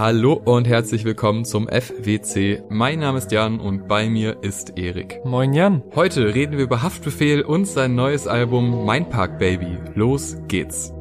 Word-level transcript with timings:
Hallo 0.00 0.32
und 0.32 0.66
herzlich 0.66 1.04
willkommen 1.04 1.44
zum 1.44 1.68
FWC. 1.68 2.62
Mein 2.70 3.00
Name 3.00 3.18
ist 3.18 3.30
Jan 3.32 3.60
und 3.60 3.86
bei 3.86 4.08
mir 4.08 4.42
ist 4.42 4.78
Erik. 4.78 5.20
Moin 5.26 5.52
Jan. 5.52 5.82
Heute 5.94 6.34
reden 6.34 6.56
wir 6.56 6.64
über 6.64 6.80
Haftbefehl 6.80 7.42
und 7.42 7.66
sein 7.66 7.96
neues 7.96 8.26
Album 8.26 8.86
Mein 8.86 9.10
Park 9.10 9.38
Baby. 9.38 9.76
Los 9.94 10.38
geht's. 10.48 10.94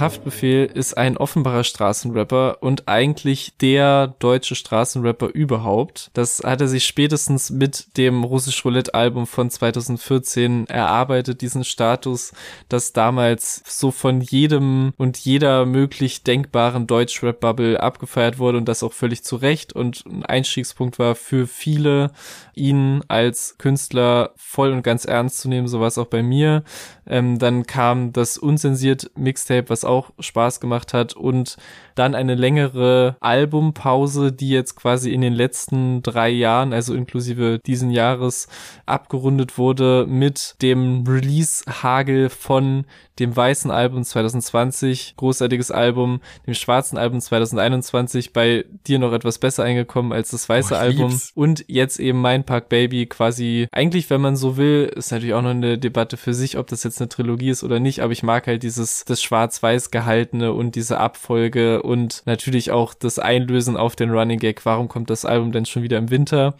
Haftbefehl 0.00 0.66
ist 0.66 0.96
ein 0.96 1.16
offenbarer 1.16 1.64
Straßenrapper 1.64 2.58
und 2.60 2.88
eigentlich 2.88 3.54
der 3.60 4.14
deutsche 4.18 4.54
Straßenrapper 4.54 5.28
überhaupt. 5.28 6.10
Das 6.14 6.40
hat 6.44 6.60
er 6.60 6.68
sich 6.68 6.84
spätestens 6.84 7.50
mit 7.50 7.96
dem 7.96 8.24
Russisch 8.24 8.64
Roulette 8.64 8.94
Album 8.94 9.26
von 9.26 9.50
2014 9.50 10.66
erarbeitet, 10.68 11.40
diesen 11.40 11.64
Status, 11.64 12.32
das 12.68 12.92
damals 12.92 13.62
so 13.66 13.90
von 13.90 14.20
jedem 14.20 14.92
und 14.96 15.18
jeder 15.18 15.66
möglich 15.66 16.22
denkbaren 16.22 16.86
Deutschrap-Bubble 16.86 17.80
abgefeiert 17.80 18.38
wurde 18.38 18.58
und 18.58 18.66
das 18.66 18.82
auch 18.82 18.92
völlig 18.92 19.24
zu 19.24 19.36
Recht 19.36 19.72
und 19.72 20.04
ein 20.06 20.24
Einstiegspunkt 20.24 20.98
war 20.98 21.14
für 21.14 21.46
viele, 21.46 22.12
ihn 22.54 23.02
als 23.08 23.56
Künstler 23.58 24.32
voll 24.36 24.72
und 24.72 24.82
ganz 24.82 25.04
ernst 25.04 25.38
zu 25.38 25.48
nehmen, 25.48 25.68
so 25.68 25.80
war 25.80 25.88
es 25.88 25.98
auch 25.98 26.06
bei 26.06 26.22
mir. 26.22 26.62
Ähm, 27.06 27.38
dann 27.38 27.66
kam 27.66 28.12
das 28.12 28.36
unzensiert 28.36 29.10
Mixtape, 29.16 29.70
was 29.70 29.84
auch 29.88 30.10
Spaß 30.20 30.60
gemacht 30.60 30.94
hat 30.94 31.14
und 31.14 31.56
dann 31.98 32.14
eine 32.14 32.34
längere 32.34 33.16
Albumpause, 33.20 34.32
die 34.32 34.50
jetzt 34.50 34.76
quasi 34.76 35.12
in 35.12 35.20
den 35.20 35.32
letzten 35.32 36.02
drei 36.02 36.28
Jahren, 36.30 36.72
also 36.72 36.94
inklusive 36.94 37.60
diesen 37.66 37.90
Jahres, 37.90 38.48
abgerundet 38.86 39.58
wurde 39.58 40.06
mit 40.08 40.56
dem 40.62 41.04
Release-Hagel 41.06 42.28
von 42.30 42.84
dem 43.18 43.34
weißen 43.34 43.70
Album 43.70 44.04
2020, 44.04 45.14
großartiges 45.16 45.70
Album, 45.70 46.20
dem 46.46 46.54
schwarzen 46.54 46.98
Album 46.98 47.20
2021, 47.20 48.32
bei 48.32 48.64
dir 48.86 48.98
noch 48.98 49.12
etwas 49.12 49.38
besser 49.38 49.64
eingekommen 49.64 50.12
als 50.12 50.30
das 50.30 50.48
weiße 50.48 50.74
oh, 50.74 50.78
Album. 50.78 51.10
lieb's. 51.10 51.32
und 51.34 51.64
jetzt 51.68 51.98
eben 51.98 52.20
Mein 52.20 52.44
Park 52.44 52.68
Baby 52.68 53.06
quasi, 53.06 53.66
eigentlich, 53.72 54.08
wenn 54.10 54.20
man 54.20 54.36
so 54.36 54.56
will, 54.56 54.92
ist 54.94 55.10
natürlich 55.10 55.34
auch 55.34 55.42
noch 55.42 55.50
eine 55.50 55.78
Debatte 55.78 56.16
für 56.16 56.34
sich, 56.34 56.58
ob 56.58 56.68
das 56.68 56.84
jetzt 56.84 57.00
eine 57.00 57.08
Trilogie 57.08 57.50
ist 57.50 57.64
oder 57.64 57.80
nicht, 57.80 58.00
aber 58.00 58.12
ich 58.12 58.22
mag 58.22 58.46
halt 58.46 58.62
dieses, 58.62 59.04
das 59.04 59.22
schwarz-weiß 59.22 59.90
gehaltene 59.90 60.52
und 60.52 60.76
diese 60.76 60.98
Abfolge 60.98 61.82
und 61.88 62.22
natürlich 62.26 62.70
auch 62.70 62.94
das 62.94 63.18
Einlösen 63.18 63.76
auf 63.76 63.96
den 63.96 64.10
Running 64.10 64.38
Gag. 64.38 64.64
Warum 64.64 64.88
kommt 64.88 65.10
das 65.10 65.24
Album 65.24 65.50
denn 65.50 65.66
schon 65.66 65.82
wieder 65.82 65.98
im 65.98 66.10
Winter? 66.10 66.54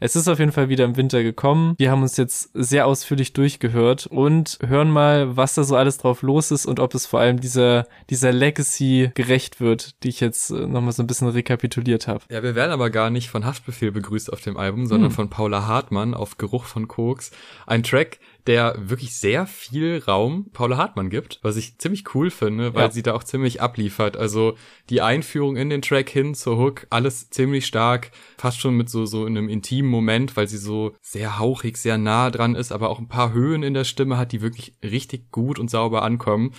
Es 0.00 0.16
ist 0.16 0.28
auf 0.28 0.38
jeden 0.38 0.52
Fall 0.52 0.68
wieder 0.68 0.84
im 0.84 0.96
Winter 0.96 1.22
gekommen. 1.22 1.74
Wir 1.78 1.90
haben 1.90 2.02
uns 2.02 2.16
jetzt 2.16 2.50
sehr 2.54 2.86
ausführlich 2.86 3.32
durchgehört 3.32 4.06
und 4.06 4.58
hören 4.64 4.90
mal, 4.90 5.36
was 5.36 5.54
da 5.54 5.64
so 5.64 5.76
alles 5.76 5.98
drauf 5.98 6.22
los 6.22 6.50
ist 6.50 6.64
und 6.64 6.80
ob 6.80 6.94
es 6.94 7.04
vor 7.04 7.20
allem 7.20 7.40
dieser, 7.40 7.86
dieser 8.08 8.32
Legacy 8.32 9.10
gerecht 9.14 9.60
wird, 9.60 10.02
die 10.04 10.08
ich 10.08 10.20
jetzt 10.20 10.50
äh, 10.50 10.66
nochmal 10.66 10.92
so 10.92 11.02
ein 11.02 11.08
bisschen 11.08 11.28
rekapituliert 11.28 12.06
habe. 12.06 12.24
Ja, 12.30 12.42
wir 12.42 12.54
werden 12.54 12.70
aber 12.70 12.90
gar 12.90 13.10
nicht 13.10 13.28
von 13.28 13.44
Haftbefehl 13.44 13.90
begrüßt 13.90 14.32
auf 14.32 14.40
dem 14.40 14.56
Album, 14.56 14.86
sondern 14.86 15.10
hm. 15.10 15.16
von 15.16 15.30
Paula 15.30 15.66
Hartmann 15.66 16.14
auf 16.14 16.38
Geruch 16.38 16.64
von 16.64 16.86
Koks. 16.86 17.32
Ein 17.66 17.82
Track, 17.82 18.20
der 18.48 18.74
wirklich 18.78 19.14
sehr 19.14 19.46
viel 19.46 20.02
Raum 20.04 20.50
Paula 20.52 20.78
Hartmann 20.78 21.10
gibt, 21.10 21.38
was 21.42 21.56
ich 21.56 21.76
ziemlich 21.76 22.14
cool 22.14 22.30
finde, 22.30 22.74
weil 22.74 22.86
ja. 22.86 22.90
sie 22.90 23.02
da 23.02 23.14
auch 23.14 23.22
ziemlich 23.22 23.60
abliefert. 23.60 24.16
Also 24.16 24.56
die 24.88 25.02
Einführung 25.02 25.56
in 25.56 25.68
den 25.68 25.82
Track 25.82 26.08
hin 26.08 26.34
zur 26.34 26.56
Hook, 26.56 26.86
alles 26.88 27.28
ziemlich 27.28 27.66
stark, 27.66 28.10
fast 28.38 28.58
schon 28.58 28.74
mit 28.74 28.88
so, 28.88 29.04
so 29.04 29.26
einem 29.26 29.50
intimen 29.50 29.90
Moment, 29.90 30.34
weil 30.36 30.48
sie 30.48 30.56
so 30.56 30.94
sehr 31.02 31.38
hauchig, 31.38 31.76
sehr 31.76 31.98
nah 31.98 32.30
dran 32.30 32.54
ist, 32.54 32.72
aber 32.72 32.88
auch 32.88 32.98
ein 32.98 33.08
paar 33.08 33.34
Höhen 33.34 33.62
in 33.62 33.74
der 33.74 33.84
Stimme 33.84 34.16
hat, 34.16 34.32
die 34.32 34.40
wirklich 34.40 34.72
richtig 34.82 35.30
gut 35.30 35.58
und 35.58 35.70
sauber 35.70 36.02
ankommen 36.02 36.54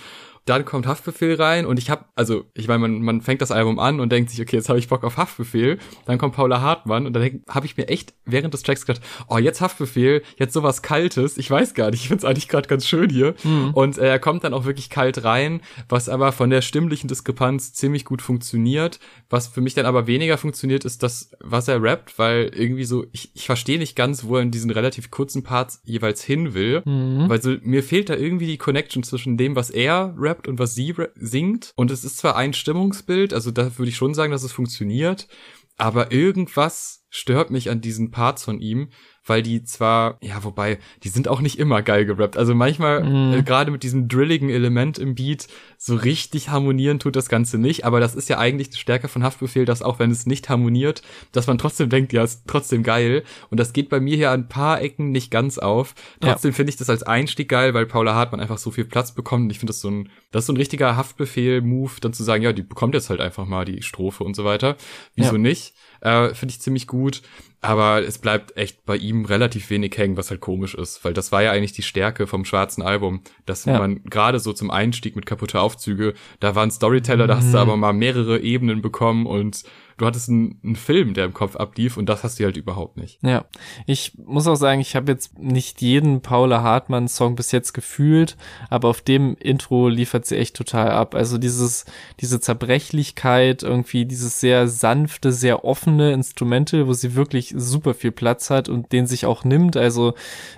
dann 0.50 0.64
kommt 0.64 0.86
Haftbefehl 0.86 1.36
rein 1.36 1.64
und 1.64 1.78
ich 1.78 1.90
habe, 1.90 2.06
also 2.16 2.44
ich 2.54 2.66
meine, 2.66 2.80
man, 2.80 3.02
man 3.02 3.20
fängt 3.20 3.40
das 3.40 3.52
Album 3.52 3.78
an 3.78 4.00
und 4.00 4.10
denkt 4.10 4.30
sich, 4.30 4.40
okay, 4.40 4.56
jetzt 4.56 4.68
habe 4.68 4.80
ich 4.80 4.88
Bock 4.88 5.04
auf 5.04 5.16
Haftbefehl. 5.16 5.78
Dann 6.06 6.18
kommt 6.18 6.34
Paula 6.34 6.60
Hartmann 6.60 7.06
und 7.06 7.12
dann 7.12 7.42
habe 7.48 7.66
ich 7.66 7.76
mir 7.76 7.88
echt 7.88 8.14
während 8.24 8.52
des 8.52 8.64
Tracks 8.64 8.84
gedacht, 8.84 9.00
oh, 9.28 9.38
jetzt 9.38 9.60
Haftbefehl, 9.60 10.22
jetzt 10.38 10.52
sowas 10.52 10.82
Kaltes. 10.82 11.38
Ich 11.38 11.48
weiß 11.48 11.74
gar 11.74 11.92
nicht, 11.92 12.02
ich 12.02 12.08
find's 12.08 12.24
eigentlich 12.24 12.48
gerade 12.48 12.66
ganz 12.66 12.86
schön 12.86 13.10
hier. 13.10 13.34
Mhm. 13.44 13.70
Und 13.74 13.98
äh, 13.98 14.08
er 14.08 14.18
kommt 14.18 14.42
dann 14.42 14.52
auch 14.52 14.64
wirklich 14.64 14.90
kalt 14.90 15.22
rein, 15.22 15.60
was 15.88 16.08
aber 16.08 16.32
von 16.32 16.50
der 16.50 16.62
stimmlichen 16.62 17.06
Diskrepanz 17.06 17.72
ziemlich 17.72 18.04
gut 18.04 18.20
funktioniert. 18.20 18.98
Was 19.28 19.46
für 19.46 19.60
mich 19.60 19.74
dann 19.74 19.86
aber 19.86 20.08
weniger 20.08 20.36
funktioniert, 20.36 20.84
ist 20.84 21.04
das, 21.04 21.30
was 21.38 21.68
er 21.68 21.80
rappt, 21.80 22.18
weil 22.18 22.50
irgendwie 22.54 22.84
so, 22.84 23.06
ich, 23.12 23.30
ich 23.34 23.46
verstehe 23.46 23.78
nicht 23.78 23.94
ganz, 23.94 24.24
wo 24.24 24.36
er 24.36 24.42
in 24.42 24.50
diesen 24.50 24.72
relativ 24.72 25.12
kurzen 25.12 25.44
Parts 25.44 25.80
jeweils 25.84 26.24
hin 26.24 26.54
will. 26.54 26.82
Mhm. 26.84 27.28
Weil 27.28 27.40
so, 27.40 27.54
mir 27.62 27.84
fehlt 27.84 28.08
da 28.08 28.16
irgendwie 28.16 28.46
die 28.46 28.58
Connection 28.58 29.04
zwischen 29.04 29.36
dem, 29.36 29.54
was 29.54 29.70
er 29.70 30.12
rappt 30.18 30.39
rappt 30.40 30.48
und 30.48 30.58
was 30.58 30.74
sie 30.74 30.94
singt. 31.14 31.72
Und 31.76 31.90
es 31.90 32.04
ist 32.04 32.18
zwar 32.18 32.36
ein 32.36 32.52
Stimmungsbild, 32.52 33.32
also 33.34 33.50
da 33.50 33.78
würde 33.78 33.90
ich 33.90 33.96
schon 33.96 34.14
sagen, 34.14 34.32
dass 34.32 34.42
es 34.42 34.52
funktioniert, 34.52 35.28
aber 35.76 36.12
irgendwas 36.12 37.04
stört 37.10 37.50
mich 37.50 37.70
an 37.70 37.80
diesen 37.80 38.10
Parts 38.10 38.44
von 38.44 38.60
ihm, 38.60 38.90
weil 39.24 39.42
die 39.42 39.62
zwar, 39.64 40.18
ja, 40.22 40.42
wobei, 40.44 40.78
die 41.02 41.08
sind 41.08 41.28
auch 41.28 41.40
nicht 41.40 41.58
immer 41.58 41.82
geil 41.82 42.06
gerappt. 42.06 42.36
Also 42.36 42.54
manchmal, 42.54 43.04
mm. 43.04 43.34
äh, 43.34 43.42
gerade 43.42 43.70
mit 43.70 43.82
diesem 43.82 44.08
drilligen 44.08 44.48
Element 44.48 44.98
im 44.98 45.14
Beat, 45.14 45.46
so 45.76 45.94
richtig 45.94 46.48
harmonieren 46.48 46.98
tut 46.98 47.16
das 47.16 47.28
Ganze 47.28 47.58
nicht. 47.58 47.84
Aber 47.84 48.00
das 48.00 48.14
ist 48.14 48.28
ja 48.28 48.38
eigentlich 48.38 48.70
die 48.70 48.78
Stärke 48.78 49.08
von 49.08 49.22
Haftbefehl, 49.22 49.64
dass 49.64 49.82
auch 49.82 49.98
wenn 49.98 50.10
es 50.10 50.26
nicht 50.26 50.48
harmoniert, 50.48 51.02
dass 51.32 51.46
man 51.46 51.58
trotzdem 51.58 51.90
denkt, 51.90 52.12
ja, 52.12 52.24
ist 52.24 52.44
trotzdem 52.46 52.82
geil. 52.82 53.22
Und 53.50 53.60
das 53.60 53.72
geht 53.72 53.88
bei 53.90 54.00
mir 54.00 54.16
hier 54.16 54.30
an 54.30 54.40
ein 54.40 54.48
paar 54.48 54.80
Ecken 54.80 55.10
nicht 55.10 55.30
ganz 55.30 55.58
auf. 55.58 55.94
Trotzdem 56.20 56.52
ja. 56.52 56.54
finde 56.54 56.70
ich 56.70 56.76
das 56.76 56.90
als 56.90 57.02
Einstieg 57.02 57.48
geil, 57.48 57.74
weil 57.74 57.86
Paula 57.86 58.14
Hartmann 58.14 58.40
einfach 58.40 58.58
so 58.58 58.70
viel 58.70 58.84
Platz 58.84 59.12
bekommt. 59.12 59.44
Und 59.44 59.50
ich 59.50 59.58
finde 59.58 59.70
das 59.70 59.80
so 59.80 59.90
ein, 59.90 60.08
das 60.32 60.42
ist 60.42 60.46
so 60.46 60.52
ein 60.54 60.56
richtiger 60.56 60.96
Haftbefehl-Move, 60.96 61.92
dann 62.00 62.12
zu 62.12 62.24
sagen, 62.24 62.42
ja, 62.42 62.52
die 62.52 62.62
bekommt 62.62 62.94
jetzt 62.94 63.10
halt 63.10 63.20
einfach 63.20 63.46
mal 63.46 63.64
die 63.64 63.82
Strophe 63.82 64.24
und 64.24 64.34
so 64.34 64.44
weiter. 64.44 64.76
Wieso 65.14 65.32
ja. 65.32 65.38
nicht? 65.38 65.74
Äh, 66.00 66.34
finde 66.34 66.52
ich 66.52 66.60
ziemlich 66.60 66.86
gut. 66.86 67.22
Aber 67.62 68.02
es 68.02 68.18
bleibt 68.18 68.56
echt 68.56 68.86
bei 68.86 68.96
ihm 68.96 69.26
relativ 69.26 69.68
wenig 69.68 69.96
hängen, 69.98 70.16
was 70.16 70.30
halt 70.30 70.40
komisch 70.40 70.74
ist, 70.74 71.04
weil 71.04 71.12
das 71.12 71.30
war 71.30 71.42
ja 71.42 71.52
eigentlich 71.52 71.72
die 71.72 71.82
Stärke 71.82 72.26
vom 72.26 72.46
schwarzen 72.46 72.80
Album, 72.80 73.20
dass 73.44 73.66
ja. 73.66 73.78
man 73.78 74.02
gerade 74.04 74.40
so 74.40 74.54
zum 74.54 74.70
Einstieg 74.70 75.14
mit 75.14 75.26
kaputte 75.26 75.60
Aufzüge, 75.60 76.14
da 76.40 76.54
waren 76.54 76.70
Storyteller, 76.70 77.24
mhm. 77.24 77.28
da 77.28 77.36
hast 77.36 77.52
du 77.52 77.58
mhm. 77.58 77.62
aber 77.62 77.76
mal 77.76 77.92
mehrere 77.92 78.40
Ebenen 78.40 78.80
bekommen 78.80 79.26
und 79.26 79.64
du 80.00 80.06
hattest 80.06 80.30
einen, 80.30 80.58
einen, 80.64 80.76
Film, 80.76 81.12
der 81.12 81.26
im 81.26 81.34
Kopf 81.34 81.56
ablief 81.56 81.98
und 81.98 82.08
das 82.08 82.24
hast 82.24 82.40
du 82.40 82.44
halt 82.44 82.56
überhaupt 82.56 82.96
nicht. 82.96 83.18
Ja, 83.22 83.44
ich 83.86 84.16
muss 84.16 84.46
auch 84.46 84.54
sagen, 84.54 84.80
ich 84.80 84.96
habe 84.96 85.12
jetzt 85.12 85.38
nicht 85.38 85.82
jeden 85.82 86.22
Paula 86.22 86.62
Hartmann 86.62 87.06
Song 87.06 87.36
bis 87.36 87.52
jetzt 87.52 87.74
gefühlt, 87.74 88.36
aber 88.70 88.88
auf 88.88 89.02
dem 89.02 89.36
Intro 89.36 89.88
liefert 89.88 90.24
sie 90.24 90.38
echt 90.38 90.56
total 90.56 90.90
ab. 90.90 91.14
Also 91.14 91.36
dieses, 91.36 91.84
diese 92.18 92.40
Zerbrechlichkeit, 92.40 93.62
irgendwie 93.62 94.06
dieses 94.06 94.40
sehr 94.40 94.68
sanfte, 94.68 95.32
sehr 95.32 95.64
offene 95.64 96.12
Instrumente, 96.12 96.86
wo 96.86 96.94
sie 96.94 97.14
wirklich 97.14 97.52
super 97.54 97.92
viel 97.92 98.12
Platz 98.12 98.48
hat 98.48 98.70
und 98.70 98.92
den 98.92 99.06
sich 99.06 99.26
auch 99.26 99.44
nimmt. 99.44 99.76
Also 99.76 100.14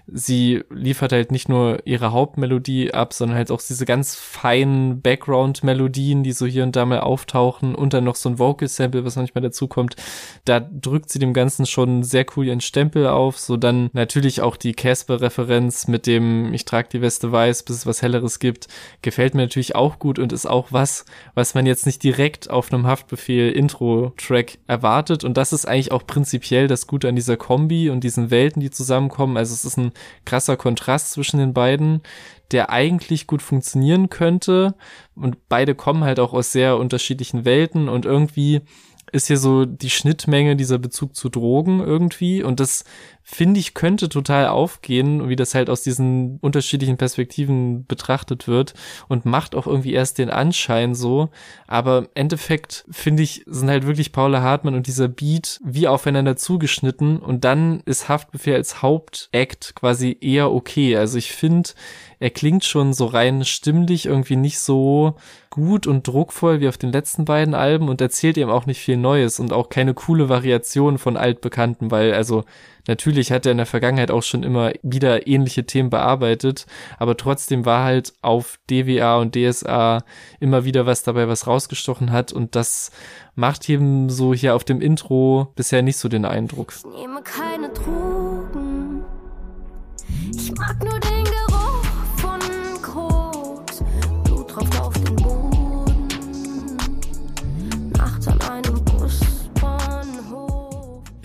sie 0.06 0.62
liefert 0.70 1.12
halt 1.12 1.32
nicht 1.32 1.48
nur 1.48 1.84
ihre 1.84 2.12
Hauptmelodie 2.12 2.94
ab, 2.94 3.12
sondern 3.12 3.38
halt 3.38 3.50
auch 3.50 3.60
diese 3.60 3.86
ganz 3.86 4.14
feinen 4.14 5.00
Background-Melodien, 5.00 6.22
die 6.22 6.32
so 6.32 6.46
hier 6.46 6.62
und 6.62 6.76
da 6.76 6.86
mal 6.86 7.00
auftauchen 7.00 7.74
und 7.74 7.92
dann 7.92 8.04
noch 8.04 8.14
so 8.14 8.28
ein 8.28 8.38
Vocal-Sample, 8.38 9.04
was 9.04 9.16
manchmal 9.16 9.31
manchmal 9.32 9.48
dazu 9.48 9.66
kommt, 9.66 9.96
da 10.44 10.60
drückt 10.60 11.10
sie 11.10 11.18
dem 11.18 11.32
Ganzen 11.32 11.66
schon 11.66 12.02
sehr 12.02 12.26
cool 12.36 12.46
ihren 12.46 12.60
Stempel 12.60 13.06
auf. 13.06 13.38
So 13.38 13.56
dann 13.56 13.90
natürlich 13.92 14.40
auch 14.40 14.56
die 14.56 14.72
Casper-Referenz 14.72 15.88
mit 15.88 16.06
dem 16.06 16.52
Ich 16.52 16.64
trage 16.64 16.88
die 16.92 17.00
Weste 17.00 17.32
weiß, 17.32 17.62
bis 17.62 17.76
es 17.76 17.86
was 17.86 18.02
Helleres 18.02 18.38
gibt, 18.38 18.68
gefällt 19.02 19.34
mir 19.34 19.42
natürlich 19.42 19.74
auch 19.74 19.98
gut 19.98 20.18
und 20.18 20.32
ist 20.32 20.46
auch 20.46 20.68
was, 20.70 21.04
was 21.34 21.54
man 21.54 21.66
jetzt 21.66 21.86
nicht 21.86 22.02
direkt 22.02 22.50
auf 22.50 22.72
einem 22.72 22.86
Haftbefehl-Intro-Track 22.86 24.58
erwartet. 24.66 25.24
Und 25.24 25.36
das 25.36 25.52
ist 25.52 25.66
eigentlich 25.66 25.92
auch 25.92 26.06
prinzipiell 26.06 26.68
das 26.68 26.86
Gute 26.86 27.08
an 27.08 27.16
dieser 27.16 27.36
Kombi 27.36 27.90
und 27.90 28.04
diesen 28.04 28.30
Welten, 28.30 28.60
die 28.60 28.70
zusammenkommen. 28.70 29.36
Also 29.36 29.54
es 29.54 29.64
ist 29.64 29.78
ein 29.78 29.92
krasser 30.24 30.56
Kontrast 30.56 31.12
zwischen 31.12 31.38
den 31.38 31.54
beiden 31.54 32.02
der 32.52 32.70
eigentlich 32.70 33.26
gut 33.26 33.42
funktionieren 33.42 34.10
könnte. 34.10 34.74
Und 35.14 35.48
beide 35.48 35.74
kommen 35.74 36.04
halt 36.04 36.20
auch 36.20 36.32
aus 36.32 36.52
sehr 36.52 36.76
unterschiedlichen 36.76 37.44
Welten 37.44 37.88
und 37.88 38.04
irgendwie 38.04 38.60
ist 39.12 39.26
hier 39.26 39.36
so 39.36 39.66
die 39.66 39.90
Schnittmenge 39.90 40.56
dieser 40.56 40.78
Bezug 40.78 41.14
zu 41.14 41.28
Drogen 41.28 41.80
irgendwie. 41.80 42.42
Und 42.42 42.60
das 42.60 42.84
finde 43.22 43.60
ich 43.60 43.74
könnte 43.74 44.08
total 44.08 44.48
aufgehen, 44.48 45.28
wie 45.28 45.36
das 45.36 45.54
halt 45.54 45.70
aus 45.70 45.82
diesen 45.82 46.38
unterschiedlichen 46.40 46.96
Perspektiven 46.96 47.86
betrachtet 47.86 48.48
wird 48.48 48.74
und 49.08 49.24
macht 49.24 49.54
auch 49.54 49.66
irgendwie 49.66 49.92
erst 49.92 50.18
den 50.18 50.30
Anschein 50.30 50.94
so, 50.94 51.30
aber 51.68 51.98
im 51.98 52.08
Endeffekt 52.14 52.84
finde 52.90 53.22
ich 53.22 53.44
sind 53.46 53.68
halt 53.68 53.86
wirklich 53.86 54.12
Paula 54.12 54.42
Hartmann 54.42 54.74
und 54.74 54.86
dieser 54.86 55.08
Beat 55.08 55.60
wie 55.64 55.86
aufeinander 55.86 56.36
zugeschnitten. 56.36 57.18
Und 57.18 57.44
dann 57.44 57.80
ist 57.84 58.08
Haftbefehl 58.08 58.54
als 58.54 58.82
Hauptakt 58.82 59.74
quasi 59.74 60.16
eher 60.20 60.50
okay. 60.50 60.96
Also 60.96 61.18
ich 61.18 61.32
finde, 61.32 61.70
er 62.18 62.30
klingt 62.30 62.64
schon 62.64 62.92
so 62.92 63.06
rein 63.06 63.44
stimmlich 63.44 64.06
irgendwie 64.06 64.36
nicht 64.36 64.58
so 64.58 65.16
gut 65.52 65.86
und 65.86 66.08
druckvoll 66.08 66.60
wie 66.60 66.68
auf 66.68 66.78
den 66.78 66.90
letzten 66.90 67.24
beiden 67.24 67.54
Alben 67.54 67.88
und 67.88 68.00
erzählt 68.00 68.36
eben 68.36 68.50
auch 68.50 68.66
nicht 68.66 68.80
viel 68.80 68.96
Neues 68.96 69.38
und 69.38 69.52
auch 69.52 69.68
keine 69.68 69.94
coole 69.94 70.28
Variation 70.28 70.98
von 70.98 71.16
altbekannten, 71.16 71.90
weil 71.90 72.14
also 72.14 72.44
Natürlich 72.88 73.30
hat 73.30 73.46
er 73.46 73.52
in 73.52 73.58
der 73.58 73.66
Vergangenheit 73.66 74.10
auch 74.10 74.24
schon 74.24 74.42
immer 74.42 74.72
wieder 74.82 75.28
ähnliche 75.28 75.64
Themen 75.64 75.88
bearbeitet, 75.88 76.66
aber 76.98 77.16
trotzdem 77.16 77.64
war 77.64 77.84
halt 77.84 78.12
auf 78.22 78.58
DWA 78.68 79.18
und 79.18 79.36
DSA 79.36 80.02
immer 80.40 80.64
wieder 80.64 80.84
was 80.84 81.04
dabei, 81.04 81.28
was 81.28 81.46
rausgestochen 81.46 82.10
hat 82.10 82.32
und 82.32 82.56
das 82.56 82.90
macht 83.36 83.68
eben 83.68 84.10
so 84.10 84.34
hier 84.34 84.56
auf 84.56 84.64
dem 84.64 84.80
Intro 84.80 85.52
bisher 85.54 85.82
nicht 85.82 85.96
so 85.96 86.08
den 86.08 86.24
Eindruck. 86.24 86.72
Ich 86.76 86.84
nehme 86.84 87.22
keine 87.22 87.68
Drogen. 87.68 89.04
Ich 90.34 90.52
mag 90.56 90.82
nur 90.82 90.98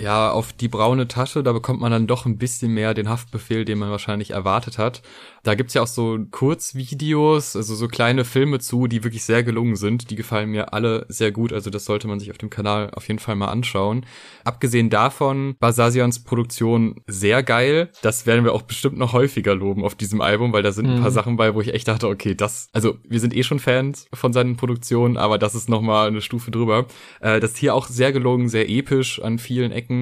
ja, 0.07 0.31
auf 0.31 0.53
die 0.53 0.69
braune 0.69 1.09
Tasche, 1.09 1.43
da 1.43 1.51
bekommt 1.51 1.81
man 1.81 1.91
dann 1.91 2.07
doch 2.07 2.25
ein 2.25 2.37
bisschen 2.37 2.73
mehr 2.73 2.93
den 2.93 3.09
Haftbefehl, 3.09 3.65
den 3.65 3.77
man 3.77 3.91
wahrscheinlich 3.91 4.31
erwartet 4.31 4.77
hat. 4.77 5.01
Da 5.43 5.53
gibt's 5.53 5.73
ja 5.73 5.81
auch 5.81 5.87
so 5.87 6.17
Kurzvideos, 6.31 7.57
also 7.57 7.75
so 7.75 7.89
kleine 7.89 8.23
Filme 8.23 8.59
zu, 8.59 8.87
die 8.87 9.03
wirklich 9.03 9.25
sehr 9.25 9.43
gelungen 9.43 9.75
sind. 9.75 10.09
Die 10.09 10.15
gefallen 10.15 10.49
mir 10.49 10.71
alle 10.71 11.05
sehr 11.09 11.33
gut, 11.33 11.51
also 11.51 11.69
das 11.69 11.83
sollte 11.83 12.07
man 12.07 12.21
sich 12.21 12.31
auf 12.31 12.37
dem 12.37 12.49
Kanal 12.49 12.89
auf 12.91 13.05
jeden 13.09 13.19
Fall 13.19 13.35
mal 13.35 13.49
anschauen. 13.49 14.05
Abgesehen 14.45 14.89
davon 14.89 15.55
war 15.59 15.73
Sasians 15.73 16.23
Produktion 16.23 17.01
sehr 17.07 17.43
geil. 17.43 17.91
Das 18.01 18.25
werden 18.25 18.45
wir 18.45 18.53
auch 18.53 18.61
bestimmt 18.61 18.97
noch 18.97 19.11
häufiger 19.11 19.55
loben 19.55 19.83
auf 19.83 19.95
diesem 19.95 20.21
Album, 20.21 20.53
weil 20.53 20.63
da 20.63 20.71
sind 20.71 20.85
ein 20.85 21.01
paar 21.01 21.09
mhm. 21.09 21.15
Sachen 21.15 21.35
bei, 21.35 21.53
wo 21.53 21.59
ich 21.59 21.73
echt 21.73 21.89
dachte, 21.89 22.07
okay, 22.07 22.33
das, 22.33 22.69
also 22.71 22.97
wir 23.05 23.19
sind 23.19 23.35
eh 23.35 23.43
schon 23.43 23.59
Fans 23.59 24.07
von 24.13 24.31
seinen 24.31 24.55
Produktionen, 24.55 25.17
aber 25.17 25.37
das 25.37 25.53
ist 25.53 25.67
nochmal 25.67 26.07
eine 26.07 26.21
Stufe 26.21 26.51
drüber. 26.51 26.85
Äh, 27.19 27.41
das 27.41 27.51
ist 27.51 27.57
hier 27.57 27.75
auch 27.75 27.87
sehr 27.87 28.13
gelungen, 28.13 28.47
sehr 28.47 28.69
episch 28.69 29.21
an 29.21 29.37
vielen 29.37 29.73
Ecken. 29.73 29.96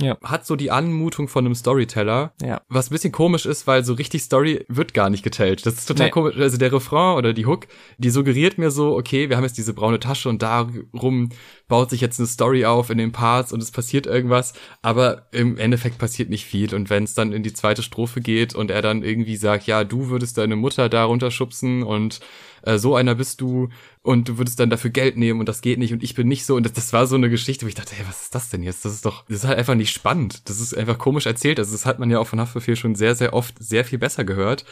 Ja. 0.00 0.18
Hat 0.22 0.46
so 0.46 0.56
die 0.56 0.70
Anmutung 0.70 1.28
von 1.28 1.44
einem 1.44 1.54
Storyteller. 1.54 2.32
Ja. 2.42 2.60
Was 2.68 2.90
ein 2.90 2.94
bisschen 2.94 3.12
komisch 3.12 3.46
ist, 3.46 3.66
weil 3.66 3.84
so 3.84 3.94
richtig 3.94 4.22
Story 4.22 4.64
wird 4.68 4.94
gar 4.94 5.10
nicht 5.10 5.22
geteilt. 5.22 5.64
Das 5.66 5.74
ist 5.74 5.86
total 5.86 6.06
nee. 6.06 6.10
komisch. 6.10 6.36
Also 6.36 6.58
der 6.58 6.72
Refrain 6.72 7.16
oder 7.16 7.32
die 7.32 7.46
Hook, 7.46 7.66
die 7.98 8.10
suggeriert 8.10 8.58
mir 8.58 8.70
so, 8.70 8.96
okay, 8.96 9.28
wir 9.28 9.36
haben 9.36 9.44
jetzt 9.44 9.58
diese 9.58 9.74
braune 9.74 10.00
Tasche 10.00 10.28
und 10.28 10.42
darum 10.42 11.30
baut 11.68 11.90
sich 11.90 12.00
jetzt 12.00 12.18
eine 12.18 12.26
Story 12.26 12.64
auf 12.64 12.90
in 12.90 12.98
den 12.98 13.12
Parts 13.12 13.52
und 13.52 13.62
es 13.62 13.70
passiert 13.70 14.06
irgendwas, 14.06 14.54
aber 14.82 15.28
im 15.32 15.58
Endeffekt 15.58 15.98
passiert 15.98 16.30
nicht 16.30 16.44
viel. 16.44 16.74
Und 16.74 16.90
wenn 16.90 17.04
es 17.04 17.14
dann 17.14 17.32
in 17.32 17.42
die 17.42 17.52
zweite 17.52 17.82
Strophe 17.82 18.20
geht 18.20 18.54
und 18.54 18.70
er 18.70 18.82
dann 18.82 19.02
irgendwie 19.02 19.36
sagt, 19.36 19.66
ja, 19.66 19.84
du 19.84 20.08
würdest 20.08 20.38
deine 20.38 20.56
Mutter 20.56 20.88
da 20.88 21.04
runterschubsen 21.04 21.82
und 21.82 22.20
äh, 22.68 22.78
so 22.78 22.94
einer 22.94 23.14
bist 23.14 23.40
du 23.40 23.70
und 24.02 24.28
du 24.28 24.38
würdest 24.38 24.60
dann 24.60 24.68
dafür 24.68 24.90
Geld 24.90 25.16
nehmen 25.16 25.40
und 25.40 25.48
das 25.48 25.62
geht 25.62 25.78
nicht 25.78 25.92
und 25.92 26.02
ich 26.02 26.14
bin 26.14 26.28
nicht 26.28 26.44
so 26.44 26.54
und 26.54 26.64
das, 26.64 26.72
das 26.74 26.92
war 26.92 27.06
so 27.06 27.16
eine 27.16 27.30
Geschichte, 27.30 27.64
wo 27.64 27.68
ich 27.68 27.74
dachte, 27.74 27.94
hey, 27.94 28.04
was 28.06 28.22
ist 28.22 28.34
das 28.34 28.50
denn 28.50 28.62
jetzt? 28.62 28.84
Das 28.84 28.92
ist 28.92 29.04
doch, 29.06 29.24
das 29.26 29.38
ist 29.38 29.44
halt 29.44 29.58
einfach 29.58 29.74
nicht 29.74 29.92
spannend. 29.92 30.48
Das 30.48 30.60
ist 30.60 30.76
einfach 30.76 30.98
komisch 30.98 31.26
erzählt. 31.26 31.58
Also 31.58 31.72
das 31.72 31.86
hat 31.86 31.98
man 31.98 32.10
ja 32.10 32.18
auch 32.18 32.26
von 32.26 32.40
Haftbefehl 32.40 32.76
schon 32.76 32.94
sehr, 32.94 33.14
sehr 33.14 33.32
oft 33.32 33.54
sehr 33.58 33.84
viel 33.84 33.98
besser 33.98 34.24
gehört 34.24 34.64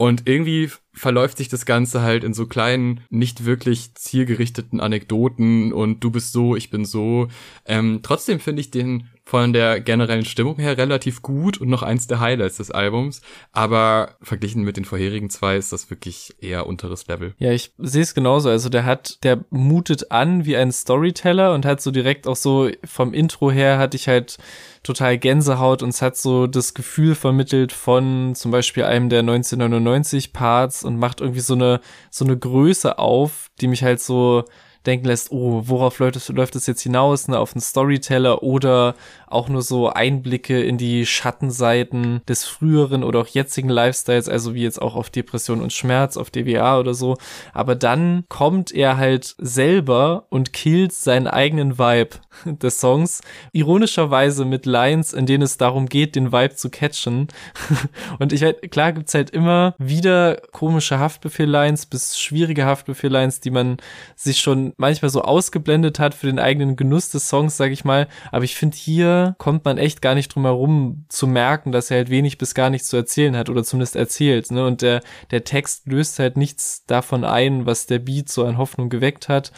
und 0.00 0.26
irgendwie 0.26 0.70
verläuft 0.94 1.36
sich 1.36 1.50
das 1.50 1.66
Ganze 1.66 2.00
halt 2.00 2.24
in 2.24 2.32
so 2.32 2.46
kleinen, 2.46 3.02
nicht 3.10 3.44
wirklich 3.44 3.94
zielgerichteten 3.94 4.80
Anekdoten 4.80 5.74
und 5.74 6.00
du 6.00 6.10
bist 6.10 6.32
so, 6.32 6.56
ich 6.56 6.70
bin 6.70 6.86
so. 6.86 7.28
Ähm, 7.66 8.00
trotzdem 8.02 8.40
finde 8.40 8.60
ich 8.60 8.70
den 8.70 9.09
von 9.30 9.52
der 9.52 9.80
generellen 9.80 10.24
Stimmung 10.24 10.56
her 10.56 10.76
relativ 10.76 11.22
gut 11.22 11.56
und 11.56 11.68
noch 11.68 11.84
eins 11.84 12.08
der 12.08 12.18
Highlights 12.18 12.56
des 12.56 12.72
Albums. 12.72 13.22
Aber 13.52 14.16
verglichen 14.20 14.64
mit 14.64 14.76
den 14.76 14.84
vorherigen 14.84 15.30
zwei 15.30 15.56
ist 15.56 15.72
das 15.72 15.88
wirklich 15.88 16.34
eher 16.40 16.66
unteres 16.66 17.06
Level. 17.06 17.34
Ja, 17.38 17.52
ich 17.52 17.72
sehe 17.78 18.02
es 18.02 18.14
genauso. 18.14 18.48
Also 18.48 18.68
der 18.68 18.84
hat, 18.84 19.22
der 19.22 19.44
mutet 19.50 20.10
an 20.10 20.46
wie 20.46 20.56
ein 20.56 20.72
Storyteller 20.72 21.54
und 21.54 21.64
hat 21.64 21.80
so 21.80 21.92
direkt 21.92 22.26
auch 22.26 22.34
so 22.34 22.70
vom 22.84 23.14
Intro 23.14 23.52
her 23.52 23.78
hatte 23.78 23.96
ich 23.96 24.08
halt 24.08 24.36
total 24.82 25.16
Gänsehaut 25.16 25.84
und 25.84 25.90
es 25.90 26.02
hat 26.02 26.16
so 26.16 26.48
das 26.48 26.74
Gefühl 26.74 27.14
vermittelt 27.14 27.70
von 27.70 28.34
zum 28.34 28.50
Beispiel 28.50 28.82
einem 28.82 29.10
der 29.10 29.20
1999 29.20 30.32
Parts 30.32 30.82
und 30.82 30.98
macht 30.98 31.20
irgendwie 31.20 31.38
so 31.38 31.54
eine, 31.54 31.80
so 32.10 32.24
eine 32.24 32.36
Größe 32.36 32.98
auf, 32.98 33.52
die 33.60 33.68
mich 33.68 33.84
halt 33.84 34.00
so 34.00 34.44
denken 34.86 35.06
lässt, 35.06 35.30
oh, 35.30 35.62
worauf 35.66 35.98
läuft 35.98 36.16
es, 36.16 36.28
läuft 36.28 36.56
es 36.56 36.66
jetzt 36.66 36.82
hinaus, 36.82 37.28
ne, 37.28 37.38
auf 37.38 37.54
einen 37.54 37.60
Storyteller 37.60 38.42
oder 38.42 38.94
auch 39.26 39.48
nur 39.48 39.62
so 39.62 39.88
Einblicke 39.88 40.60
in 40.62 40.78
die 40.78 41.06
Schattenseiten 41.06 42.22
des 42.28 42.44
früheren 42.44 43.04
oder 43.04 43.20
auch 43.20 43.26
jetzigen 43.26 43.68
Lifestyles, 43.68 44.28
also 44.28 44.54
wie 44.54 44.62
jetzt 44.62 44.80
auch 44.80 44.96
auf 44.96 45.10
Depression 45.10 45.60
und 45.60 45.72
Schmerz, 45.72 46.16
auf 46.16 46.30
DWA 46.30 46.78
oder 46.78 46.94
so. 46.94 47.16
Aber 47.52 47.74
dann 47.74 48.24
kommt 48.28 48.72
er 48.72 48.96
halt 48.96 49.34
selber 49.38 50.26
und 50.30 50.52
killt 50.52 50.92
seinen 50.92 51.28
eigenen 51.28 51.78
Vibe 51.78 52.16
des 52.44 52.80
Songs. 52.80 53.20
Ironischerweise 53.52 54.44
mit 54.44 54.66
Lines, 54.66 55.12
in 55.12 55.26
denen 55.26 55.42
es 55.42 55.56
darum 55.58 55.86
geht, 55.86 56.16
den 56.16 56.32
Vibe 56.32 56.56
zu 56.56 56.70
catchen. 56.70 57.28
und 58.18 58.32
ich 58.32 58.42
halt, 58.42 58.70
klar 58.72 58.92
gibt's 58.92 59.14
halt 59.14 59.30
immer 59.30 59.74
wieder 59.78 60.36
komische 60.52 60.98
Haftbefehl-Lines 60.98 61.86
bis 61.86 62.18
schwierige 62.18 62.64
Haftbefehl-Lines, 62.64 63.40
die 63.40 63.50
man 63.50 63.76
sich 64.16 64.40
schon 64.40 64.69
manchmal 64.76 65.10
so 65.10 65.22
ausgeblendet 65.22 65.98
hat 65.98 66.14
für 66.14 66.26
den 66.26 66.38
eigenen 66.38 66.76
Genuss 66.76 67.10
des 67.10 67.28
Songs, 67.28 67.56
sag 67.56 67.70
ich 67.70 67.84
mal. 67.84 68.08
Aber 68.32 68.44
ich 68.44 68.56
finde 68.56 68.76
hier 68.76 69.34
kommt 69.38 69.64
man 69.64 69.78
echt 69.78 70.02
gar 70.02 70.14
nicht 70.14 70.34
drum 70.34 70.44
herum 70.44 71.04
zu 71.08 71.26
merken, 71.26 71.72
dass 71.72 71.90
er 71.90 71.98
halt 71.98 72.10
wenig 72.10 72.38
bis 72.38 72.54
gar 72.54 72.70
nichts 72.70 72.88
zu 72.88 72.96
erzählen 72.96 73.36
hat 73.36 73.48
oder 73.48 73.64
zumindest 73.64 73.96
erzählt. 73.96 74.50
Ne? 74.50 74.66
Und 74.66 74.82
der, 74.82 75.00
der 75.30 75.44
Text 75.44 75.86
löst 75.86 76.18
halt 76.18 76.36
nichts 76.36 76.84
davon 76.86 77.24
ein, 77.24 77.66
was 77.66 77.86
der 77.86 77.98
Beat 77.98 78.28
so 78.28 78.44
an 78.44 78.58
Hoffnung 78.58 78.88
geweckt 78.88 79.28
hat. 79.28 79.52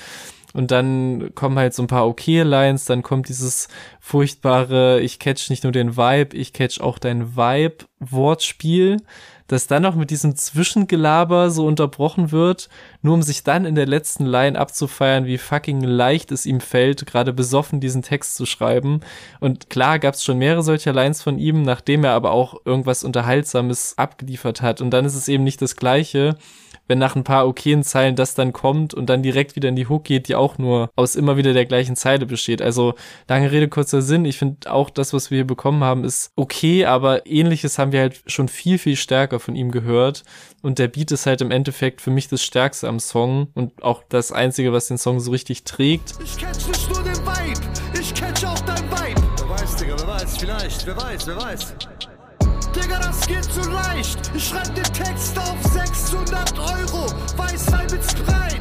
Und 0.52 0.70
dann 0.70 1.34
kommen 1.34 1.58
halt 1.58 1.74
so 1.74 1.82
ein 1.82 1.86
paar 1.86 2.06
okay 2.06 2.42
Lines, 2.42 2.84
dann 2.84 3.02
kommt 3.02 3.28
dieses 3.28 3.68
furchtbare, 4.00 5.00
ich 5.00 5.18
catch 5.18 5.48
nicht 5.48 5.62
nur 5.62 5.72
den 5.72 5.96
Vibe, 5.96 6.36
ich 6.36 6.52
catch 6.52 6.80
auch 6.80 6.98
dein 6.98 7.36
Vibe 7.36 7.86
Wortspiel, 7.98 8.98
das 9.52 9.66
dann 9.66 9.82
noch 9.82 9.94
mit 9.94 10.10
diesem 10.10 10.34
Zwischengelaber 10.34 11.50
so 11.50 11.66
unterbrochen 11.66 12.32
wird, 12.32 12.70
nur 13.02 13.14
um 13.14 13.22
sich 13.22 13.44
dann 13.44 13.66
in 13.66 13.74
der 13.74 13.86
letzten 13.86 14.24
Line 14.24 14.58
abzufeiern, 14.58 15.26
wie 15.26 15.36
fucking 15.36 15.82
leicht 15.82 16.32
es 16.32 16.46
ihm 16.46 16.60
fällt, 16.60 17.06
gerade 17.06 17.34
besoffen 17.34 17.78
diesen 17.78 18.00
Text 18.02 18.36
zu 18.36 18.46
schreiben. 18.46 19.00
Und 19.40 19.68
klar 19.68 19.98
gab 19.98 20.14
es 20.14 20.24
schon 20.24 20.38
mehrere 20.38 20.62
solcher 20.62 20.94
Lines 20.94 21.22
von 21.22 21.38
ihm, 21.38 21.62
nachdem 21.62 22.04
er 22.04 22.12
aber 22.12 22.32
auch 22.32 22.56
irgendwas 22.64 23.04
Unterhaltsames 23.04 23.98
abgeliefert 23.98 24.62
hat. 24.62 24.80
Und 24.80 24.90
dann 24.90 25.04
ist 25.04 25.14
es 25.14 25.28
eben 25.28 25.44
nicht 25.44 25.60
das 25.60 25.76
Gleiche, 25.76 26.36
wenn 26.92 26.98
nach 26.98 27.16
ein 27.16 27.24
paar 27.24 27.48
okayen 27.48 27.84
Zeilen 27.84 28.16
das 28.16 28.34
dann 28.34 28.52
kommt 28.52 28.92
und 28.92 29.06
dann 29.06 29.22
direkt 29.22 29.56
wieder 29.56 29.70
in 29.70 29.76
die 29.76 29.88
Hook 29.88 30.04
geht, 30.04 30.28
die 30.28 30.34
auch 30.34 30.58
nur 30.58 30.90
aus 30.94 31.16
immer 31.16 31.38
wieder 31.38 31.54
der 31.54 31.64
gleichen 31.64 31.96
Zeile 31.96 32.26
besteht. 32.26 32.60
Also 32.60 32.92
lange 33.30 33.50
Rede, 33.50 33.66
kurzer 33.68 34.02
Sinn. 34.02 34.26
Ich 34.26 34.36
finde 34.36 34.70
auch 34.70 34.90
das, 34.90 35.14
was 35.14 35.30
wir 35.30 35.36
hier 35.36 35.46
bekommen 35.46 35.82
haben, 35.82 36.04
ist 36.04 36.32
okay, 36.36 36.84
aber 36.84 37.26
ähnliches 37.26 37.78
haben 37.78 37.92
wir 37.92 38.00
halt 38.00 38.20
schon 38.26 38.48
viel, 38.48 38.76
viel 38.76 38.96
stärker 38.96 39.40
von 39.40 39.56
ihm 39.56 39.70
gehört. 39.70 40.22
Und 40.60 40.78
der 40.78 40.88
Beat 40.88 41.12
ist 41.12 41.24
halt 41.24 41.40
im 41.40 41.50
Endeffekt 41.50 42.02
für 42.02 42.10
mich 42.10 42.28
das 42.28 42.42
Stärkste 42.42 42.88
am 42.88 43.00
Song 43.00 43.48
und 43.54 43.82
auch 43.82 44.02
das 44.10 44.30
Einzige, 44.30 44.74
was 44.74 44.88
den 44.88 44.98
Song 44.98 45.18
so 45.18 45.30
richtig 45.30 45.64
trägt. 45.64 46.12
Ich 46.22 46.36
catch 46.36 46.68
nicht 46.68 46.90
nur 46.90 47.02
den 47.02 47.16
Vibe, 47.16 47.60
ich 47.98 48.12
catch 48.12 48.44
auch 48.44 48.60
dein 48.60 48.84
Vibe. 48.90 49.22
Wer 49.38 49.48
weiß, 49.48 49.76
Digga, 49.76 49.96
wer 49.98 50.08
weiß, 50.08 50.36
vielleicht, 50.36 50.86
wer 50.86 50.96
weiß, 50.98 51.26
wer 51.26 51.36
weiß. 51.36 51.74
Geht 53.32 53.44
zu 53.44 53.70
leicht. 53.70 54.30
Ich 54.34 54.48
schreib 54.48 54.74
den 54.74 54.84
Text 54.84 55.38
auf 55.38 55.56
600 55.72 56.58
Euro. 56.58 57.06
Weißwein 57.38 57.86
mit 57.90 58.04
Sprite. 58.04 58.51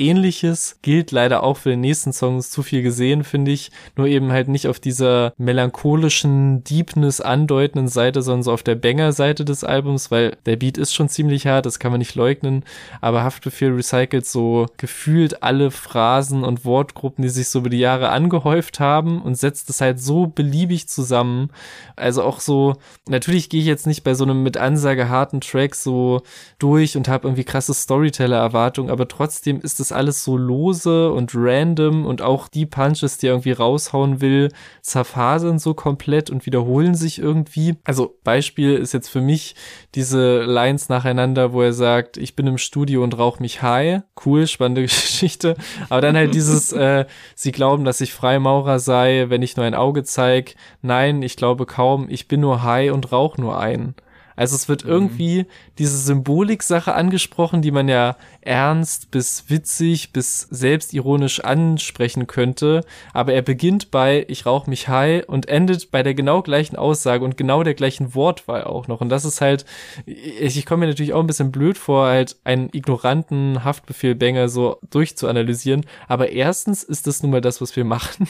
Ähnliches 0.00 0.78
gilt 0.82 1.12
leider 1.12 1.42
auch 1.42 1.58
für 1.58 1.70
den 1.70 1.80
nächsten 1.80 2.12
Song, 2.12 2.38
ist 2.38 2.52
zu 2.52 2.62
viel 2.62 2.82
gesehen, 2.82 3.22
finde 3.22 3.50
ich. 3.50 3.70
Nur 3.96 4.06
eben 4.06 4.32
halt 4.32 4.48
nicht 4.48 4.66
auf 4.66 4.80
dieser 4.80 5.32
melancholischen, 5.36 6.64
Deepness 6.64 7.20
andeutenden 7.20 7.88
Seite, 7.88 8.22
sondern 8.22 8.42
so 8.42 8.52
auf 8.52 8.62
der 8.62 8.74
Banger-Seite 8.74 9.44
des 9.44 9.62
Albums, 9.64 10.10
weil 10.10 10.36
der 10.46 10.56
Beat 10.56 10.78
ist 10.78 10.94
schon 10.94 11.08
ziemlich 11.08 11.46
hart, 11.46 11.66
das 11.66 11.78
kann 11.78 11.92
man 11.92 11.98
nicht 11.98 12.14
leugnen. 12.14 12.64
Aber 13.00 13.22
Haftbefehl 13.22 13.72
recycelt 13.72 14.26
so 14.26 14.66
gefühlt 14.76 15.42
alle 15.42 15.70
Phrasen 15.70 16.44
und 16.44 16.64
Wortgruppen, 16.64 17.22
die 17.22 17.28
sich 17.28 17.48
so 17.48 17.60
über 17.60 17.70
die 17.70 17.78
Jahre 17.78 18.08
angehäuft 18.08 18.80
haben 18.80 19.20
und 19.22 19.36
setzt 19.36 19.70
es 19.70 19.80
halt 19.80 20.00
so 20.00 20.26
beliebig 20.26 20.88
zusammen. 20.88 21.50
Also 21.96 22.22
auch 22.22 22.40
so, 22.40 22.76
natürlich 23.08 23.50
gehe 23.50 23.60
ich 23.60 23.66
jetzt 23.66 23.86
nicht 23.86 24.02
bei 24.04 24.14
so 24.14 24.24
einem 24.24 24.42
mit 24.42 24.56
Ansage 24.56 25.08
harten 25.08 25.40
Track 25.40 25.74
so 25.74 26.22
durch 26.58 26.96
und 26.96 27.08
habe 27.08 27.28
irgendwie 27.28 27.44
krasse 27.44 27.74
Storyteller-Erwartungen, 27.74 28.90
aber 28.90 29.06
trotzdem 29.08 29.60
ist 29.60 29.80
das 29.90 29.96
alles 29.96 30.24
so 30.24 30.36
lose 30.36 31.12
und 31.12 31.32
random 31.34 32.06
und 32.06 32.22
auch 32.22 32.48
die 32.48 32.66
Punches, 32.66 33.18
die 33.18 33.26
er 33.26 33.32
irgendwie 33.32 33.52
raushauen 33.52 34.20
will, 34.20 34.50
zerfasern 34.82 35.58
so 35.58 35.74
komplett 35.74 36.30
und 36.30 36.46
wiederholen 36.46 36.94
sich 36.94 37.18
irgendwie. 37.18 37.76
Also 37.84 38.16
Beispiel 38.24 38.76
ist 38.76 38.92
jetzt 38.92 39.08
für 39.08 39.20
mich 39.20 39.54
diese 39.94 40.42
Lines 40.42 40.88
nacheinander, 40.88 41.52
wo 41.52 41.62
er 41.62 41.72
sagt, 41.72 42.16
ich 42.16 42.36
bin 42.36 42.46
im 42.46 42.58
Studio 42.58 43.02
und 43.02 43.18
rauche 43.18 43.42
mich 43.42 43.62
high. 43.62 44.02
Cool, 44.24 44.46
spannende 44.46 44.82
Geschichte. 44.90 45.56
Aber 45.88 46.00
dann 46.00 46.16
halt 46.16 46.34
dieses, 46.34 46.72
äh, 46.72 47.06
sie 47.34 47.52
glauben, 47.52 47.84
dass 47.84 48.00
ich 48.00 48.12
Freimaurer 48.12 48.78
sei, 48.78 49.26
wenn 49.28 49.42
ich 49.42 49.56
nur 49.56 49.66
ein 49.66 49.74
Auge 49.74 50.04
zeig. 50.04 50.54
Nein, 50.82 51.22
ich 51.22 51.36
glaube 51.36 51.66
kaum, 51.66 52.06
ich 52.08 52.28
bin 52.28 52.40
nur 52.40 52.62
high 52.62 52.92
und 52.92 53.12
rauch 53.12 53.38
nur 53.38 53.58
ein. 53.58 53.94
Also 54.40 54.56
es 54.56 54.70
wird 54.70 54.84
mhm. 54.84 54.90
irgendwie 54.90 55.46
diese 55.78 55.98
Symbolik-Sache 55.98 56.94
angesprochen, 56.94 57.60
die 57.60 57.70
man 57.70 57.88
ja 57.88 58.16
ernst 58.40 59.10
bis 59.10 59.44
witzig 59.48 60.14
bis 60.14 60.48
selbstironisch 60.50 61.40
ansprechen 61.40 62.26
könnte. 62.26 62.80
Aber 63.12 63.34
er 63.34 63.42
beginnt 63.42 63.90
bei 63.90 64.24
Ich 64.28 64.46
rauch 64.46 64.66
mich 64.66 64.88
high 64.88 65.28
und 65.28 65.50
endet 65.50 65.90
bei 65.90 66.02
der 66.02 66.14
genau 66.14 66.40
gleichen 66.40 66.76
Aussage 66.76 67.22
und 67.22 67.36
genau 67.36 67.62
der 67.64 67.74
gleichen 67.74 68.14
Wortwahl 68.14 68.64
auch 68.64 68.88
noch. 68.88 69.02
Und 69.02 69.10
das 69.10 69.26
ist 69.26 69.42
halt, 69.42 69.66
ich, 70.06 70.56
ich 70.56 70.64
komme 70.64 70.86
mir 70.86 70.86
natürlich 70.86 71.12
auch 71.12 71.20
ein 71.20 71.26
bisschen 71.26 71.52
blöd 71.52 71.76
vor, 71.76 72.06
halt 72.06 72.36
einen 72.42 72.70
ignoranten 72.72 73.62
Haftbefehl-Banger 73.62 74.48
so 74.48 74.78
durchzuanalysieren. 74.88 75.84
Aber 76.08 76.30
erstens 76.30 76.82
ist 76.82 77.06
das 77.06 77.22
nun 77.22 77.32
mal 77.32 77.42
das, 77.42 77.60
was 77.60 77.76
wir 77.76 77.84
machen. 77.84 78.26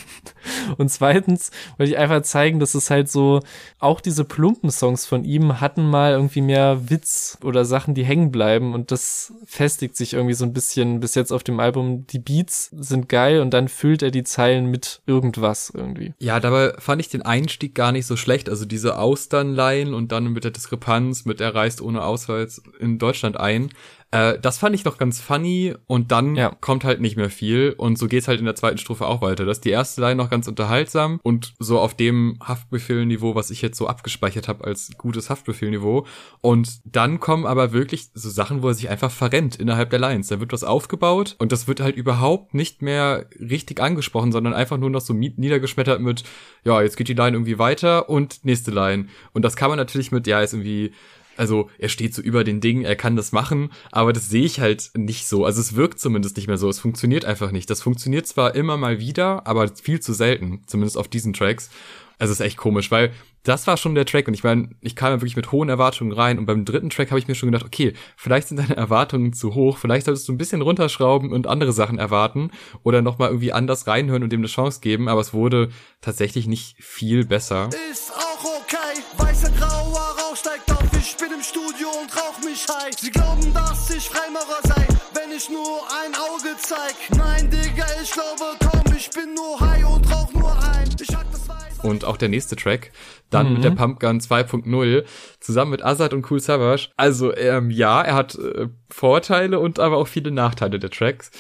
Und 0.79 0.91
zweitens 0.91 1.51
wollte 1.77 1.93
ich 1.93 1.99
einfach 1.99 2.23
zeigen, 2.23 2.61
dass 2.61 2.75
es 2.75 2.91
halt 2.91 3.11
so, 3.11 3.41
auch 3.79 4.01
diese 4.01 4.25
plumpen 4.25 4.71
Songs 4.71 5.07
von 5.07 5.25
ihm 5.25 5.61
hatten 5.61 5.89
mal 5.89 6.13
irgendwie 6.13 6.41
mehr 6.41 6.91
Witz 6.91 7.39
oder 7.43 7.65
Sachen, 7.65 7.95
die 7.95 8.05
hängen 8.05 8.31
bleiben. 8.31 8.75
Und 8.75 8.91
das 8.91 9.33
festigt 9.47 9.97
sich 9.97 10.13
irgendwie 10.15 10.35
so 10.35 10.45
ein 10.45 10.53
bisschen 10.53 11.01
bis 11.01 11.15
jetzt 11.15 11.33
auf 11.33 11.43
dem 11.43 11.61
Album. 11.61 12.07
Die 12.07 12.19
Beats 12.19 12.71
sind 12.71 13.09
geil 13.09 13.41
und 13.41 13.51
dann 13.51 13.69
füllt 13.69 14.03
er 14.03 14.11
die 14.11 14.25
Zeilen 14.25 14.67
mit 14.67 15.03
irgendwas 15.07 15.71
irgendwie. 15.75 16.15
Ja, 16.19 16.41
dabei 16.41 16.75
fand 16.79 17.01
ich 17.01 17.09
den 17.09 17.23
Einstieg 17.23 17.75
gar 17.75 17.93
nicht 17.93 18.07
so 18.07 18.17
schlecht. 18.17 18.49
Also 18.49 18.65
diese 18.65 18.99
Austernleihen 18.99 19.95
und 19.95 20.13
dann 20.13 20.33
mit 20.33 20.45
der 20.45 20.51
Diskrepanz 20.51 21.25
mit 21.25 21.41
er 21.41 21.55
reist 21.55 21.81
ohne 21.81 22.03
Ausweis 22.05 22.63
in 22.79 22.99
Deutschland 22.99 23.39
ein. 23.39 23.71
Äh, 24.13 24.39
das 24.41 24.59
fand 24.59 24.75
ich 24.75 24.85
noch 24.85 24.99
ganz 24.99 25.21
funny 25.21 25.75
und 25.87 26.11
dann 26.11 26.35
ja. 26.35 26.57
kommt 26.61 26.85
halt 26.85 27.01
nicht 27.01 27.17
mehr 27.17 27.31
viel 27.31 27.75
und 27.77 27.97
so 27.97 28.09
geht's 28.09 28.27
halt 28.27 28.41
in 28.41 28.45
der 28.45 28.57
zweiten 28.57 28.79
Strophe 28.79 29.07
auch 29.07 29.23
weiter. 29.23 29.45
Das 29.45 29.59
ist 29.59 29.65
die 29.65 29.71
erste 29.71 30.01
Line 30.01 30.17
noch 30.17 30.31
ganz 30.31 30.49
unterhaltsam 30.49 31.21
und 31.23 31.55
so 31.59 31.79
auf 31.79 31.95
dem 31.95 32.39
Haftbefehlniveau, 32.43 33.35
was 33.35 33.51
ich 33.51 33.63
jetzt 33.63 33.79
so 33.79 33.87
abgespeichert 33.87 34.49
habe 34.49 34.65
als 34.65 34.91
gutes 34.99 35.31
Haftbefehlniveau 35.31 36.07
und 36.41 36.81
dann 36.85 37.21
kommen 37.21 37.47
aber 37.47 37.73
wirklich 37.73 38.09
so 38.15 38.31
Sachen, 38.31 38.63
wo 38.63 38.69
er 38.69 38.75
sich 38.75 38.89
einfach 38.89 39.13
verrennt 39.13 39.57
innerhalb 39.57 39.91
der 39.91 40.01
Lines. 40.01 40.29
Da 40.29 40.41
wird 40.41 40.53
was 40.53 40.65
aufgebaut 40.65 41.37
und 41.39 41.53
das 41.53 41.69
wird 41.69 41.81
halt 41.81 41.97
überhaupt 41.97 42.55
nicht 42.55 42.83
mehr 42.83 43.27
richtig 43.39 43.81
angesprochen, 43.81 44.33
sondern 44.33 44.55
einfach 44.55 44.79
nur 44.79 44.91
noch 44.91 45.01
so 45.01 45.15
niedergeschmettert 45.15 46.01
mit, 46.01 46.25
ja, 46.65 46.83
jetzt 46.83 46.97
geht 46.97 47.09
die 47.09 47.15
Line 47.15 47.37
irgendwie 47.37 47.59
weiter 47.59 48.09
und 48.09 48.45
nächste 48.45 48.73
Line. 48.73 49.07
Und 49.33 49.45
das 49.45 49.55
kann 49.55 49.71
man 49.71 49.77
natürlich 49.77 50.11
mit, 50.11 50.27
ja, 50.27 50.41
ist 50.41 50.53
irgendwie 50.53 50.93
also 51.41 51.71
er 51.79 51.89
steht 51.89 52.15
so 52.15 52.21
über 52.21 52.45
den 52.45 52.61
Dingen, 52.61 52.85
er 52.85 52.97
kann 52.97 53.17
das 53.17 53.33
machen, 53.33 53.73
aber 53.91 54.13
das 54.13 54.29
sehe 54.29 54.45
ich 54.45 54.61
halt 54.61 54.91
nicht 54.95 55.27
so. 55.27 55.47
Also 55.47 55.61
es 55.61 55.75
wirkt 55.75 55.99
zumindest 55.99 56.37
nicht 56.37 56.49
mehr 56.49 56.59
so. 56.59 56.69
Es 56.69 56.79
funktioniert 56.79 57.25
einfach 57.25 57.51
nicht. 57.51 57.71
Das 57.71 57.81
funktioniert 57.81 58.27
zwar 58.27 58.55
immer 58.55 58.77
mal 58.77 59.01
wieder, 59.01 59.47
aber 59.47 59.69
viel 59.69 60.01
zu 60.01 60.13
selten, 60.13 60.63
zumindest 60.67 60.99
auf 60.99 61.09
diesen 61.09 61.33
Tracks. 61.33 61.71
Also 62.19 62.33
es 62.33 62.41
ist 62.41 62.47
echt 62.47 62.59
komisch, 62.59 62.91
weil 62.91 63.13
das 63.43 63.67
war 63.67 63.79
schon 63.79 63.95
der 63.95 64.05
Track 64.05 64.29
und 64.29 64.35
ich 64.35 64.45
meine, 64.45 64.69
ich 64.83 64.95
kam 64.95 65.13
ja 65.13 65.21
wirklich 65.23 65.37
mit 65.37 65.51
hohen 65.51 65.71
Erwartungen 65.71 66.13
rein 66.13 66.39
und 66.39 66.45
beim 66.45 66.67
dritten 66.67 66.91
Track 66.91 67.11
habe 67.11 67.19
ich 67.19 67.27
mir 67.27 67.35
schon 67.35 67.51
gedacht, 67.51 67.65
okay, 67.65 67.95
vielleicht 68.17 68.49
sind 68.49 68.59
deine 68.59 68.77
Erwartungen 68.77 69.33
zu 69.33 69.55
hoch, 69.55 69.79
vielleicht 69.79 70.05
solltest 70.05 70.29
du 70.29 70.33
ein 70.33 70.39
bisschen 70.39 70.61
runterschrauben 70.61 71.33
und 71.33 71.47
andere 71.47 71.73
Sachen 71.73 71.99
erwarten 71.99 72.51
oder 72.83 73.01
nochmal 73.01 73.31
irgendwie 73.31 73.55
anders 73.55 73.87
reinhören 73.87 74.23
und 74.23 74.31
dem 74.31 74.41
eine 74.41 74.49
Chance 74.49 74.81
geben, 74.83 75.09
aber 75.09 75.23
es 75.23 75.33
wurde 75.33 75.71
tatsächlich 76.03 76.47
nicht 76.47 76.77
viel 76.85 77.25
besser. 77.25 77.71
Ist 77.91 78.13
auch 78.13 78.45
okay, 78.45 79.01
weißer 79.17 79.51
grauer 79.53 80.17
Rauch 80.19 80.37
steigt 80.37 80.70
ich 81.11 81.17
bin 81.17 81.33
im 81.33 81.43
Studio 81.43 81.89
und 82.01 82.15
rauch 82.17 82.39
mich 82.45 82.67
high. 82.69 82.95
Sie 82.97 83.11
glauben, 83.11 83.53
dass 83.53 83.91
ich 83.91 84.09
Freimaurer 84.09 84.61
sei, 84.63 84.87
wenn 85.15 85.33
ich 85.37 85.49
nur 85.49 85.83
ein 86.05 86.15
Auge 86.15 86.57
zeig. 86.59 86.95
Nein, 87.17 87.51
Digga, 87.51 87.87
ich 88.03 88.13
glaube 88.13 88.57
komm, 88.61 88.97
ich 88.97 89.11
bin 89.11 89.35
nur 89.35 89.59
high 89.61 89.85
und 89.87 90.11
rauch 90.11 90.33
nur 90.33 90.53
ein. 90.53 90.89
Ich 91.01 91.15
hack 91.15 91.27
das 91.33 91.49
weiß. 91.49 91.81
Und 91.83 92.05
auch 92.05 92.17
der 92.17 92.29
nächste 92.29 92.55
Track, 92.57 92.93
dann 93.31 93.49
mhm. 93.49 93.55
mit 93.55 93.65
der 93.65 93.71
mhm. 93.73 93.77
Pumpgun 93.77 94.21
2.0, 94.21 95.05
zusammen 95.41 95.71
mit 95.73 95.85
Azad 95.85 96.13
und 96.13 96.31
Cool 96.31 96.41
Savage. 96.41 96.91
Also, 96.97 97.35
ähm, 97.35 97.71
ja, 97.71 98.03
er 98.03 98.15
hat 98.15 98.37
äh, 98.37 98.69
Vorteile 98.91 99.59
und 99.59 99.79
aber 99.79 99.97
auch 99.97 100.09
viele 100.09 100.31
Nachteile 100.31 100.79
der 100.79 100.91
Tracks. 100.91 101.31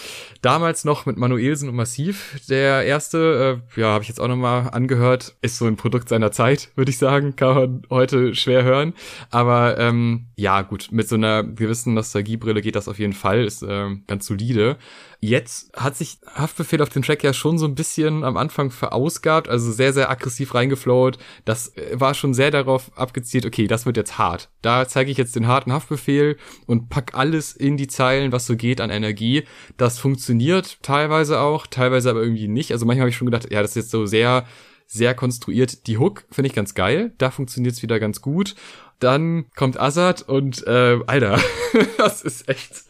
Damals 0.42 0.84
noch 0.84 1.06
mit 1.06 1.16
Manuelsen 1.16 1.68
und 1.68 1.74
Massiv. 1.74 2.40
Der 2.48 2.84
erste, 2.84 3.62
äh, 3.76 3.80
ja, 3.80 3.88
habe 3.88 4.02
ich 4.02 4.08
jetzt 4.08 4.20
auch 4.20 4.28
nochmal 4.28 4.70
angehört, 4.70 5.36
ist 5.42 5.58
so 5.58 5.66
ein 5.66 5.76
Produkt 5.76 6.08
seiner 6.08 6.32
Zeit, 6.32 6.70
würde 6.76 6.90
ich 6.90 6.98
sagen. 6.98 7.36
Kann 7.36 7.54
man 7.54 7.82
heute 7.90 8.34
schwer 8.34 8.64
hören. 8.64 8.94
Aber 9.30 9.78
ähm, 9.78 10.26
ja, 10.36 10.62
gut, 10.62 10.88
mit 10.90 11.08
so 11.08 11.16
einer 11.16 11.44
gewissen 11.44 11.94
Nostalgiebrille 11.94 12.62
geht 12.62 12.76
das 12.76 12.88
auf 12.88 12.98
jeden 12.98 13.12
Fall. 13.12 13.44
Ist 13.44 13.62
äh, 13.62 13.88
ganz 14.06 14.26
solide. 14.26 14.78
Jetzt 15.22 15.76
hat 15.76 15.96
sich 15.96 16.18
Haftbefehl 16.34 16.80
auf 16.80 16.88
den 16.88 17.02
Track 17.02 17.22
ja 17.22 17.34
schon 17.34 17.58
so 17.58 17.66
ein 17.66 17.74
bisschen 17.74 18.24
am 18.24 18.38
Anfang 18.38 18.70
verausgabt, 18.70 19.50
also 19.50 19.70
sehr, 19.70 19.92
sehr 19.92 20.10
aggressiv 20.10 20.54
reingeflowt. 20.54 21.18
Das 21.44 21.76
äh, 21.76 22.00
war 22.00 22.14
schon 22.14 22.32
sehr 22.32 22.50
darauf 22.50 22.96
abgezielt, 22.96 23.44
okay, 23.44 23.66
das 23.66 23.84
wird 23.84 23.98
jetzt 23.98 24.16
hart. 24.16 24.48
Da 24.62 24.88
zeige 24.88 25.10
ich 25.10 25.18
jetzt 25.18 25.36
den 25.36 25.46
harten 25.46 25.72
Haftbefehl 25.72 26.38
und 26.66 26.88
pack 26.88 27.14
alles 27.14 27.39
in 27.52 27.76
die 27.76 27.88
Zeilen, 27.88 28.32
was 28.32 28.46
so 28.46 28.56
geht 28.56 28.80
an 28.80 28.90
Energie. 28.90 29.44
Das 29.76 29.98
funktioniert 29.98 30.78
teilweise 30.82 31.40
auch, 31.40 31.66
teilweise 31.66 32.10
aber 32.10 32.22
irgendwie 32.22 32.48
nicht. 32.48 32.72
Also 32.72 32.86
manchmal 32.86 33.02
habe 33.02 33.10
ich 33.10 33.16
schon 33.16 33.26
gedacht, 33.26 33.50
ja, 33.50 33.62
das 33.62 33.72
ist 33.72 33.76
jetzt 33.76 33.90
so 33.90 34.06
sehr 34.06 34.46
sehr 34.92 35.14
konstruiert. 35.14 35.86
Die 35.86 35.98
Hook 35.98 36.24
finde 36.32 36.48
ich 36.48 36.54
ganz 36.54 36.74
geil. 36.74 37.12
Da 37.18 37.30
funktioniert 37.30 37.74
es 37.76 37.82
wieder 37.82 38.00
ganz 38.00 38.20
gut. 38.20 38.56
Dann 39.00 39.46
kommt 39.56 39.80
Azad 39.80 40.22
und 40.22 40.66
äh, 40.66 41.00
Alter, 41.06 41.40
das 41.96 42.22
ist 42.22 42.48
echt, 42.48 42.84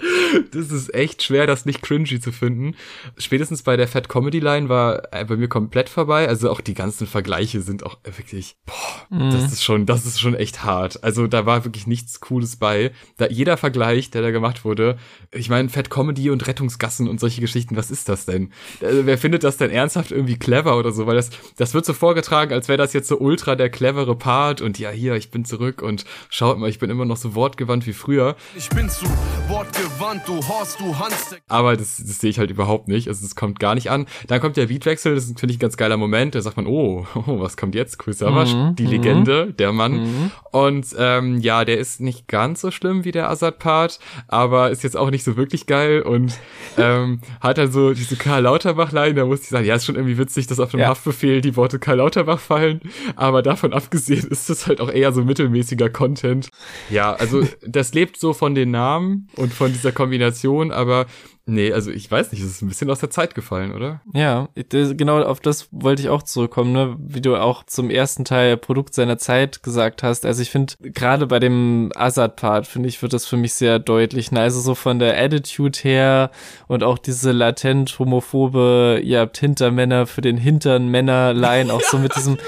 das 0.52 0.70
ist 0.70 0.92
echt 0.92 1.22
schwer, 1.22 1.46
das 1.46 1.66
nicht 1.66 1.82
cringy 1.82 2.20
zu 2.20 2.32
finden. 2.32 2.74
Spätestens 3.16 3.62
bei 3.62 3.76
der 3.76 3.88
Fat 3.88 4.08
Comedy 4.08 4.40
Line 4.40 4.68
war 4.68 5.12
äh, 5.12 5.24
bei 5.24 5.36
mir 5.36 5.48
komplett 5.48 5.88
vorbei. 5.88 6.28
Also 6.28 6.50
auch 6.50 6.60
die 6.60 6.74
ganzen 6.74 7.06
Vergleiche 7.06 7.60
sind 7.60 7.84
auch 7.84 7.98
wirklich, 8.02 8.56
boah, 8.66 9.16
mhm. 9.16 9.30
das 9.30 9.52
ist 9.52 9.62
schon, 9.62 9.86
das 9.86 10.04
ist 10.04 10.20
schon 10.20 10.34
echt 10.34 10.64
hart. 10.64 11.02
Also 11.04 11.28
da 11.28 11.46
war 11.46 11.64
wirklich 11.64 11.86
nichts 11.86 12.20
Cooles 12.20 12.56
bei. 12.56 12.90
Da 13.16 13.28
jeder 13.28 13.56
Vergleich, 13.56 14.10
der 14.10 14.22
da 14.22 14.32
gemacht 14.32 14.64
wurde, 14.64 14.98
ich 15.30 15.48
meine 15.48 15.68
Fat 15.68 15.90
Comedy 15.90 16.30
und 16.30 16.46
Rettungsgassen 16.46 17.08
und 17.08 17.20
solche 17.20 17.40
Geschichten, 17.40 17.76
was 17.76 17.90
ist 17.90 18.08
das 18.08 18.26
denn? 18.26 18.52
Also, 18.82 19.06
wer 19.06 19.18
findet 19.18 19.44
das 19.44 19.56
denn 19.56 19.70
ernsthaft 19.70 20.10
irgendwie 20.10 20.38
clever 20.38 20.76
oder 20.76 20.90
so? 20.90 21.06
Weil 21.06 21.16
das, 21.16 21.30
das 21.56 21.74
wird 21.74 21.84
so 21.84 21.92
vorgetragen, 21.92 22.52
als 22.52 22.68
wäre 22.68 22.78
das 22.78 22.92
jetzt 22.92 23.08
so 23.08 23.18
ultra 23.18 23.54
der 23.54 23.70
clevere 23.70 24.16
Part 24.16 24.60
und 24.60 24.78
ja 24.78 24.90
hier, 24.90 25.14
ich 25.14 25.30
bin 25.30 25.44
zurück 25.44 25.82
und 25.82 25.99
schaut 26.28 26.58
mal, 26.58 26.68
ich 26.68 26.78
bin 26.78 26.90
immer 26.90 27.04
noch 27.04 27.16
so 27.16 27.34
wortgewandt 27.34 27.86
wie 27.86 27.92
früher. 27.92 28.36
Ich 28.56 28.68
bin 28.70 28.88
zu 28.88 29.06
wortgewandt, 29.48 30.22
du 30.26 30.36
Horst, 30.46 30.80
du 30.80 30.98
Hans. 30.98 31.36
Aber 31.48 31.76
das, 31.76 31.96
das 31.96 32.18
sehe 32.18 32.30
ich 32.30 32.38
halt 32.38 32.50
überhaupt 32.50 32.88
nicht. 32.88 33.08
Also 33.08 33.24
es 33.24 33.34
kommt 33.34 33.60
gar 33.60 33.74
nicht 33.74 33.90
an. 33.90 34.06
Dann 34.28 34.40
kommt 34.40 34.56
der 34.56 34.66
Beatwechsel, 34.66 35.14
das 35.14 35.24
ist 35.24 35.30
natürlich 35.30 35.56
ein 35.56 35.60
ganz 35.60 35.76
geiler 35.76 35.96
Moment. 35.96 36.34
Da 36.34 36.40
sagt 36.42 36.56
man, 36.56 36.66
oh, 36.66 37.06
oh 37.14 37.40
was 37.40 37.56
kommt 37.56 37.74
jetzt? 37.74 37.98
Chris 37.98 38.18
Savage, 38.18 38.54
mhm, 38.54 38.76
die 38.76 38.86
Legende, 38.86 39.46
mhm. 39.46 39.56
der 39.56 39.72
Mann. 39.72 39.92
Mhm. 39.92 40.30
Und 40.52 40.86
ähm, 40.98 41.38
ja, 41.40 41.64
der 41.64 41.78
ist 41.78 42.00
nicht 42.00 42.28
ganz 42.28 42.60
so 42.60 42.70
schlimm 42.70 43.04
wie 43.04 43.12
der 43.12 43.30
Assad-Part, 43.30 43.98
aber 44.28 44.70
ist 44.70 44.82
jetzt 44.82 44.96
auch 44.96 45.10
nicht 45.10 45.24
so 45.24 45.36
wirklich 45.36 45.66
geil 45.66 46.02
und 46.02 46.32
ähm, 46.76 47.20
hat 47.40 47.58
dann 47.58 47.70
so 47.70 47.92
diese 47.92 48.16
Karl 48.16 48.42
Lauterbach-Line, 48.42 49.14
da 49.14 49.24
musste 49.26 49.44
ich 49.44 49.50
sagen, 49.50 49.66
ja, 49.66 49.74
ist 49.74 49.86
schon 49.86 49.96
irgendwie 49.96 50.18
witzig, 50.18 50.46
dass 50.46 50.60
auf 50.60 50.70
dem 50.72 50.80
ja. 50.80 50.88
Haftbefehl 50.88 51.40
die 51.40 51.56
Worte 51.56 51.78
Karl 51.78 51.98
Lauterbach 51.98 52.40
fallen, 52.40 52.80
aber 53.16 53.42
davon 53.42 53.72
abgesehen 53.72 54.26
ist 54.30 54.50
das 54.50 54.66
halt 54.66 54.80
auch 54.80 54.90
eher 54.90 55.12
so 55.12 55.24
mittelmäßiger 55.24 55.89
Content. 55.90 56.48
Ja, 56.88 57.12
also 57.12 57.46
das 57.66 57.94
lebt 57.94 58.18
so 58.18 58.32
von 58.32 58.54
den 58.54 58.70
Namen 58.70 59.28
und 59.36 59.52
von 59.52 59.72
dieser 59.72 59.92
Kombination, 59.92 60.72
aber 60.72 61.06
Nee, 61.50 61.72
also 61.72 61.90
ich 61.90 62.08
weiß 62.08 62.30
nicht, 62.30 62.42
es 62.42 62.48
ist 62.48 62.62
ein 62.62 62.68
bisschen 62.68 62.88
aus 62.90 63.00
der 63.00 63.10
Zeit 63.10 63.34
gefallen, 63.34 63.74
oder? 63.74 64.00
Ja, 64.14 64.48
genau 64.54 65.20
auf 65.22 65.40
das 65.40 65.66
wollte 65.72 66.00
ich 66.00 66.08
auch 66.08 66.22
zurückkommen, 66.22 66.70
ne? 66.70 66.96
Wie 67.00 67.20
du 67.20 67.34
auch 67.34 67.64
zum 67.64 67.90
ersten 67.90 68.24
Teil 68.24 68.56
Produkt 68.56 68.94
seiner 68.94 69.18
Zeit 69.18 69.64
gesagt 69.64 70.04
hast. 70.04 70.24
Also 70.24 70.42
ich 70.42 70.50
finde, 70.50 70.74
gerade 70.78 71.26
bei 71.26 71.40
dem 71.40 71.90
Azad-Part, 71.96 72.68
finde 72.68 72.88
ich, 72.88 73.02
wird 73.02 73.12
das 73.12 73.26
für 73.26 73.36
mich 73.36 73.54
sehr 73.54 73.80
deutlich. 73.80 74.30
Ne? 74.30 74.40
Also 74.40 74.60
so 74.60 74.76
von 74.76 75.00
der 75.00 75.20
Attitude 75.20 75.76
her 75.80 76.30
und 76.68 76.84
auch 76.84 76.98
diese 76.98 77.32
latent 77.32 77.98
homophobe, 77.98 79.00
ihr 79.02 79.18
habt 79.18 79.36
Hintermänner 79.36 80.06
für 80.06 80.20
den 80.20 80.36
hinteren 80.36 80.88
Männer-Line, 80.88 81.74
auch 81.74 81.82
so 81.82 81.98
mit 81.98 82.14
diesem 82.16 82.38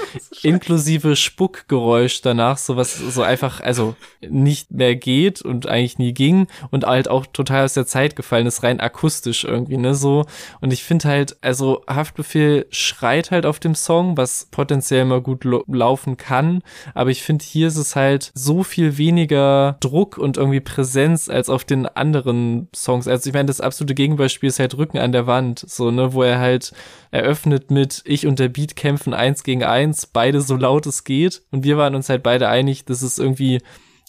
inklusive 0.43 1.17
Spuckgeräusch 1.17 2.21
danach, 2.21 2.57
so 2.57 2.77
was 2.77 2.97
so 2.97 3.21
einfach, 3.21 3.59
also 3.59 3.97
nicht 4.21 4.71
mehr 4.71 4.95
geht 4.95 5.41
und 5.41 5.67
eigentlich 5.67 5.97
nie 5.97 6.13
ging 6.13 6.47
und 6.71 6.85
halt 6.85 7.09
auch 7.09 7.25
total 7.25 7.65
aus 7.65 7.73
der 7.73 7.85
Zeit 7.85 8.15
gefallen 8.15 8.47
ist, 8.47 8.63
rein 8.63 8.79
akustisch 8.93 9.43
irgendwie, 9.43 9.77
ne, 9.77 9.95
so. 9.95 10.25
Und 10.61 10.71
ich 10.71 10.83
finde 10.83 11.09
halt, 11.09 11.35
also 11.41 11.81
Haftbefehl 11.89 12.67
schreit 12.69 13.31
halt 13.31 13.45
auf 13.45 13.59
dem 13.59 13.73
Song, 13.73 14.15
was 14.17 14.47
potenziell 14.51 15.03
mal 15.05 15.21
gut 15.21 15.43
laufen 15.67 16.15
kann. 16.15 16.61
Aber 16.93 17.09
ich 17.09 17.23
finde, 17.23 17.43
hier 17.43 17.67
ist 17.67 17.77
es 17.77 17.95
halt 17.95 18.31
so 18.35 18.63
viel 18.63 18.97
weniger 18.97 19.77
Druck 19.79 20.17
und 20.17 20.37
irgendwie 20.37 20.59
Präsenz 20.59 21.27
als 21.27 21.49
auf 21.49 21.63
den 21.63 21.87
anderen 21.87 22.69
Songs. 22.75 23.07
Also 23.07 23.29
ich 23.29 23.33
meine, 23.33 23.47
das 23.47 23.61
absolute 23.61 23.95
Gegenbeispiel 23.95 24.49
ist 24.49 24.59
halt 24.59 24.77
Rücken 24.77 24.99
an 24.99 25.11
der 25.11 25.25
Wand, 25.25 25.65
so, 25.67 25.89
ne, 25.89 26.13
wo 26.13 26.21
er 26.21 26.39
halt 26.39 26.71
eröffnet 27.09 27.71
mit 27.71 28.03
Ich 28.05 28.27
und 28.27 28.39
der 28.39 28.49
Beat 28.49 28.75
kämpfen 28.75 29.13
eins 29.13 29.43
gegen 29.43 29.63
eins, 29.63 30.05
beide 30.05 30.41
so 30.41 30.55
laut 30.55 30.85
es 30.85 31.03
geht. 31.03 31.41
Und 31.51 31.63
wir 31.63 31.77
waren 31.77 31.95
uns 31.95 32.09
halt 32.09 32.21
beide 32.21 32.47
einig, 32.47 32.85
dass 32.85 33.01
es 33.01 33.17
irgendwie 33.17 33.59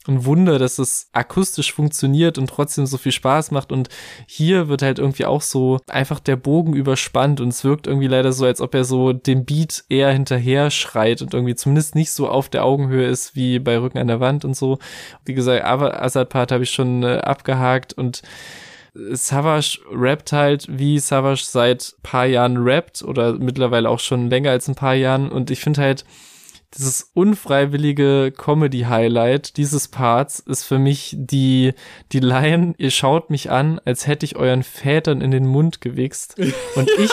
ein 0.07 0.25
Wunder, 0.25 0.59
dass 0.59 0.79
es 0.79 1.09
akustisch 1.13 1.73
funktioniert 1.73 2.39
und 2.39 2.49
trotzdem 2.49 2.87
so 2.87 2.99
viel 2.99 3.13
Spaß 3.13 3.51
macht. 3.51 3.73
Und 3.73 3.89
hier 4.27 4.69
wird 4.69 4.83
halt 4.83 4.99
irgendwie 4.99 5.25
auch 5.25 5.43
so 5.43 5.79
einfach 5.89 6.21
der 6.21 6.37
Bogen 6.37 6.75
überspannt 6.75 7.41
und 7.41 7.49
es 7.49 7.65
wirkt 7.65 7.87
irgendwie 7.87 8.07
leider 8.07 8.33
so, 8.33 8.45
als 8.45 8.61
ob 8.61 8.75
er 8.75 8.85
so 8.85 9.13
dem 9.13 9.45
Beat 9.45 9.85
eher 9.89 10.13
hinterher 10.13 10.71
schreit 10.71 11.23
und 11.23 11.35
irgendwie 11.35 11.55
zumindest 11.55 11.95
nicht 11.95 12.11
so 12.11 12.29
auf 12.29 12.49
der 12.49 12.65
Augenhöhe 12.65 13.07
ist 13.07 13.35
wie 13.35 13.59
bei 13.59 13.79
Rücken 13.79 13.99
an 13.99 14.09
der 14.09 14.21
Wand 14.21 14.45
und 14.45 14.57
so. 14.57 14.79
Wie 15.25 15.35
gesagt, 15.35 15.65
Assad 15.65 16.29
Part 16.29 16.53
habe 16.53 16.65
ich 16.65 16.71
schon 16.71 17.03
äh, 17.03 17.19
abgehakt 17.19 17.93
und 17.93 18.23
Savage 18.95 19.81
rappt 19.91 20.33
halt, 20.33 20.67
wie 20.71 21.01
Savage 21.01 21.43
seit 21.45 21.97
paar 22.03 22.27
Jahren 22.27 22.59
rappt 22.59 23.03
oder 23.03 23.33
mittlerweile 23.33 23.89
auch 23.89 23.99
schon 23.99 24.31
länger 24.31 24.51
als 24.53 24.69
ein 24.69 24.77
paar 24.77 24.95
Jahren 24.95 25.33
und 25.33 25.51
ich 25.51 25.61
finde 25.61 25.81
halt, 25.81 26.05
dieses 26.77 27.11
unfreiwillige 27.15 28.33
Comedy-Highlight 28.37 29.57
dieses 29.57 29.89
Parts 29.89 30.41
ist 30.41 30.65
für 30.65 30.79
mich 30.79 31.15
die, 31.19 31.73
die 32.13 32.21
Line, 32.21 32.75
ihr 32.79 32.91
schaut 32.91 33.31
mich 33.31 33.51
an, 33.51 33.81
als 33.85 34.07
hätte 34.07 34.27
ich 34.27 34.37
euren 34.37 34.63
Vätern 34.63 35.21
in 35.21 35.31
den 35.31 35.47
Mund 35.47 35.81
gewichst. 35.81 36.37
Und 36.75 36.91
ich, 36.99 37.11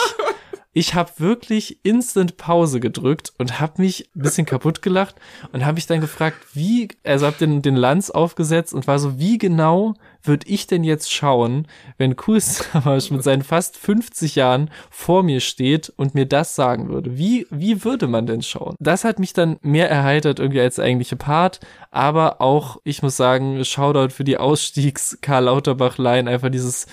ich 0.74 0.94
habe 0.96 1.12
wirklich 1.18 1.80
instant 1.84 2.38
Pause 2.38 2.80
gedrückt 2.80 3.34
und 3.38 3.60
habe 3.60 3.82
mich 3.82 4.10
ein 4.16 4.22
bisschen 4.22 4.46
kaputt 4.46 4.82
gelacht 4.82 5.16
und 5.52 5.66
habe 5.66 5.76
mich 5.76 5.88
dann 5.88 6.02
gefragt, 6.02 6.38
wie, 6.54 6.88
also 7.04 7.26
habe 7.26 7.38
den, 7.38 7.62
den 7.62 7.76
Lanz 7.76 8.10
aufgesetzt 8.10 8.74
und 8.74 8.88
war 8.88 9.00
so, 9.00 9.20
wie 9.20 9.38
genau 9.38 9.96
würde 10.24 10.48
ich 10.48 10.68
denn 10.68 10.84
jetzt 10.84 11.12
schauen, 11.12 11.68
wenn 11.98 12.16
Kool 12.16 12.40
Savage 12.40 13.14
mit 13.14 13.24
seinen 13.24 13.44
fast 13.44 13.78
50 13.78 14.36
Jahren 14.36 14.70
vor 14.90 15.24
mir 15.24 15.40
steht 15.40 15.92
und 15.96 16.16
mir 16.16 16.26
das 16.26 16.56
sagen 16.56 16.90
würde? 16.90 17.18
Wie, 17.18 17.48
wie 17.50 17.84
würde 17.84 18.08
man 18.08 18.26
denn 18.26 18.42
schauen? 18.42 18.76
Das 18.80 19.04
hat 19.04 19.20
mich 19.20 19.34
dann 19.34 19.58
mehr 19.62 19.90
erheitert 19.90 20.40
irgendwie 20.40 20.62
als 20.62 20.76
der 20.76 20.86
eigentliche 20.86 21.16
Part, 21.16 21.60
aber 21.92 22.42
auch, 22.42 22.78
ich 22.84 23.02
muss 23.04 23.18
sagen, 23.18 23.64
Shoutout 23.64 24.14
für 24.14 24.24
die 24.24 24.38
Ausstiegs-Karl 24.38 25.46
Lauterbach-Line, 25.46 26.30
einfach 26.30 26.50
dieses 26.50 26.88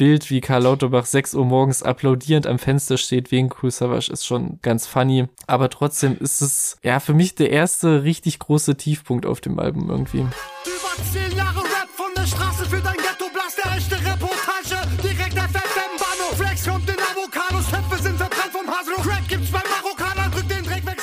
Bild, 0.00 0.30
wie 0.30 0.40
Karl 0.40 0.62
Lauterbach 0.62 1.04
6 1.04 1.34
Uhr 1.34 1.44
morgens 1.44 1.82
applaudierend 1.82 2.46
am 2.46 2.58
Fenster 2.58 2.96
steht 2.96 3.30
wegen 3.30 3.50
Cool 3.50 3.70
Savage 3.70 4.10
ist 4.10 4.24
schon 4.24 4.58
ganz 4.62 4.86
funny. 4.86 5.26
Aber 5.46 5.68
trotzdem 5.68 6.16
ist 6.18 6.40
es 6.40 6.78
ja 6.82 7.00
für 7.00 7.12
mich 7.12 7.34
der 7.34 7.50
erste 7.50 8.02
richtig 8.02 8.38
große 8.38 8.78
Tiefpunkt 8.78 9.26
auf 9.26 9.42
dem 9.42 9.58
Album 9.58 9.90
irgendwie. 9.90 10.20
Über 10.20 11.28
10 11.28 11.36
Jahre 11.36 11.59
der 12.20 12.26
Straße 12.26 12.66
für 12.66 12.80
dein 12.80 12.96
Ghetto 12.96 13.30
Blast, 13.32 13.58
der 13.64 13.72
echte 13.76 13.96
Reportage. 13.96 14.76
Direkt 15.02 15.38
FFM 15.38 15.92
Bahnhof. 15.96 16.36
Flex 16.36 16.66
kommt 16.66 16.88
in 16.88 16.96
Avocados, 16.96 17.70
Töpfe 17.70 18.02
sind 18.02 18.16
verbrannt 18.18 18.52
vom 18.52 18.66
Hasbro. 18.66 19.00
Crack 19.02 19.28
gibt's 19.28 19.50
beim 19.50 19.62
Marokkaner, 19.62 20.30
drück 20.30 20.48
den 20.48 20.64
Dreck 20.64 20.84
weg, 20.86 20.98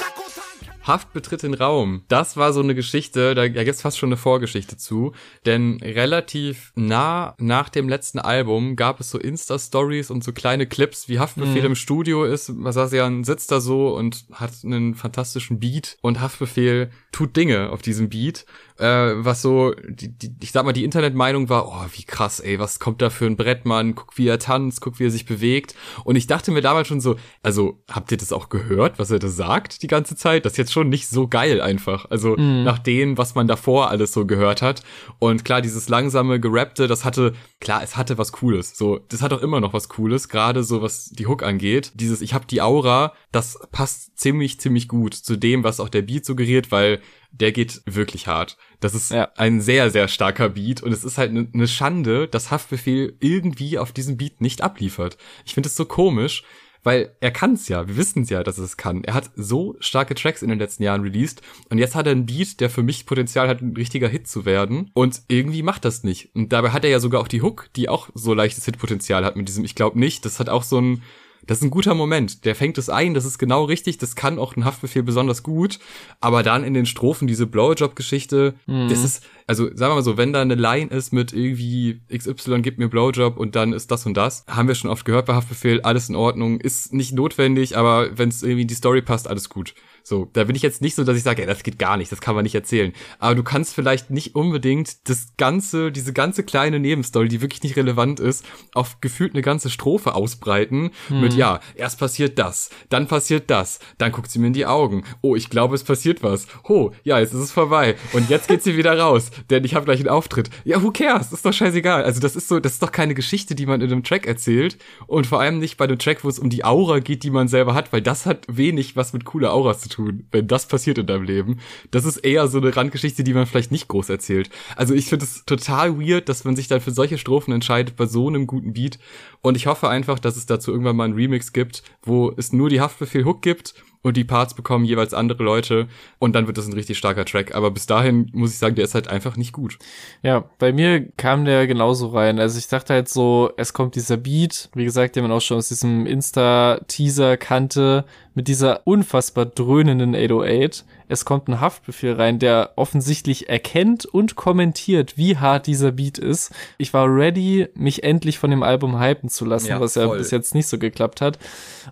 Haft 0.83 1.11
betritt 1.11 1.43
den 1.43 1.53
Raum. 1.53 2.03
Das 2.07 2.37
war 2.37 2.53
so 2.53 2.61
eine 2.61 2.73
Geschichte, 2.73 3.35
da, 3.35 3.49
da 3.49 3.63
gibt's 3.65 3.81
fast 3.81 3.97
schon 3.97 4.07
eine 4.07 4.15
Vorgeschichte 4.15 4.77
zu. 4.77 5.11
Denn 5.45 5.79
relativ 5.81 6.71
nah 6.75 7.35
nach 7.39 7.67
dem 7.67 7.89
letzten 7.89 8.19
Album 8.19 8.77
gab 8.77 9.01
es 9.01 9.09
so 9.09 9.17
Insta-Stories 9.17 10.11
und 10.11 10.23
so 10.23 10.31
kleine 10.31 10.65
Clips, 10.65 11.09
wie 11.09 11.19
Haftbefehl 11.19 11.63
mhm. 11.63 11.67
im 11.67 11.75
Studio 11.75 12.23
ist. 12.23 12.49
Masasian 12.49 13.25
sitzt 13.25 13.51
da 13.51 13.59
so 13.59 13.89
und 13.89 14.27
hat 14.31 14.51
einen 14.63 14.95
fantastischen 14.95 15.59
Beat 15.59 15.97
und 16.01 16.21
Haftbefehl 16.21 16.89
tut 17.11 17.35
Dinge 17.35 17.71
auf 17.71 17.81
diesem 17.81 18.07
Beat 18.07 18.45
äh, 18.79 19.13
was 19.23 19.41
so, 19.41 19.73
die, 19.87 20.09
die, 20.09 20.35
ich 20.41 20.51
sag 20.51 20.65
mal, 20.65 20.73
die 20.73 20.83
Internetmeinung 20.83 21.49
war, 21.49 21.67
oh, 21.67 21.85
wie 21.95 22.03
krass, 22.03 22.39
ey, 22.39 22.59
was 22.59 22.79
kommt 22.79 23.01
da 23.01 23.09
für 23.09 23.25
ein 23.25 23.35
Brettmann, 23.35 23.95
guck, 23.95 24.17
wie 24.17 24.27
er 24.27 24.39
tanzt, 24.39 24.81
guck, 24.81 24.99
wie 24.99 25.05
er 25.05 25.11
sich 25.11 25.25
bewegt. 25.25 25.75
Und 26.03 26.15
ich 26.15 26.27
dachte 26.27 26.51
mir 26.51 26.61
damals 26.61 26.87
schon 26.87 27.01
so, 27.01 27.15
also, 27.41 27.83
habt 27.89 28.11
ihr 28.11 28.17
das 28.17 28.31
auch 28.31 28.49
gehört, 28.49 28.99
was 28.99 29.11
er 29.11 29.19
da 29.19 29.27
sagt 29.27 29.81
die 29.81 29.87
ganze 29.87 30.15
Zeit? 30.15 30.45
Das 30.45 30.53
ist 30.53 30.57
jetzt 30.57 30.73
schon 30.73 30.89
nicht 30.89 31.07
so 31.07 31.27
geil 31.27 31.61
einfach. 31.61 32.09
Also, 32.09 32.37
mhm. 32.37 32.63
nach 32.63 32.79
dem, 32.79 33.17
was 33.17 33.35
man 33.35 33.47
davor 33.47 33.89
alles 33.89 34.13
so 34.13 34.25
gehört 34.25 34.61
hat. 34.61 34.83
Und 35.19 35.45
klar, 35.45 35.61
dieses 35.61 35.89
langsame, 35.89 36.39
gerappte, 36.39 36.87
das 36.87 37.05
hatte, 37.05 37.33
klar, 37.59 37.81
es 37.83 37.97
hatte 37.97 38.17
was 38.17 38.31
Cooles. 38.31 38.77
So, 38.77 38.99
das 39.09 39.21
hat 39.21 39.33
auch 39.33 39.41
immer 39.41 39.59
noch 39.59 39.73
was 39.73 39.89
Cooles, 39.89 40.29
gerade 40.29 40.63
so, 40.63 40.81
was 40.81 41.09
die 41.09 41.27
Hook 41.27 41.43
angeht. 41.43 41.91
Dieses, 41.95 42.21
ich 42.21 42.33
hab 42.33 42.47
die 42.47 42.61
Aura, 42.61 43.13
das 43.31 43.59
passt 43.71 44.17
ziemlich, 44.17 44.59
ziemlich 44.59 44.87
gut 44.87 45.13
zu 45.13 45.35
dem, 45.35 45.63
was 45.63 45.79
auch 45.79 45.89
der 45.89 46.01
Beat 46.01 46.25
suggeriert, 46.25 46.71
weil 46.71 47.01
der 47.31 47.51
geht 47.51 47.81
wirklich 47.85 48.27
hart. 48.27 48.57
Das 48.79 48.93
ist 48.93 49.11
ja. 49.11 49.29
ein 49.35 49.61
sehr, 49.61 49.89
sehr 49.89 50.07
starker 50.07 50.49
Beat 50.49 50.83
und 50.83 50.91
es 50.91 51.03
ist 51.03 51.17
halt 51.17 51.31
eine 51.31 51.47
ne 51.51 51.67
Schande, 51.67 52.27
dass 52.27 52.51
Haftbefehl 52.51 53.15
irgendwie 53.19 53.79
auf 53.79 53.91
diesem 53.91 54.17
Beat 54.17 54.41
nicht 54.41 54.61
abliefert. 54.61 55.17
Ich 55.45 55.53
finde 55.55 55.67
es 55.67 55.75
so 55.75 55.85
komisch, 55.85 56.43
weil 56.83 57.11
er 57.19 57.31
kann's 57.31 57.67
ja, 57.67 57.87
wir 57.87 57.97
wissen's 57.97 58.29
ja, 58.29 58.43
dass 58.43 58.59
er 58.59 58.63
es 58.63 58.77
kann. 58.77 59.03
Er 59.03 59.13
hat 59.13 59.31
so 59.35 59.75
starke 59.79 60.15
Tracks 60.15 60.41
in 60.41 60.49
den 60.49 60.59
letzten 60.59 60.83
Jahren 60.83 61.01
released 61.01 61.41
und 61.69 61.79
jetzt 61.79 61.95
hat 61.95 62.05
er 62.05 62.11
einen 62.11 62.27
Beat, 62.27 62.59
der 62.59 62.69
für 62.69 62.83
mich 62.83 63.05
Potenzial 63.05 63.47
hat, 63.47 63.61
ein 63.61 63.75
richtiger 63.75 64.07
Hit 64.07 64.27
zu 64.27 64.45
werden 64.45 64.91
und 64.93 65.21
irgendwie 65.27 65.63
macht 65.63 65.83
das 65.83 66.03
nicht. 66.03 66.33
Und 66.35 66.53
dabei 66.53 66.69
hat 66.69 66.85
er 66.85 66.91
ja 66.91 66.99
sogar 66.99 67.21
auch 67.21 67.27
die 67.27 67.41
Hook, 67.41 67.69
die 67.75 67.89
auch 67.89 68.09
so 68.13 68.33
leichtes 68.33 68.65
Hitpotenzial 68.65 69.25
hat 69.25 69.35
mit 69.35 69.47
diesem 69.47 69.65
Ich 69.65 69.75
glaub 69.75 69.95
nicht. 69.95 70.23
Das 70.23 70.39
hat 70.39 70.49
auch 70.49 70.63
so 70.63 70.79
ein 70.79 71.01
das 71.47 71.59
ist 71.59 71.63
ein 71.63 71.71
guter 71.71 71.95
Moment. 71.95 72.45
Der 72.45 72.55
fängt 72.55 72.77
es 72.77 72.89
ein, 72.89 73.13
das 73.13 73.25
ist 73.25 73.37
genau 73.37 73.63
richtig, 73.63 73.97
das 73.97 74.15
kann 74.15 74.37
auch 74.37 74.55
ein 74.55 74.65
Haftbefehl 74.65 75.03
besonders 75.03 75.43
gut. 75.43 75.79
Aber 76.19 76.43
dann 76.43 76.63
in 76.63 76.73
den 76.73 76.85
Strophen 76.85 77.27
diese 77.27 77.47
Blowjob-Geschichte, 77.47 78.53
mhm. 78.67 78.89
das 78.89 79.03
ist, 79.03 79.23
also 79.47 79.65
sagen 79.65 79.91
wir 79.91 79.95
mal 79.95 80.03
so, 80.03 80.17
wenn 80.17 80.33
da 80.33 80.41
eine 80.41 80.55
Line 80.55 80.91
ist 80.91 81.13
mit 81.13 81.33
irgendwie 81.33 82.01
XY 82.15 82.61
gibt 82.61 82.77
mir 82.77 82.89
Blowjob 82.89 83.37
und 83.37 83.55
dann 83.55 83.73
ist 83.73 83.89
das 83.89 84.05
und 84.05 84.15
das, 84.15 84.45
haben 84.47 84.67
wir 84.67 84.75
schon 84.75 84.91
oft 84.91 85.05
gehört 85.05 85.25
bei 85.25 85.33
Haftbefehl, 85.33 85.81
alles 85.81 86.09
in 86.09 86.15
Ordnung, 86.15 86.59
ist 86.59 86.93
nicht 86.93 87.13
notwendig, 87.13 87.77
aber 87.77 88.17
wenn 88.17 88.29
es 88.29 88.43
irgendwie 88.43 88.63
in 88.63 88.67
die 88.67 88.75
Story 88.75 89.01
passt, 89.01 89.27
alles 89.27 89.49
gut. 89.49 89.73
So, 90.07 90.29
da 90.31 90.45
bin 90.45 90.55
ich 90.55 90.61
jetzt 90.61 90.81
nicht 90.81 90.95
so, 90.95 91.03
dass 91.03 91.17
ich 91.17 91.23
sage, 91.23 91.41
ey, 91.41 91.47
das 91.49 91.63
geht 91.63 91.77
gar 91.77 91.97
nicht, 91.97 92.13
das 92.13 92.21
kann 92.21 92.33
man 92.33 92.43
nicht 92.43 92.55
erzählen. 92.55 92.93
Aber 93.19 93.35
du 93.35 93.43
kannst 93.43 93.75
vielleicht 93.75 94.09
nicht 94.09 94.35
unbedingt 94.35 95.09
das 95.09 95.33
ganze, 95.35 95.91
diese 95.91 96.13
ganze 96.13 96.43
kleine 96.43 96.79
Nebenstory, 96.79 97.27
die 97.27 97.41
wirklich 97.41 97.61
nicht 97.61 97.75
relevant 97.75 98.21
ist, 98.21 98.45
auf 98.73 99.01
gefühlt 99.01 99.33
eine 99.33 99.41
ganze 99.41 99.69
Strophe 99.69 100.15
ausbreiten 100.15 100.91
hm. 101.09 101.19
mit, 101.19 101.33
ja, 101.33 101.59
erst 101.75 101.99
passiert 101.99 102.39
das, 102.39 102.69
dann 102.87 103.07
passiert 103.07 103.49
das, 103.49 103.79
dann 103.97 104.13
guckt 104.13 104.31
sie 104.31 104.39
mir 104.39 104.47
in 104.47 104.53
die 104.53 104.65
Augen. 104.65 105.03
Oh, 105.19 105.35
ich 105.35 105.49
glaube, 105.49 105.75
es 105.75 105.83
passiert 105.83 106.23
was. 106.23 106.47
Oh, 106.63 106.91
ja, 107.03 107.19
jetzt 107.19 107.33
ist 107.33 107.41
es 107.41 107.51
vorbei. 107.51 107.97
Und 108.13 108.29
jetzt 108.29 108.47
geht 108.47 108.63
sie 108.63 108.77
wieder 108.77 108.97
raus, 108.97 109.29
denn 109.49 109.65
ich 109.65 109.75
habe 109.75 109.83
gleich 109.83 109.99
einen 109.99 110.07
Auftritt. 110.07 110.49
Ja, 110.63 110.81
who 110.81 110.91
cares? 110.91 111.33
Ist 111.33 111.45
doch 111.45 111.51
scheißegal. 111.51 112.05
Also 112.05 112.21
das 112.21 112.37
ist 112.37 112.47
so, 112.47 112.61
das 112.61 112.71
ist 112.71 112.81
doch 112.81 112.93
keine 112.93 113.13
Geschichte, 113.13 113.55
die 113.55 113.65
man 113.65 113.81
in 113.81 113.91
einem 113.91 114.05
Track 114.05 114.25
erzählt. 114.25 114.77
Und 115.05 115.27
vor 115.27 115.41
allem 115.41 115.59
nicht 115.59 115.75
bei 115.75 115.83
einem 115.83 115.99
Track, 115.99 116.23
wo 116.23 116.29
es 116.29 116.39
um 116.39 116.49
die 116.49 116.63
Aura 116.63 116.99
geht, 116.99 117.23
die 117.23 117.29
man 117.29 117.49
selber 117.49 117.73
hat, 117.73 117.91
weil 117.91 118.01
das 118.01 118.25
hat 118.25 118.45
wenig 118.47 118.95
was 118.95 119.11
mit 119.11 119.25
cooler 119.25 119.51
Auras 119.51 119.81
zu 119.81 119.89
tun 119.89 119.96
tun, 119.97 120.27
wenn 120.31 120.47
das 120.47 120.67
passiert 120.67 120.97
in 120.97 121.07
deinem 121.07 121.23
Leben. 121.23 121.59
Das 121.91 122.05
ist 122.05 122.17
eher 122.17 122.47
so 122.47 122.59
eine 122.59 122.75
Randgeschichte, 122.75 123.23
die 123.23 123.33
man 123.33 123.45
vielleicht 123.45 123.71
nicht 123.71 123.87
groß 123.87 124.09
erzählt. 124.09 124.49
Also 124.75 124.93
ich 124.93 125.07
finde 125.07 125.25
es 125.25 125.43
total 125.45 125.99
weird, 125.99 126.29
dass 126.29 126.43
man 126.43 126.55
sich 126.55 126.67
dann 126.67 126.81
für 126.81 126.91
solche 126.91 127.17
Strophen 127.17 127.53
entscheidet 127.53 127.95
bei 127.95 128.05
so 128.05 128.27
einem 128.27 128.47
guten 128.47 128.73
Beat. 128.73 128.99
Und 129.41 129.57
ich 129.57 129.67
hoffe 129.67 129.89
einfach, 129.89 130.19
dass 130.19 130.37
es 130.37 130.45
dazu 130.45 130.71
irgendwann 130.71 130.95
mal 130.95 131.05
einen 131.05 131.15
Remix 131.15 131.51
gibt, 131.53 131.83
wo 132.03 132.31
es 132.37 132.53
nur 132.53 132.69
die 132.69 132.81
Haftbefehl-Hook 132.81 133.41
gibt 133.41 133.73
und 134.01 134.17
die 134.17 134.23
Parts 134.23 134.53
bekommen 134.53 134.85
jeweils 134.85 135.13
andere 135.13 135.43
Leute 135.43 135.87
und 136.19 136.33
dann 136.33 136.47
wird 136.47 136.57
das 136.57 136.67
ein 136.67 136.73
richtig 136.73 136.97
starker 136.97 137.25
Track. 137.25 137.55
Aber 137.55 137.71
bis 137.71 137.85
dahin 137.85 138.29
muss 138.33 138.51
ich 138.51 138.57
sagen, 138.57 138.75
der 138.75 138.85
ist 138.85 138.95
halt 138.95 139.07
einfach 139.07 139.37
nicht 139.37 139.53
gut. 139.53 139.77
Ja, 140.23 140.45
bei 140.59 140.71
mir 140.71 141.07
kam 141.17 141.45
der 141.45 141.67
genauso 141.67 142.07
rein. 142.07 142.39
Also 142.39 142.57
ich 142.57 142.67
dachte 142.67 142.93
halt 142.93 143.09
so, 143.09 143.51
es 143.57 143.73
kommt 143.73 143.95
dieser 143.95 144.17
Beat, 144.17 144.69
wie 144.73 144.85
gesagt, 144.85 145.15
den 145.15 145.23
man 145.23 145.31
auch 145.31 145.41
schon 145.41 145.57
aus 145.57 145.69
diesem 145.69 146.05
Insta-Teaser 146.05 147.37
kannte, 147.37 148.05
mit 148.33 148.47
dieser 148.47 148.85
unfassbar 148.85 149.45
dröhnenden 149.45 150.15
808 150.15 150.85
es 151.07 151.25
kommt 151.25 151.47
ein 151.47 151.61
Haftbefehl 151.61 152.13
rein, 152.13 152.39
der 152.39 152.73
offensichtlich 152.75 153.49
erkennt 153.49 154.05
und 154.05 154.35
kommentiert, 154.35 155.17
wie 155.17 155.37
hart 155.37 155.67
dieser 155.67 155.91
Beat 155.91 156.17
ist. 156.17 156.51
Ich 156.77 156.93
war 156.93 157.07
ready, 157.07 157.67
mich 157.75 158.03
endlich 158.03 158.39
von 158.39 158.49
dem 158.49 158.63
Album 158.63 158.99
hypen 158.99 159.29
zu 159.29 159.45
lassen, 159.45 159.67
ja, 159.67 159.79
was 159.79 159.95
ja 159.95 160.07
bis 160.07 160.31
jetzt 160.31 160.53
nicht 160.53 160.67
so 160.67 160.77
geklappt 160.77 161.21
hat. 161.21 161.39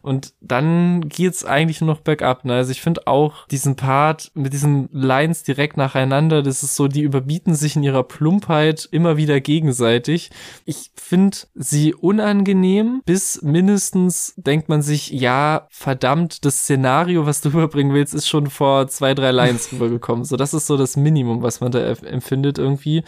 Und 0.01 0.33
dann 0.41 1.07
geht's 1.07 1.45
eigentlich 1.45 1.81
nur 1.81 1.89
noch 1.89 2.01
bergab. 2.01 2.45
Ne? 2.45 2.55
Also 2.55 2.71
ich 2.71 2.81
finde 2.81 3.07
auch 3.07 3.47
diesen 3.47 3.75
Part 3.75 4.31
mit 4.33 4.53
diesen 4.53 4.89
Lines 4.91 5.43
direkt 5.43 5.77
nacheinander, 5.77 6.43
das 6.43 6.63
ist 6.63 6.75
so, 6.75 6.87
die 6.87 7.01
überbieten 7.01 7.55
sich 7.55 7.75
in 7.75 7.83
ihrer 7.83 8.03
Plumpheit 8.03 8.87
immer 8.91 9.17
wieder 9.17 9.39
gegenseitig. 9.39 10.31
Ich 10.65 10.91
finde 10.95 11.37
sie 11.53 11.93
unangenehm, 11.93 13.01
bis 13.05 13.41
mindestens 13.41 14.33
denkt 14.37 14.69
man 14.69 14.81
sich, 14.81 15.09
ja, 15.09 15.67
verdammt, 15.69 16.45
das 16.45 16.59
Szenario, 16.59 17.25
was 17.25 17.41
du 17.41 17.49
überbringen 17.55 17.93
willst, 17.93 18.13
ist 18.13 18.27
schon 18.27 18.47
vor 18.47 18.87
zwei 18.87 19.04
zwei, 19.05 19.13
drei 19.13 19.31
Lines 19.31 19.69
rübergekommen. 19.71 20.25
So, 20.25 20.35
das 20.35 20.55
ist 20.55 20.65
so 20.65 20.77
das 20.77 20.97
Minimum, 20.97 21.43
was 21.43 21.61
man 21.61 21.71
da 21.71 21.79
empfindet 21.79 22.57
irgendwie. 22.57 23.03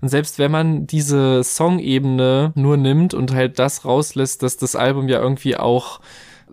Und 0.00 0.08
selbst 0.08 0.38
wenn 0.38 0.50
man 0.50 0.86
diese 0.86 1.44
Song-Ebene 1.44 2.52
nur 2.54 2.78
nimmt 2.78 3.12
und 3.12 3.34
halt 3.34 3.58
das 3.58 3.84
rauslässt, 3.84 4.42
dass 4.42 4.56
das 4.56 4.76
Album 4.76 5.08
ja 5.08 5.20
irgendwie 5.20 5.56
auch 5.56 6.00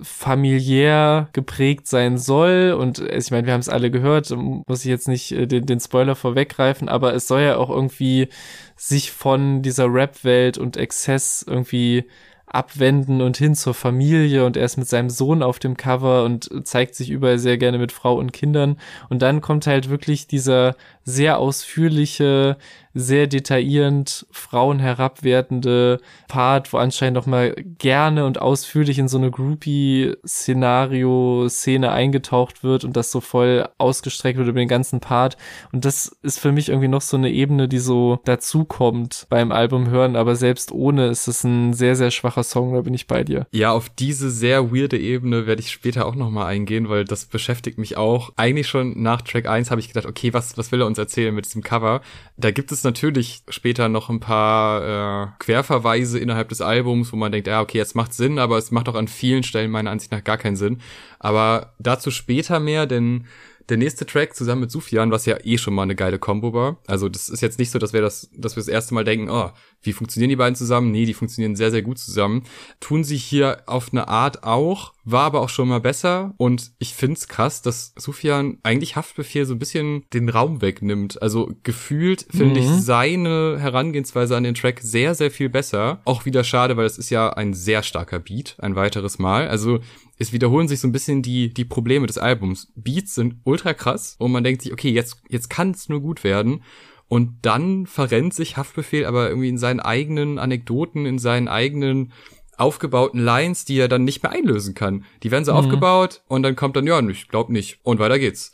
familiär 0.01 1.29
geprägt 1.33 1.87
sein 1.87 2.17
soll 2.17 2.73
und 2.79 2.99
ich 2.99 3.31
meine, 3.31 3.45
wir 3.45 3.53
haben 3.53 3.59
es 3.59 3.67
alle 3.67 3.91
gehört, 3.91 4.33
muss 4.33 4.85
ich 4.85 4.85
jetzt 4.85 5.09
nicht 5.09 5.33
äh, 5.33 5.45
den, 5.45 5.65
den 5.65 5.81
Spoiler 5.81 6.15
vorweggreifen, 6.15 6.87
aber 6.87 7.13
es 7.13 7.27
soll 7.27 7.41
ja 7.41 7.57
auch 7.57 7.69
irgendwie 7.69 8.29
sich 8.77 9.11
von 9.11 9.61
dieser 9.61 9.93
Rap-Welt 9.93 10.57
und 10.57 10.77
Exzess 10.77 11.43
irgendwie 11.45 12.05
abwenden 12.49 13.21
und 13.21 13.37
hin 13.37 13.55
zur 13.55 13.73
Familie 13.73 14.45
und 14.45 14.57
er 14.57 14.65
ist 14.65 14.77
mit 14.77 14.87
seinem 14.87 15.09
Sohn 15.09 15.43
auf 15.43 15.59
dem 15.59 15.77
Cover 15.77 16.23
und 16.23 16.49
zeigt 16.67 16.95
sich 16.95 17.09
überall 17.09 17.39
sehr 17.39 17.57
gerne 17.57 17.77
mit 17.77 17.91
Frau 17.91 18.15
und 18.15 18.33
Kindern. 18.33 18.77
Und 19.09 19.21
dann 19.21 19.41
kommt 19.41 19.67
halt 19.67 19.89
wirklich 19.89 20.27
dieser 20.27 20.75
sehr 21.03 21.39
ausführliche, 21.39 22.57
sehr 22.93 23.27
detaillierend 23.27 24.25
Frauen 24.31 24.79
herabwertende 24.79 25.99
Part, 26.27 26.73
wo 26.73 26.77
anscheinend 26.77 27.15
noch 27.15 27.27
mal 27.27 27.55
gerne 27.77 28.25
und 28.25 28.41
ausführlich 28.41 28.99
in 28.99 29.07
so 29.07 29.17
eine 29.17 29.31
Groupie-Szenario-Szene 29.31 31.89
eingetaucht 31.91 32.63
wird 32.63 32.83
und 32.83 32.97
das 32.97 33.11
so 33.11 33.21
voll 33.21 33.69
ausgestreckt 33.77 34.39
wird 34.39 34.49
über 34.49 34.59
den 34.59 34.67
ganzen 34.67 34.99
Part. 34.99 35.37
Und 35.71 35.85
das 35.85 36.17
ist 36.23 36.39
für 36.39 36.51
mich 36.51 36.69
irgendwie 36.69 36.87
noch 36.87 37.01
so 37.01 37.17
eine 37.17 37.31
Ebene, 37.31 37.67
die 37.67 37.77
so 37.79 38.19
dazukommt 38.25 39.27
beim 39.29 39.51
Album 39.51 39.89
hören, 39.89 40.15
aber 40.15 40.35
selbst 40.35 40.71
ohne 40.71 41.07
ist 41.07 41.27
es 41.27 41.43
ein 41.43 41.73
sehr, 41.73 41.95
sehr 41.95 42.09
schwacher 42.11 42.43
Song, 42.43 42.73
da 42.73 42.81
bin 42.81 42.95
ich 42.95 43.07
bei 43.07 43.23
dir. 43.23 43.45
Ja, 43.51 43.71
auf 43.71 43.89
diese 43.89 44.31
sehr 44.31 44.71
weirde 44.71 44.97
Ebene 44.97 45.45
werde 45.47 45.61
ich 45.61 45.71
später 45.71 46.07
auch 46.07 46.15
noch 46.15 46.31
mal 46.31 46.45
eingehen, 46.45 46.89
weil 46.89 47.05
das 47.05 47.25
beschäftigt 47.25 47.77
mich 47.77 47.95
auch. 47.97 48.31
Eigentlich 48.35 48.67
schon 48.67 49.01
nach 49.01 49.21
Track 49.21 49.47
1 49.47 49.71
habe 49.71 49.79
ich 49.79 49.87
gedacht, 49.87 50.07
okay, 50.07 50.33
was, 50.33 50.57
was 50.57 50.71
will 50.71 50.81
er 50.81 50.87
uns 50.89 50.97
erzählen 50.97 51.33
mit 51.33 51.45
diesem 51.45 51.63
Cover? 51.63 52.01
Da 52.35 52.51
gibt 52.51 52.71
es 52.71 52.83
natürlich 52.83 53.43
später 53.47 53.87
noch 53.87 54.09
ein 54.09 54.19
paar 54.19 55.23
äh, 55.23 55.27
Querverweise 55.39 56.19
innerhalb 56.19 56.49
des 56.49 56.59
Albums, 56.59 57.13
wo 57.13 57.15
man 57.15 57.31
denkt, 57.31 57.47
ja, 57.47 57.61
okay, 57.61 57.77
jetzt 57.77 57.95
macht 57.95 58.13
Sinn, 58.13 58.39
aber 58.39 58.57
es 58.57 58.71
macht 58.71 58.89
auch 58.89 58.95
an 58.95 59.07
vielen 59.07 59.43
Stellen 59.43 59.71
meiner 59.71 59.91
Ansicht 59.91 60.11
nach 60.11 60.23
gar 60.23 60.37
keinen 60.37 60.57
Sinn. 60.57 60.81
Aber 61.19 61.73
dazu 61.79 62.11
später 62.11 62.59
mehr, 62.59 62.85
denn 62.85 63.25
der 63.69 63.77
nächste 63.77 64.05
Track 64.05 64.35
zusammen 64.35 64.61
mit 64.61 64.71
Sufjan, 64.71 65.11
was 65.11 65.25
ja 65.25 65.37
eh 65.43 65.57
schon 65.57 65.73
mal 65.73 65.83
eine 65.83 65.95
geile 65.95 66.19
Combo 66.19 66.53
war. 66.53 66.77
Also 66.87 67.09
das 67.09 67.29
ist 67.29 67.41
jetzt 67.41 67.59
nicht 67.59 67.71
so, 67.71 67.79
dass 67.79 67.93
wir 67.93 68.01
das, 68.01 68.29
dass 68.35 68.55
wir 68.55 68.61
das 68.61 68.67
erste 68.67 68.93
Mal 68.93 69.03
denken, 69.03 69.29
oh, 69.29 69.51
wie 69.81 69.93
funktionieren 69.93 70.29
die 70.29 70.35
beiden 70.35 70.55
zusammen? 70.55 70.91
Nee, 70.91 71.05
die 71.05 71.13
funktionieren 71.13 71.55
sehr, 71.55 71.71
sehr 71.71 71.81
gut 71.81 71.99
zusammen. 71.99 72.43
Tun 72.79 73.03
sie 73.03 73.17
hier 73.17 73.63
auf 73.65 73.89
eine 73.91 74.07
Art 74.07 74.43
auch, 74.43 74.93
war 75.05 75.23
aber 75.23 75.41
auch 75.41 75.49
schon 75.49 75.67
mal 75.67 75.79
besser. 75.79 76.33
Und 76.37 76.71
ich 76.79 76.93
find's 76.93 77.27
krass, 77.27 77.61
dass 77.61 77.93
Sufjan 77.97 78.57
eigentlich 78.63 78.95
Haftbefehl 78.95 79.45
so 79.45 79.53
ein 79.55 79.59
bisschen 79.59 80.03
den 80.13 80.29
Raum 80.29 80.61
wegnimmt. 80.61 81.21
Also 81.21 81.51
gefühlt 81.63 82.25
finde 82.29 82.59
mhm. 82.59 82.65
ich 82.65 82.83
seine 82.83 83.57
Herangehensweise 83.59 84.35
an 84.35 84.43
den 84.43 84.55
Track 84.55 84.81
sehr, 84.81 85.15
sehr 85.15 85.31
viel 85.31 85.49
besser. 85.49 86.01
Auch 86.05 86.25
wieder 86.25 86.43
schade, 86.43 86.75
weil 86.75 86.85
es 86.85 86.97
ist 86.97 87.09
ja 87.09 87.29
ein 87.29 87.53
sehr 87.53 87.83
starker 87.83 88.19
Beat, 88.19 88.57
ein 88.59 88.75
weiteres 88.75 89.19
Mal. 89.19 89.47
Also 89.47 89.79
es 90.19 90.33
wiederholen 90.33 90.67
sich 90.67 90.81
so 90.81 90.87
ein 90.87 90.91
bisschen 90.91 91.21
die, 91.21 91.53
die 91.53 91.65
Probleme 91.65 92.05
des 92.05 92.17
Albums. 92.17 92.71
Beats 92.75 93.15
sind 93.15 93.37
ultra 93.45 93.73
krass 93.73 94.17
und 94.19 94.31
man 94.31 94.43
denkt 94.43 94.61
sich, 94.61 94.73
okay, 94.73 94.91
jetzt, 94.91 95.23
jetzt 95.29 95.49
kann 95.49 95.71
es 95.71 95.87
nur 95.89 96.01
gut 96.01 96.23
werden. 96.23 96.61
Und 97.07 97.37
dann 97.41 97.87
verrennt 97.87 98.35
sich 98.35 98.57
Haftbefehl 98.57 99.05
aber 99.05 99.29
irgendwie 99.29 99.49
in 99.49 99.57
seinen 99.57 99.79
eigenen 99.79 100.37
Anekdoten, 100.37 101.05
in 101.05 101.17
seinen 101.17 101.47
eigenen 101.47 102.11
aufgebauten 102.57 103.19
Lines, 103.19 103.63
die 103.63 103.79
er 103.79 103.87
dann 103.87 104.03
nicht 104.03 104.21
mehr 104.21 104.33
einlösen 104.33 104.75
kann. 104.75 105.05
Die 105.23 105.31
werden 105.31 105.45
so 105.45 105.53
mhm. 105.53 105.57
aufgebaut 105.57 106.21
und 106.27 106.43
dann 106.43 106.57
kommt 106.57 106.75
dann, 106.75 106.85
ja, 106.85 106.99
ich 107.07 107.29
glaub 107.29 107.49
nicht. 107.49 107.79
Und 107.83 107.99
weiter 107.99 108.19
geht's 108.19 108.51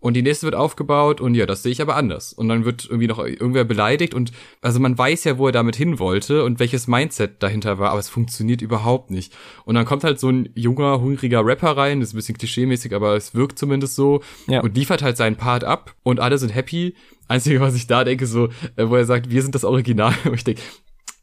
und 0.00 0.14
die 0.14 0.22
nächste 0.22 0.46
wird 0.46 0.54
aufgebaut 0.54 1.20
und 1.20 1.34
ja, 1.34 1.46
das 1.46 1.62
sehe 1.62 1.72
ich 1.72 1.80
aber 1.80 1.96
anders. 1.96 2.32
Und 2.32 2.48
dann 2.48 2.64
wird 2.64 2.86
irgendwie 2.86 3.06
noch 3.06 3.18
irgendwer 3.18 3.64
beleidigt 3.64 4.14
und 4.14 4.32
also 4.62 4.80
man 4.80 4.96
weiß 4.96 5.24
ja, 5.24 5.38
wo 5.38 5.46
er 5.46 5.52
damit 5.52 5.76
hin 5.76 5.98
wollte 5.98 6.44
und 6.44 6.58
welches 6.58 6.88
Mindset 6.88 7.42
dahinter 7.42 7.78
war, 7.78 7.90
aber 7.90 8.00
es 8.00 8.08
funktioniert 8.08 8.62
überhaupt 8.62 9.10
nicht. 9.10 9.32
Und 9.64 9.74
dann 9.74 9.84
kommt 9.84 10.04
halt 10.04 10.18
so 10.18 10.30
ein 10.30 10.48
junger, 10.54 11.00
hungriger 11.00 11.44
Rapper 11.44 11.76
rein, 11.76 12.00
das 12.00 12.10
ist 12.10 12.14
ein 12.14 12.16
bisschen 12.16 12.38
klischeemäßig, 12.38 12.94
aber 12.94 13.14
es 13.14 13.34
wirkt 13.34 13.58
zumindest 13.58 13.94
so 13.94 14.22
ja. 14.48 14.60
und 14.60 14.74
liefert 14.74 15.02
halt 15.02 15.16
seinen 15.16 15.36
Part 15.36 15.64
ab 15.64 15.94
und 16.02 16.20
alle 16.20 16.38
sind 16.38 16.54
happy. 16.54 16.94
Einzige, 17.28 17.60
was 17.60 17.76
ich 17.76 17.86
da 17.86 18.02
denke, 18.02 18.26
so, 18.26 18.48
äh, 18.74 18.88
wo 18.88 18.96
er 18.96 19.04
sagt, 19.04 19.30
wir 19.30 19.42
sind 19.42 19.54
das 19.54 19.62
Original. 19.62 20.12
Und 20.24 20.34
ich 20.34 20.42
denke, 20.42 20.62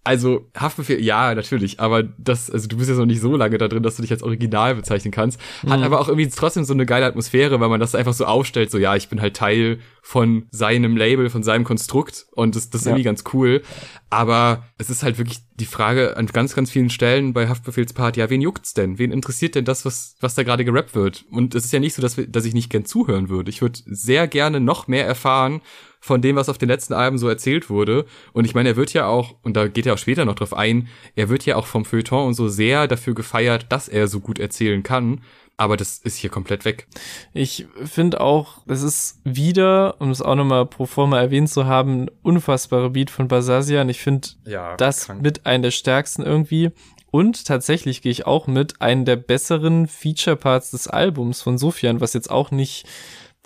also 0.07 0.49
Haftbefehl, 0.57 1.03
ja, 1.03 1.35
natürlich, 1.35 1.81
aber 1.81 2.01
das, 2.01 2.49
also 2.49 2.69
du 2.69 2.77
bist 2.77 2.89
jetzt 2.89 2.97
noch 2.97 3.05
nicht 3.05 3.19
so 3.19 3.35
lange 3.35 3.57
da 3.57 3.67
drin, 3.67 3.83
dass 3.83 3.97
du 3.97 4.01
dich 4.01 4.11
als 4.11 4.23
Original 4.23 4.73
bezeichnen 4.73 5.11
kannst. 5.11 5.37
Hat 5.67 5.79
mhm. 5.79 5.83
aber 5.85 5.99
auch 5.99 6.07
irgendwie 6.07 6.29
trotzdem 6.29 6.63
so 6.63 6.71
eine 6.71 6.85
geile 6.85 7.05
Atmosphäre, 7.05 7.59
weil 7.59 7.67
man 7.67 7.81
das 7.81 7.93
einfach 7.93 8.13
so 8.13 8.25
aufstellt, 8.25 8.71
so 8.71 8.77
ja, 8.77 8.95
ich 8.95 9.09
bin 9.09 9.19
halt 9.19 9.35
Teil 9.35 9.79
von 10.01 10.47
seinem 10.49 10.95
Label, 10.95 11.29
von 11.29 11.43
seinem 11.43 11.65
Konstrukt 11.65 12.25
und 12.31 12.55
das, 12.55 12.69
das 12.69 12.81
ist 12.81 12.85
ja. 12.85 12.91
irgendwie 12.91 13.03
ganz 13.03 13.25
cool. 13.33 13.61
Aber 14.09 14.63
es 14.77 14.89
ist 14.89 15.03
halt 15.03 15.17
wirklich 15.17 15.39
die 15.55 15.65
Frage 15.65 16.15
an 16.15 16.27
ganz, 16.27 16.55
ganz 16.55 16.71
vielen 16.71 16.89
Stellen 16.89 17.33
bei 17.33 17.49
Haftbefehlspart, 17.49 18.15
ja, 18.15 18.29
wen 18.29 18.39
juckt's 18.39 18.73
denn? 18.73 18.99
Wen 18.99 19.11
interessiert 19.11 19.55
denn 19.55 19.65
das, 19.65 19.83
was, 19.83 20.15
was 20.21 20.35
da 20.35 20.43
gerade 20.43 20.63
gerappt 20.63 20.95
wird? 20.95 21.25
Und 21.29 21.53
es 21.53 21.65
ist 21.65 21.73
ja 21.73 21.81
nicht 21.81 21.95
so, 21.95 22.01
dass, 22.01 22.15
wir, 22.15 22.27
dass 22.27 22.45
ich 22.45 22.53
nicht 22.53 22.69
gern 22.69 22.85
zuhören 22.85 23.27
würde. 23.27 23.49
Ich 23.49 23.61
würde 23.61 23.79
sehr 23.85 24.29
gerne 24.29 24.61
noch 24.61 24.87
mehr 24.87 25.05
erfahren 25.05 25.61
von 25.99 26.21
dem, 26.21 26.35
was 26.35 26.49
auf 26.49 26.57
den 26.57 26.69
letzten 26.69 26.93
Alben 26.93 27.17
so 27.17 27.27
erzählt 27.27 27.69
wurde. 27.69 28.05
Und 28.33 28.45
ich 28.45 28.55
meine, 28.55 28.69
er 28.69 28.75
wird 28.75 28.93
ja 28.93 29.07
auch, 29.07 29.35
und 29.43 29.55
da 29.55 29.67
geht 29.67 29.85
er 29.85 29.93
auch 29.93 29.97
später 29.97 30.25
noch 30.25 30.35
drauf 30.35 30.53
ein, 30.53 30.87
er 31.15 31.29
wird 31.29 31.45
ja 31.45 31.55
auch 31.55 31.67
vom 31.67 31.85
Feuilleton 31.85 32.27
und 32.27 32.33
so 32.33 32.47
sehr 32.47 32.87
dafür 32.87 33.15
gefeiert, 33.15 33.67
dass 33.69 33.87
er 33.87 34.07
so 34.07 34.19
gut 34.19 34.39
erzählen 34.39 34.83
kann. 34.83 35.21
Aber 35.59 35.75
das 35.75 35.97
ist 35.97 36.17
hier 36.17 36.29
komplett 36.29 36.65
weg. 36.65 36.87
Ich 37.33 37.65
finde 37.83 38.21
auch, 38.21 38.61
es 38.67 38.83
ist 38.83 39.19
wieder, 39.23 39.99
um 39.99 40.11
es 40.11 40.21
auch 40.21 40.35
nochmal 40.35 40.67
pro 40.67 40.85
forma 40.85 41.19
erwähnt 41.19 41.49
zu 41.49 41.65
haben, 41.65 42.07
unfassbare 42.21 42.91
Beat 42.91 43.09
von 43.09 43.27
Basasian. 43.27 43.89
Ich 43.89 43.99
finde 43.99 44.27
ja, 44.45 44.77
das 44.77 45.07
krank. 45.07 45.23
mit 45.23 45.47
einem 45.47 45.63
der 45.63 45.71
stärksten 45.71 46.21
irgendwie. 46.21 46.71
Und 47.09 47.45
tatsächlich 47.45 48.03
gehe 48.03 48.11
ich 48.11 48.27
auch 48.27 48.45
mit 48.45 48.81
einem 48.81 49.03
der 49.03 49.15
besseren 49.15 49.87
Feature-Parts 49.87 50.71
des 50.71 50.87
Albums 50.87 51.41
von 51.41 51.57
Sofian, 51.57 52.01
was 52.01 52.13
jetzt 52.13 52.29
auch 52.29 52.51
nicht 52.51 52.85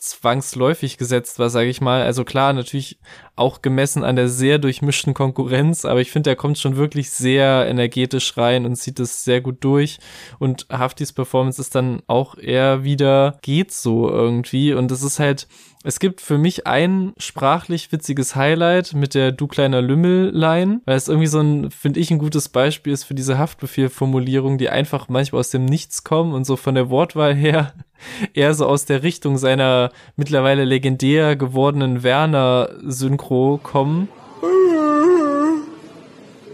zwangsläufig 0.02 0.98
gesetzt 0.98 1.38
war, 1.38 1.50
sage 1.50 1.70
ich 1.70 1.80
mal. 1.80 2.02
Also 2.02 2.26
klar, 2.26 2.54
natürlich 2.54 3.00
auch 3.42 3.62
gemessen 3.62 4.04
an 4.04 4.16
der 4.16 4.30
sehr 4.30 4.60
durchmischten 4.60 5.14
Konkurrenz, 5.14 5.84
aber 5.84 6.00
ich 6.00 6.12
finde, 6.12 6.30
er 6.30 6.36
kommt 6.36 6.60
schon 6.60 6.78
wirklich 6.78 7.10
sehr 7.10 7.68
energetisch 7.68 8.38
rein 8.38 8.66
und 8.66 8.76
zieht 8.76 9.00
es 9.00 9.24
sehr 9.24 9.42
gut 9.42 9.58
durch. 9.62 10.00
Und 10.40 10.68
Haftis 10.72 11.12
Performance 11.12 11.60
ist 11.60 11.76
dann 11.76 12.04
auch 12.08 12.38
eher 12.38 12.84
wieder 12.84 13.40
geht 13.42 13.72
so 13.72 14.10
irgendwie. 14.10 14.74
Und 14.74 14.92
es 14.92 15.04
ist 15.04 15.20
halt, 15.20 15.48
es 15.84 16.00
gibt 16.00 16.22
für 16.22 16.38
mich 16.38 16.68
ein 16.68 17.14
sprachlich 17.18 17.92
witziges 17.92 18.36
Highlight 18.36 18.94
mit 18.94 19.16
der 19.16 19.32
Du 19.32 19.48
kleiner 19.48 19.82
Lümmel-Line, 19.82 20.82
weil 20.86 20.96
es 20.96 21.08
irgendwie 21.08 21.28
so 21.28 21.40
ein, 21.40 21.72
finde 21.72 22.00
ich, 22.00 22.12
ein 22.12 22.20
gutes 22.20 22.50
Beispiel 22.50 22.94
ist 22.94 23.04
für 23.04 23.16
diese 23.16 23.40
Haftbefehl-Formulierung, 23.40 24.60
die 24.60 24.70
einfach 24.70 25.10
manchmal 25.10 25.40
aus 25.40 25.50
dem 25.50 25.66
Nichts 25.66 26.04
kommen 26.04 26.34
und 26.34 26.46
so 26.46 26.56
von 26.56 26.76
der 26.76 26.92
Wortwahl 26.92 27.34
her 27.34 27.74
eher 28.34 28.54
so 28.54 28.68
aus 28.68 28.86
der 28.86 29.02
Richtung 29.02 29.38
seiner 29.38 29.92
mittlerweile 30.16 30.66
legendär 30.66 31.36
gewordenen 31.36 32.04
Werner-Synchro 33.32 33.60
kommen. 33.64 34.10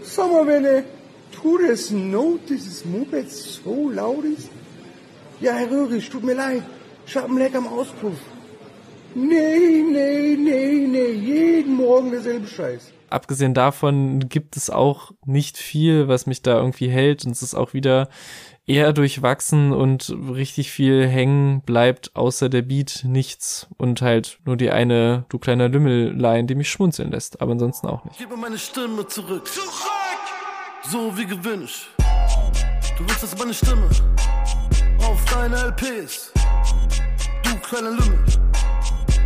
Sag 0.02 0.32
mal, 0.32 0.46
wenn 0.46 0.62
der 0.62 0.84
Tourist 1.32 1.92
Note 1.92 2.40
dieses 2.48 2.84
Moped 2.84 3.30
so 3.30 3.90
laut 3.90 4.24
ist? 4.24 4.48
Ja, 5.40 5.52
Herr 5.52 5.70
Röhrig, 5.70 6.08
tut 6.08 6.24
mir 6.24 6.34
leid. 6.34 6.62
Ich 7.06 7.16
hab 7.16 7.26
einen 7.26 7.38
Leck 7.38 7.54
am 7.54 7.68
Auspuff. 7.68 8.18
Nee, 9.14 9.84
nee, 9.90 10.36
nee, 10.36 10.86
nee, 10.86 11.12
jeden 11.12 11.76
Morgen 11.76 12.10
derselbe 12.10 12.46
Scheiß. 12.46 12.92
Abgesehen 13.10 13.54
davon 13.54 14.28
gibt 14.28 14.56
es 14.56 14.68
auch 14.68 15.12
nicht 15.24 15.56
viel, 15.56 16.08
was 16.08 16.26
mich 16.26 16.42
da 16.42 16.58
irgendwie 16.58 16.88
hält. 16.88 17.24
Und 17.24 17.32
es 17.32 17.42
ist 17.42 17.54
auch 17.54 17.72
wieder 17.72 18.08
eher 18.68 18.92
durchwachsen 18.92 19.72
und 19.72 20.14
richtig 20.30 20.70
viel 20.70 21.08
hängen 21.08 21.62
bleibt 21.62 22.14
außer 22.14 22.48
der 22.48 22.62
Beat 22.62 23.02
nichts 23.04 23.66
und 23.78 24.02
halt 24.02 24.38
nur 24.44 24.56
die 24.56 24.70
eine 24.70 25.24
du 25.30 25.38
kleiner 25.38 25.68
Lümmel-Line, 25.68 26.46
die 26.46 26.54
mich 26.54 26.70
schmunzeln 26.70 27.10
lässt, 27.10 27.40
aber 27.40 27.52
ansonsten 27.52 27.86
auch 27.86 28.04
nicht. 28.04 28.18
Gib 28.18 28.30
mir 28.30 28.36
meine 28.36 28.58
Stimme 28.58 29.06
zurück. 29.06 29.46
Zurück! 29.46 29.68
So 30.90 31.16
wie 31.16 31.26
gewünscht. 31.26 31.88
Du 32.96 33.04
willst, 33.04 33.22
dass 33.22 33.38
meine 33.38 33.54
Stimme 33.54 33.88
auf 34.98 35.24
deine 35.32 35.56
LPs. 35.56 36.32
Du 37.42 37.56
kleiner 37.60 37.90
Lümmel. 37.90 38.24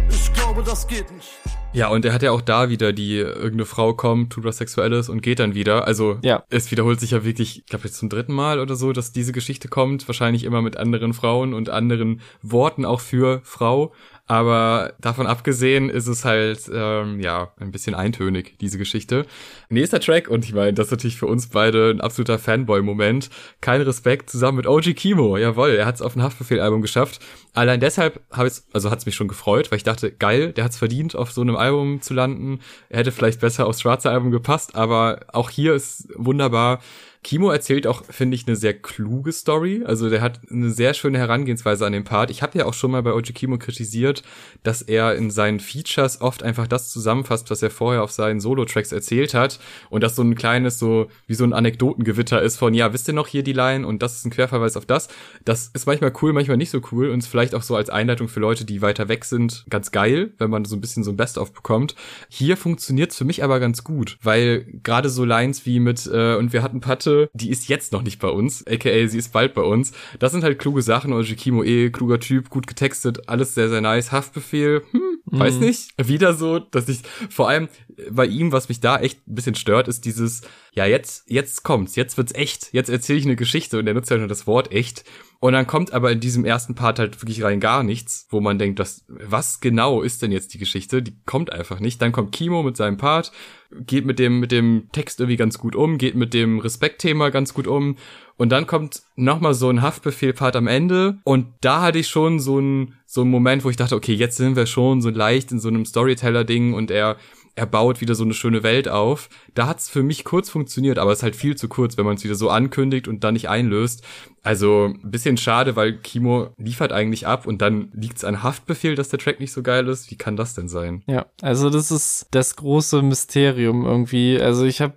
Ich 0.09 0.33
glaube, 0.33 0.63
das 0.63 0.87
geht 0.87 1.11
nicht. 1.11 1.42
Ja, 1.75 1.89
und 1.89 2.05
er 2.05 2.13
hat 2.13 2.23
ja 2.23 2.33
auch 2.33 2.43
da 2.43 2.69
wieder 2.69 2.93
die, 2.93 3.17
irgendeine 3.17 3.65
Frau 3.65 3.95
kommt, 3.95 4.33
tut 4.33 4.45
was 4.45 4.59
Sexuelles 4.59 5.09
und 5.09 5.23
geht 5.23 5.39
dann 5.39 5.55
wieder. 5.55 5.87
Also 5.87 6.19
ja. 6.23 6.45
es 6.51 6.71
wiederholt 6.71 7.01
sich 7.01 7.13
ja 7.13 7.25
wirklich, 7.25 7.61
ich 7.61 7.67
glaube 7.67 7.87
jetzt 7.87 7.97
zum 7.97 8.11
dritten 8.11 8.35
Mal 8.35 8.61
oder 8.61 8.77
so, 8.77 8.93
dass 8.93 9.13
diese 9.13 9.33
Geschichte 9.33 9.69
kommt. 9.69 10.07
Wahrscheinlich 10.07 10.45
immer 10.45 10.61
mit 10.61 10.77
anderen 10.77 11.15
Frauen 11.15 11.55
und 11.55 11.71
anderen 11.71 12.21
Worten 12.43 12.85
auch 12.85 13.01
für 13.01 13.41
Frau. 13.45 13.95
Aber 14.27 14.95
davon 15.01 15.27
abgesehen 15.27 15.91
ist 15.91 16.07
es 16.07 16.25
halt, 16.25 16.71
ähm, 16.73 17.21
ja, 17.21 17.53
ein 17.59 17.73
bisschen 17.73 17.95
eintönig, 17.95 18.57
diese 18.61 18.79
Geschichte. 18.79 19.27
Nächster 19.69 19.99
Track, 19.99 20.29
und 20.29 20.45
ich 20.45 20.55
meine, 20.55 20.73
das 20.73 20.87
ist 20.87 20.91
natürlich 20.93 21.17
für 21.17 21.27
uns 21.27 21.49
beide 21.49 21.91
ein 21.91 22.01
absoluter 22.01 22.39
Fanboy-Moment. 22.39 23.31
Kein 23.61 23.81
Respekt, 23.83 24.31
zusammen 24.31 24.59
mit 24.59 24.67
OG 24.69 24.95
Kimo. 24.95 25.37
Jawohl, 25.37 25.71
er 25.71 25.87
hat 25.87 25.97
es 25.97 26.03
auf 26.03 26.15
ein 26.15 26.23
Haftbefehl-Album 26.23 26.83
geschafft. 26.83 27.21
Allein 27.53 27.81
deshalb 27.81 28.21
habe 28.31 28.49
ich 28.49 28.55
also 28.73 28.91
hat 28.91 29.01
es 29.01 29.07
mich 29.07 29.17
schon 29.17 29.29
gefreut, 29.29 29.71
weil 29.71 29.79
ich 29.79 29.85
dachte, 29.85 30.13
geil, 30.13 30.53
der 30.53 30.65
hat 30.65 30.73
es 30.73 30.79
verdient, 30.79 31.17
auf 31.17 31.33
so 31.33 31.41
einem 31.41 31.57
Album 31.57 32.01
zu 32.01 32.15
landen. 32.15 32.61
Er 32.91 33.01
hätte 33.01 33.13
vielleicht 33.13 33.41
besser 33.41 33.67
aufs 33.67 33.81
schwarze 33.81 34.11
Album 34.11 34.31
gepasst, 34.31 34.77
aber 34.77 35.21
auch 35.33 35.51
hier 35.51 35.75
ist 35.75 36.09
wunderbar 36.17 36.81
Kimo 37.25 37.51
erzählt 37.51 37.87
auch, 37.87 38.05
finde 38.05 38.35
ich, 38.35 38.49
eine 38.49 38.57
sehr 38.57 38.75
kluge 38.75 39.31
Story. 39.31 39.85
Also 39.87 40.11
der 40.11 40.21
hat 40.21 40.41
eine 40.51 40.71
sehr 40.71 40.93
schöne 40.93 41.19
Herangehensweise 41.19 41.87
an 41.87 41.93
den 41.93 42.03
Part. 42.03 42.31
Ich 42.31 42.43
habe 42.43 42.59
ja 42.59 42.67
auch 42.67 42.75
schon 42.75 42.91
mal 42.91 43.03
bei 43.03 43.13
Oji 43.13 43.33
Kimo 43.33 43.59
kritisiert, 43.59 44.25
dass 44.65 44.83
er 44.83 45.15
in 45.15 45.31
seinen 45.31 45.61
Features 45.61 46.21
oft 46.21 46.43
einfach 46.43 46.67
das 46.67 46.91
zusammenfasst, 46.91 47.49
was 47.51 47.63
er 47.63 47.71
vorher 47.71 48.03
auf 48.03 48.11
seinen 48.11 48.41
Solo-Tracks 48.41 48.91
erzählt 48.91 49.35
hat. 49.35 49.61
Und 49.89 50.03
das 50.03 50.17
so 50.17 50.23
ein 50.23 50.35
kleines, 50.35 50.81
so 50.81 51.07
wie 51.29 51.35
so 51.35 51.45
ein 51.45 51.53
Anekdotengewitter 51.53 52.43
ist 52.43 52.57
von, 52.57 52.75
ja, 52.75 52.93
wisst 52.93 53.07
ihr 53.07 53.15
noch 53.15 53.29
hier 53.29 53.45
die 53.45 53.53
Line 53.53 53.87
und 53.87 54.03
das 54.03 54.17
ist 54.17 54.27
ein 54.27 54.31
Querverweis 54.31 54.77
auf 54.77 54.87
das. 54.87 55.07
Das 55.45 55.69
ist 55.69 55.87
manchmal 55.87 56.13
cool, 56.23 56.33
manchmal 56.33 56.57
nicht 56.57 56.71
so 56.71 56.81
cool 56.91 57.09
und 57.09 57.21
ist 57.21 57.29
vielleicht 57.29 57.55
auch 57.55 57.63
so 57.63 57.77
als 57.77 57.89
Einleitung 57.89 58.27
für 58.27 58.41
Leute, 58.41 58.65
die 58.65 58.83
weiter 58.83 59.09
weg 59.09 59.25
sind, 59.25 59.65
ganz 59.71 59.93
geil, 59.93 60.33
wenn 60.39 60.51
man 60.51 60.65
so 60.65 60.75
ein 60.75 60.81
bisschen 60.81 61.05
so 61.05 61.13
ein 61.13 61.17
Best-of 61.17 61.53
bekommt. 61.53 61.95
Hier 62.29 62.57
funktioniert's 62.57 63.17
für 63.17 63.25
mich 63.25 63.45
aber 63.45 63.61
ganz 63.61 63.85
gut, 63.85 64.19
weil 64.23 64.67
gerade 64.83 65.09
so 65.09 65.25
Lines 65.25 65.67
wie 65.67 65.79
mit 65.79 66.11
äh, 66.13 66.35
und 66.35 66.53
wir 66.53 66.63
hatten 66.63 66.81
Patte, 66.81 67.12
die 67.33 67.51
ist 67.51 67.69
jetzt 67.69 67.93
noch 67.93 68.03
nicht 68.03 68.21
bei 68.21 68.29
uns, 68.29 68.67
aka 68.67 69.07
sie 69.07 69.19
ist 69.19 69.33
bald 69.33 69.55
bei 69.55 69.63
uns. 69.63 69.93
Das 70.19 70.33
sind 70.33 70.45
halt 70.45 70.59
kluge 70.59 70.83
Sachen 70.83 71.13
und 71.13 71.29
Jikimo 71.29 71.63
eh, 71.63 71.91
kluger 71.91 72.21
Typ, 72.21 72.51
gut 72.51 72.67
getextet, 72.67 73.29
alles 73.29 73.55
sehr, 73.55 73.69
sehr 73.69 73.81
nice. 73.81 74.13
Haftbefehl, 74.13 74.83
hm, 74.91 75.01
weiß 75.27 75.55
mhm. 75.55 75.61
nicht. 75.61 75.91
Wieder 76.09 76.35
so, 76.35 76.59
dass 76.59 76.89
ich 76.89 77.03
vor 77.31 77.49
allem 77.49 77.69
bei 78.11 78.27
ihm, 78.27 78.53
was 78.53 78.69
mich 78.69 78.81
da 78.81 78.99
echt 78.99 79.27
ein 79.27 79.35
bisschen 79.35 79.55
stört, 79.55 79.89
ist 79.89 80.05
dieses, 80.05 80.43
ja, 80.73 80.87
jetzt, 80.87 81.31
jetzt 81.31 81.63
kommt's, 81.63 81.97
jetzt 81.97 82.17
wird's 82.17 82.35
echt, 82.35 82.73
jetzt 82.73 82.91
erzähle 82.91 83.19
ich 83.19 83.25
eine 83.25 83.37
Geschichte 83.37 83.79
und 83.79 83.87
er 83.87 83.95
nutzt 83.95 84.11
ja 84.11 84.19
nur 84.19 84.29
das 84.29 84.47
Wort 84.47 84.73
echt. 84.73 85.05
Und 85.41 85.55
dann 85.55 85.67
kommt 85.67 85.93
aber 85.93 86.13
in 86.13 86.21
diesem 86.21 86.45
ersten 86.45 86.77
Part 86.77 87.01
halt 87.01 87.21
wirklich 87.21 87.43
rein 87.43 87.59
gar 87.59 87.83
nichts, 87.83 88.29
wo 88.31 88.41
man 88.41 88.61
denkt, 88.61 88.79
das, 88.79 89.05
was 89.09 89.59
genau 89.59 90.03
ist 90.03 90.23
denn 90.23 90.31
jetzt 90.31 90.55
die 90.55 90.59
Geschichte? 90.59 91.03
Die 91.03 91.17
kommt 91.27 91.53
einfach 91.53 91.81
nicht. 91.81 92.01
Dann 92.01 92.13
kommt 92.13 92.31
Kimo 92.31 92.63
mit 92.63 92.77
seinem 92.77 92.97
Part, 92.97 93.33
geht 93.81 94.05
mit 94.05 94.19
dem, 94.19 94.41
mit 94.41 94.53
dem 94.53 94.89
Text 94.93 95.21
irgendwie 95.21 95.37
ganz 95.37 95.59
gut 95.59 95.75
um, 95.75 95.99
geht 95.99 96.15
mit 96.15 96.35
dem 96.35 96.59
Respektthema 96.59 97.31
ganz 97.31 97.55
gut 97.55 97.67
um. 97.67 97.97
Und 98.37 98.51
dann 98.51 98.67
kommt 98.67 99.03
nochmal 99.15 99.55
so 99.55 99.69
ein 99.69 99.83
Haftbefehl-Part 99.83 100.57
am 100.57 100.67
Ende. 100.67 101.19
Und 101.25 101.47
da 101.61 101.83
hatte 101.83 101.99
ich 101.99 102.09
schon 102.09 102.41
so 102.41 102.59
ein, 102.59 102.95
so 103.07 103.23
ein 103.23 103.29
Moment, 103.29 103.65
wo 103.65 103.71
ich 103.71 103.77
dachte, 103.77 103.95
okay, 103.95 104.15
jetzt 104.15 104.37
sind 104.37 104.57
wir 104.57 104.67
schon 104.67 105.01
so 105.01 105.11
leicht 105.11 105.53
in 105.53 105.61
so 105.61 105.69
einem 105.69 105.85
Storyteller-Ding 105.85 106.73
und 106.73 106.91
er, 106.91 107.19
er 107.55 107.67
baut 107.67 108.01
wieder 108.01 108.15
so 108.15 108.25
eine 108.25 108.35
schöne 108.35 108.63
Welt 108.63 108.89
auf. 108.89 109.29
Da 109.55 109.67
hat's 109.67 109.89
für 109.89 110.03
mich 110.03 110.25
kurz 110.25 110.49
funktioniert, 110.49 110.99
aber 110.99 111.13
es 111.13 111.19
ist 111.19 111.23
halt 111.23 111.37
viel 111.37 111.57
zu 111.57 111.69
kurz, 111.69 111.97
wenn 111.97 112.07
man 112.07 112.17
es 112.17 112.25
wieder 112.25 112.35
so 112.35 112.49
ankündigt 112.49 113.07
und 113.07 113.23
dann 113.23 113.35
nicht 113.35 113.49
einlöst. 113.49 114.03
Also 114.43 114.93
bisschen 115.05 115.37
schade, 115.37 115.77
weil 115.77 115.99
Kimo 115.99 116.49
liefert 116.57 116.93
eigentlich 116.93 117.29
ab 117.29 117.47
und 117.47 117.63
dann 117.63 117.93
liegt's 117.95 118.25
an 118.25 118.43
Haftbefehl, 118.43 118.97
dass 118.97 119.09
der 119.09 119.21
Track 119.21 119.39
nicht 119.39 119.53
so 119.53 119.63
geil 119.63 119.87
ist. 119.87 120.11
Wie 120.11 120.17
kann 120.17 120.37
das 120.37 120.55
denn 120.55 120.69
sein? 120.69 121.05
Ja, 121.07 121.27
also 121.43 121.71
das 121.71 121.93
ist 121.93 122.27
das 122.33 122.57
große 122.57 123.03
Mysterium 123.03 123.62
irgendwie. 123.63 124.41
Also 124.41 124.65
ich 124.65 124.81
habe 124.81 124.95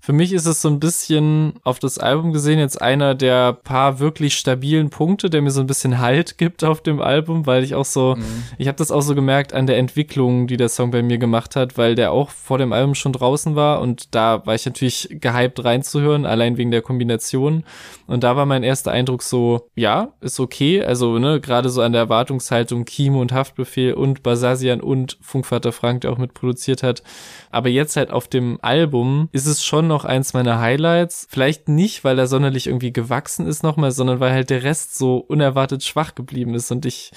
für 0.00 0.12
mich 0.12 0.32
ist 0.32 0.46
es 0.46 0.62
so 0.62 0.68
ein 0.68 0.80
bisschen 0.80 1.54
auf 1.64 1.78
das 1.78 1.98
Album 1.98 2.32
gesehen 2.32 2.58
jetzt 2.58 2.80
einer 2.80 3.14
der 3.14 3.52
paar 3.52 3.98
wirklich 3.98 4.34
stabilen 4.34 4.90
Punkte, 4.90 5.28
der 5.28 5.42
mir 5.42 5.50
so 5.50 5.60
ein 5.60 5.66
bisschen 5.66 5.98
Halt 5.98 6.38
gibt 6.38 6.64
auf 6.64 6.80
dem 6.82 7.00
Album, 7.00 7.46
weil 7.46 7.64
ich 7.64 7.74
auch 7.74 7.84
so, 7.84 8.14
mhm. 8.16 8.44
ich 8.58 8.68
habe 8.68 8.78
das 8.78 8.90
auch 8.90 9.02
so 9.02 9.14
gemerkt 9.14 9.52
an 9.52 9.66
der 9.66 9.76
Entwicklung, 9.78 10.46
die 10.46 10.56
der 10.56 10.68
Song 10.68 10.90
bei 10.90 11.02
mir 11.02 11.18
gemacht 11.18 11.56
hat, 11.56 11.76
weil 11.76 11.94
der 11.94 12.12
auch 12.12 12.30
vor 12.30 12.58
dem 12.58 12.72
Album 12.72 12.94
schon 12.94 13.12
draußen 13.12 13.56
war 13.56 13.80
und 13.80 14.14
da 14.14 14.46
war 14.46 14.54
ich 14.54 14.64
natürlich 14.64 15.08
gehypt 15.10 15.64
reinzuhören, 15.64 16.26
allein 16.26 16.56
wegen 16.56 16.70
der 16.70 16.82
Kombination. 16.82 17.64
Und 18.06 18.24
da 18.24 18.36
war 18.36 18.46
mein 18.46 18.62
erster 18.62 18.90
Eindruck 18.90 19.22
so, 19.22 19.68
ja, 19.74 20.12
ist 20.20 20.40
okay. 20.40 20.82
Also, 20.82 21.18
ne, 21.18 21.40
gerade 21.40 21.68
so 21.68 21.82
an 21.82 21.92
der 21.92 22.02
Erwartungshaltung 22.02 22.84
Kimo 22.84 23.20
und 23.20 23.32
Haftbefehl 23.32 23.92
und 23.92 24.22
Basasian 24.22 24.80
und 24.80 25.18
Funkvater 25.20 25.72
Frank, 25.72 26.02
der 26.02 26.12
auch 26.12 26.18
mitproduziert 26.18 26.82
hat. 26.82 27.02
Aber 27.50 27.68
jetzt 27.68 27.96
halt 27.96 28.10
auf 28.10 28.28
dem 28.28 28.58
Album 28.62 29.28
ist 29.32 29.46
es 29.46 29.62
schon 29.64 29.87
noch 29.88 30.04
eins 30.04 30.34
meiner 30.34 30.60
Highlights. 30.60 31.26
Vielleicht 31.28 31.68
nicht, 31.68 32.04
weil 32.04 32.18
er 32.18 32.26
sonderlich 32.26 32.68
irgendwie 32.68 32.92
gewachsen 32.92 33.46
ist 33.46 33.62
nochmal, 33.62 33.90
sondern 33.90 34.20
weil 34.20 34.32
halt 34.32 34.50
der 34.50 34.62
Rest 34.62 34.96
so 34.96 35.16
unerwartet 35.16 35.82
schwach 35.82 36.14
geblieben 36.14 36.54
ist 36.54 36.70
und 36.70 36.86
ich 36.86 37.10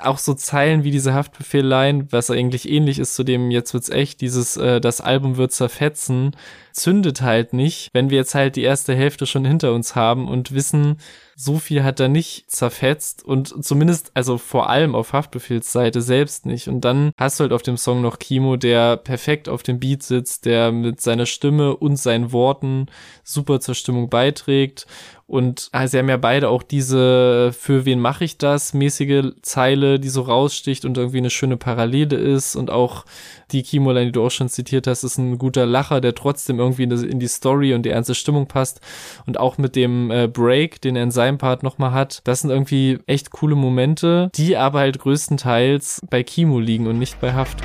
auch 0.00 0.18
so 0.18 0.34
Zeilen 0.34 0.84
wie 0.84 0.90
diese 0.90 1.14
Haftbefehl-Line, 1.14 2.08
was 2.10 2.30
eigentlich 2.30 2.68
ähnlich 2.68 2.98
ist 2.98 3.14
zu 3.14 3.24
dem 3.24 3.50
jetzt 3.50 3.74
wird's 3.74 3.88
echt, 3.88 4.20
dieses 4.20 4.56
äh, 4.56 4.80
das 4.80 5.00
Album 5.00 5.36
wird 5.36 5.52
zerfetzen, 5.52 6.36
zündet 6.78 7.20
halt 7.22 7.52
nicht, 7.52 7.90
wenn 7.92 8.10
wir 8.10 8.18
jetzt 8.18 8.34
halt 8.34 8.56
die 8.56 8.62
erste 8.62 8.94
Hälfte 8.94 9.26
schon 9.26 9.44
hinter 9.44 9.72
uns 9.72 9.94
haben 9.94 10.28
und 10.28 10.52
wissen, 10.52 10.98
so 11.36 11.58
viel 11.58 11.84
hat 11.84 12.00
er 12.00 12.08
nicht 12.08 12.50
zerfetzt 12.50 13.24
und 13.24 13.64
zumindest, 13.64 14.10
also 14.14 14.38
vor 14.38 14.68
allem 14.70 14.96
auf 14.96 15.12
Haftbefehlsseite 15.12 16.02
selbst 16.02 16.46
nicht. 16.46 16.66
Und 16.66 16.80
dann 16.80 17.12
hast 17.16 17.38
du 17.38 17.42
halt 17.42 17.52
auf 17.52 17.62
dem 17.62 17.76
Song 17.76 18.02
noch 18.02 18.18
Kimo, 18.18 18.56
der 18.56 18.96
perfekt 18.96 19.48
auf 19.48 19.62
dem 19.62 19.78
Beat 19.78 20.02
sitzt, 20.02 20.46
der 20.46 20.72
mit 20.72 21.00
seiner 21.00 21.26
Stimme 21.26 21.76
und 21.76 21.96
seinen 21.96 22.32
Worten 22.32 22.86
super 23.22 23.60
zur 23.60 23.76
Stimmung 23.76 24.08
beiträgt 24.08 24.86
und 25.28 25.68
ah, 25.72 25.86
sie 25.86 25.98
haben 25.98 26.08
ja 26.08 26.16
beide 26.16 26.48
auch 26.48 26.62
diese 26.62 27.52
für 27.52 27.84
wen 27.84 28.00
mache 28.00 28.24
ich 28.24 28.38
das 28.38 28.72
mäßige 28.72 29.34
Zeile, 29.42 30.00
die 30.00 30.08
so 30.08 30.22
raussticht 30.22 30.86
und 30.86 30.96
irgendwie 30.96 31.18
eine 31.18 31.28
schöne 31.28 31.58
Parallele 31.58 32.16
ist. 32.16 32.56
Und 32.56 32.70
auch 32.70 33.04
die 33.50 33.62
Kimo-Line, 33.62 34.06
die 34.06 34.12
du 34.12 34.24
auch 34.24 34.30
schon 34.30 34.48
zitiert 34.48 34.86
hast, 34.86 35.04
ist 35.04 35.18
ein 35.18 35.36
guter 35.36 35.66
Lacher, 35.66 36.00
der 36.00 36.14
trotzdem 36.14 36.58
irgendwie 36.58 36.84
in 36.84 37.20
die 37.20 37.28
Story 37.28 37.74
und 37.74 37.82
die 37.82 37.90
ernste 37.90 38.14
Stimmung 38.14 38.46
passt. 38.46 38.80
Und 39.26 39.38
auch 39.38 39.58
mit 39.58 39.76
dem 39.76 40.10
äh, 40.10 40.28
Break, 40.28 40.80
den 40.80 40.96
er 40.96 41.02
in 41.02 41.10
seinem 41.10 41.36
Part 41.36 41.62
nochmal 41.62 41.92
hat, 41.92 42.22
das 42.24 42.40
sind 42.40 42.48
irgendwie 42.48 42.98
echt 43.06 43.30
coole 43.30 43.54
Momente, 43.54 44.30
die 44.34 44.56
aber 44.56 44.78
halt 44.78 44.98
größtenteils 44.98 46.00
bei 46.08 46.22
Kimo 46.22 46.58
liegen 46.58 46.86
und 46.86 46.98
nicht 46.98 47.20
bei 47.20 47.34
Haft. 47.34 47.58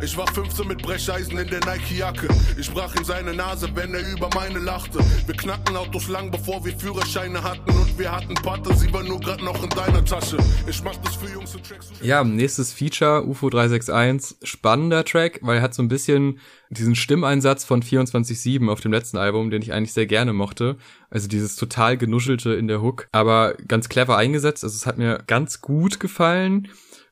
Ich 0.00 0.16
war 0.16 0.28
15 0.32 0.68
mit 0.68 0.80
Brecheisen 0.80 1.36
in 1.38 1.48
der 1.48 1.58
Nike-Jacke. 1.66 2.28
Ich 2.56 2.72
brach 2.72 2.94
in 2.94 3.02
seine 3.02 3.34
Nase, 3.34 3.68
wenn 3.74 3.92
er 3.94 4.08
über 4.12 4.30
meine 4.32 4.60
lachte. 4.60 5.00
Wir 5.26 5.34
knacken 5.34 5.74
Autos 5.74 6.06
lang, 6.06 6.30
bevor 6.30 6.64
wir 6.64 6.72
Führerscheine 6.78 7.42
hatten. 7.42 7.68
Und 7.70 7.98
wir 7.98 8.12
hatten 8.12 8.34
Patte, 8.34 8.72
sie 8.76 8.92
war 8.92 9.02
nur 9.02 9.18
grad 9.18 9.42
noch 9.42 9.60
in 9.60 9.70
deiner 9.70 10.04
Tasche. 10.04 10.36
Ich 10.68 10.84
mach 10.84 10.94
das 10.98 11.16
für 11.16 11.28
Jungs 11.32 11.52
und 11.56 11.66
Tracks. 11.66 11.90
Ja, 12.00 12.22
nächstes 12.22 12.72
Feature, 12.72 13.26
UFO 13.26 13.50
361. 13.50 14.36
Spannender 14.44 15.04
Track, 15.04 15.40
weil 15.42 15.56
er 15.56 15.62
hat 15.62 15.74
so 15.74 15.82
ein 15.82 15.88
bisschen 15.88 16.38
diesen 16.70 16.94
Stimmeinsatz 16.94 17.64
von 17.64 17.82
24-7 17.82 18.70
auf 18.70 18.80
dem 18.80 18.92
letzten 18.92 19.16
Album, 19.16 19.50
den 19.50 19.62
ich 19.62 19.72
eigentlich 19.72 19.94
sehr 19.94 20.06
gerne 20.06 20.32
mochte. 20.32 20.76
Also 21.10 21.26
dieses 21.26 21.56
total 21.56 21.96
genuschelte 21.96 22.52
in 22.52 22.68
der 22.68 22.82
Hook, 22.82 23.08
aber 23.10 23.54
ganz 23.66 23.88
clever 23.88 24.16
eingesetzt. 24.16 24.62
Also 24.62 24.76
es 24.76 24.86
hat 24.86 24.98
mir 24.98 25.24
ganz 25.26 25.60
gut 25.60 25.98
gefallen. 25.98 26.68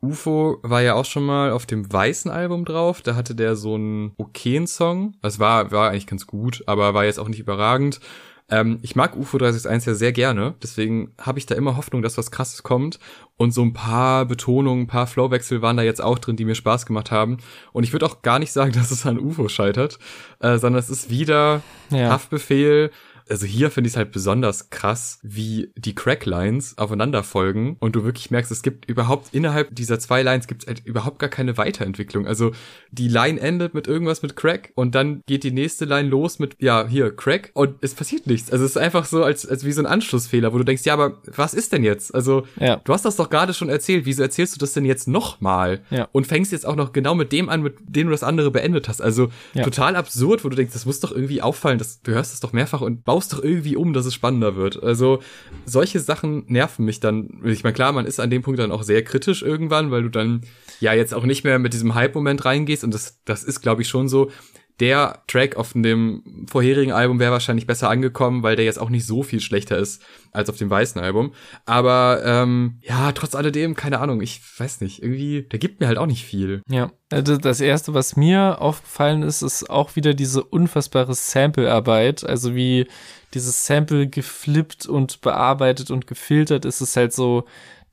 UFO 0.07 0.59
war 0.63 0.83
ja 0.83 0.95
auch 0.95 1.05
schon 1.05 1.25
mal 1.25 1.51
auf 1.51 1.67
dem 1.67 1.93
weißen 1.93 2.31
Album 2.31 2.65
drauf. 2.65 3.03
Da 3.03 3.15
hatte 3.15 3.35
der 3.35 3.57
so 3.57 3.75
einen 3.75 4.13
okayen 4.17 4.67
Song. 4.67 5.15
Das 5.23 5.39
war, 5.39 5.71
war 5.71 5.91
eigentlich 5.91 6.07
ganz 6.07 6.27
gut, 6.27 6.63
aber 6.67 6.95
war 6.95 7.05
jetzt 7.05 7.19
auch 7.19 7.29
nicht 7.29 7.41
überragend. 7.41 8.01
Ähm, 8.49 8.79
ich 8.83 8.95
mag 8.95 9.17
UFO 9.17 9.39
361 9.39 9.87
ja 9.87 9.95
sehr 9.95 10.13
gerne, 10.13 10.55
deswegen 10.63 11.13
habe 11.21 11.41
ich 11.41 11.47
da 11.47 11.57
immer 11.57 11.77
Hoffnung, 11.77 12.03
dass 12.03 12.17
was 12.17 12.31
krasses 12.31 12.63
kommt. 12.63 13.01
Und 13.37 13.53
so 13.53 13.63
ein 13.63 13.73
paar 13.73 14.25
Betonungen, 14.25 14.85
ein 14.85 14.87
paar 14.87 15.07
Flowwechsel 15.07 15.63
waren 15.63 15.77
da 15.77 15.83
jetzt 15.83 16.01
auch 16.01 16.19
drin, 16.19 16.37
die 16.37 16.45
mir 16.45 16.55
Spaß 16.55 16.87
gemacht 16.87 17.11
haben. 17.11 17.39
Und 17.73 17.83
ich 17.83 17.93
würde 17.93 18.07
auch 18.07 18.23
gar 18.23 18.39
nicht 18.39 18.53
sagen, 18.53 18.73
dass 18.75 18.91
es 18.91 19.05
an 19.05 19.19
UFO 19.19 19.49
scheitert, 19.49 19.99
äh, 20.41 20.59
sondern 20.59 20.79
es 20.79 20.91
ist 20.91 21.11
wieder 21.11 21.63
ja. 21.91 22.11
Haftbefehl 22.11 22.91
also 23.29 23.47
hier 23.47 23.71
finde 23.71 23.89
ich 23.89 23.95
es 23.95 23.97
halt 23.97 24.13
besonders 24.13 24.71
krass, 24.71 25.19
wie 25.23 25.73
die 25.77 25.95
Cracklines 25.95 26.79
aufeinander 26.79 27.23
folgen 27.23 27.77
und 27.81 27.97
du 27.97 28.05
wirklich 28.05 28.31
merkst, 28.31 28.51
es 28.53 28.63
gibt 28.63 28.89
überhaupt 28.89 29.35
innerhalb 29.35 29.75
dieser 29.75 29.99
zwei 29.99 30.23
Lines 30.23 30.47
gibt 30.47 30.63
es 30.63 30.69
halt 30.69 30.85
überhaupt 30.85 31.19
gar 31.19 31.31
keine 31.31 31.57
Weiterentwicklung. 31.57 32.27
Also 32.27 32.53
die 32.91 33.09
Line 33.09 33.41
endet 33.41 33.75
mit 33.75 33.89
irgendwas 33.89 34.23
mit 34.23 34.37
Crack 34.37 34.73
und 34.75 34.95
dann 34.95 35.23
geht 35.27 35.45
die 35.45 35.51
nächste 35.51 35.85
Line 35.85 36.09
los 36.09 36.39
mit, 36.39 36.57
ja, 36.61 36.87
hier, 36.87 37.15
Crack 37.15 37.51
und 37.55 37.77
es 37.81 37.95
passiert 37.95 38.27
nichts. 38.27 38.51
Also 38.51 38.65
es 38.65 38.73
ist 38.73 38.77
einfach 38.77 39.05
so 39.05 39.25
als, 39.25 39.47
als 39.47 39.65
wie 39.65 39.73
so 39.73 39.83
ein 39.83 39.87
Anschlussfehler, 39.87 40.53
wo 40.53 40.59
du 40.59 40.65
denkst, 40.65 40.85
ja, 40.85 40.95
aber 40.95 41.21
was 41.35 41.55
ist 41.55 41.73
denn 41.73 41.83
jetzt? 41.83 42.15
Also 42.15 42.47
ja. 42.61 42.77
du 42.77 42.93
hast 42.93 43.05
das 43.05 43.17
doch 43.17 43.31
gerade 43.31 43.55
schon 43.55 43.69
erzählt, 43.69 44.07
wieso 44.07 44.23
erzählst 44.23 44.55
du 44.55 44.59
das 44.59 44.73
denn 44.73 44.85
jetzt 44.85 45.09
nochmal? 45.09 45.81
Ja. 45.91 46.09
Und 46.13 46.27
fängst 46.27 46.53
jetzt 46.53 46.67
auch 46.67 46.77
noch 46.77 46.93
genau 46.93 47.15
mit 47.15 47.33
dem 47.33 47.49
an, 47.49 47.63
mit 47.63 47.77
dem 47.81 48.07
du 48.07 48.13
das 48.13 48.23
andere 48.23 48.51
beendet 48.51 48.89
hast. 48.89 49.03
Also 49.03 49.31
ja. 49.55 49.65
total 49.65 49.97
absurd, 49.97 50.45
wo 50.45 50.49
du 50.49 50.57
denkst, 50.57 50.73
das 50.73 50.87
muss 50.87 51.01
doch 51.01 51.13
irgendwie 51.13 51.43
auffallen, 51.43 51.79
das, 51.79 52.01
du 52.03 52.13
hörst 52.13 52.33
es 52.33 52.41
doch 52.41 52.53
mehrfach 52.53 52.81
und 52.81 53.05
baust 53.05 53.16
baust 53.17 53.33
doch 53.33 53.43
irgendwie 53.43 53.77
um, 53.77 53.95
dass 53.95 54.05
es 54.05 54.13
spannender 54.13 54.57
wird. 54.57 54.83
Also 54.83 55.21
solche 55.65 56.01
Sachen 56.01 56.45
nerven 56.49 56.85
mich 56.85 57.01
dann. 57.01 57.41
Ich 57.47 57.65
meine, 57.65 57.73
klar, 57.73 57.93
man 57.93 58.05
ist 58.05 58.21
an 58.21 58.29
dem 58.29 58.43
Punkt 58.43 58.61
dann 58.61 58.71
auch 58.71 58.83
sehr 58.83 59.03
kritisch 59.03 59.41
irgendwann, 59.41 59.91
weil 59.91 60.03
du 60.03 60.11
dann 60.11 60.43
ja 60.81 60.93
jetzt 60.93 61.15
auch 61.15 61.25
nicht 61.25 61.43
mehr 61.43 61.59
mit 61.59 61.73
diesem 61.73 61.95
Hype-Moment 61.95 62.45
reingehst 62.45 62.85
und 62.85 62.93
das, 62.93 63.19
das 63.25 63.43
ist, 63.43 63.63
glaube 63.63 63.81
ich, 63.81 63.89
schon 63.89 64.11
so 64.11 64.31
der 64.81 65.23
Track 65.27 65.57
auf 65.57 65.73
dem 65.73 66.47
vorherigen 66.49 66.93
Album 66.93 67.19
wäre 67.19 67.33
wahrscheinlich 67.33 67.67
besser 67.67 67.89
angekommen, 67.89 68.43
weil 68.43 68.57
der 68.57 68.65
jetzt 68.65 68.79
auch 68.79 68.91
nicht 68.91 69.07
so 69.07 69.23
viel 69.23 69.41
schlechter 69.41 69.79
ist 69.79 70.03
als 70.33 70.51
auf 70.51 70.57
dem 70.57 70.69
weißen 70.69 71.01
Album. 71.01 71.33
Aber 71.65 72.23
ähm, 72.25 72.79
ja, 72.83 73.13
trotz 73.13 73.35
alledem, 73.35 73.75
keine 73.75 74.01
Ahnung, 74.01 74.21
ich 74.21 74.41
weiß 74.59 74.83
nicht, 74.83 75.03
irgendwie, 75.03 75.43
der 75.43 75.59
gibt 75.59 75.81
mir 75.81 75.87
halt 75.87 75.99
auch 75.99 76.07
nicht 76.07 76.25
viel. 76.25 76.61
Ja, 76.69 76.91
also 77.11 77.39
das 77.39 77.61
erste, 77.61 77.95
was 77.95 78.17
mir 78.17 78.61
aufgefallen 78.61 79.23
ist, 79.23 79.43
ist 79.43 79.71
auch 79.71 79.97
wieder 79.97 80.13
diese 80.13 80.45
unfassbare 80.45 81.15
Sample-Arbeit. 81.15 82.25
Also 82.25 82.55
wie 82.55 82.87
dieses 83.33 83.67
Sample 83.67 84.09
geflippt 84.09 84.87
und 84.87 85.21
bearbeitet 85.21 85.91
und 85.91 86.07
gefiltert 86.07 86.65
ist 86.65 86.81
es 86.81 86.97
halt 86.97 87.13
so 87.13 87.45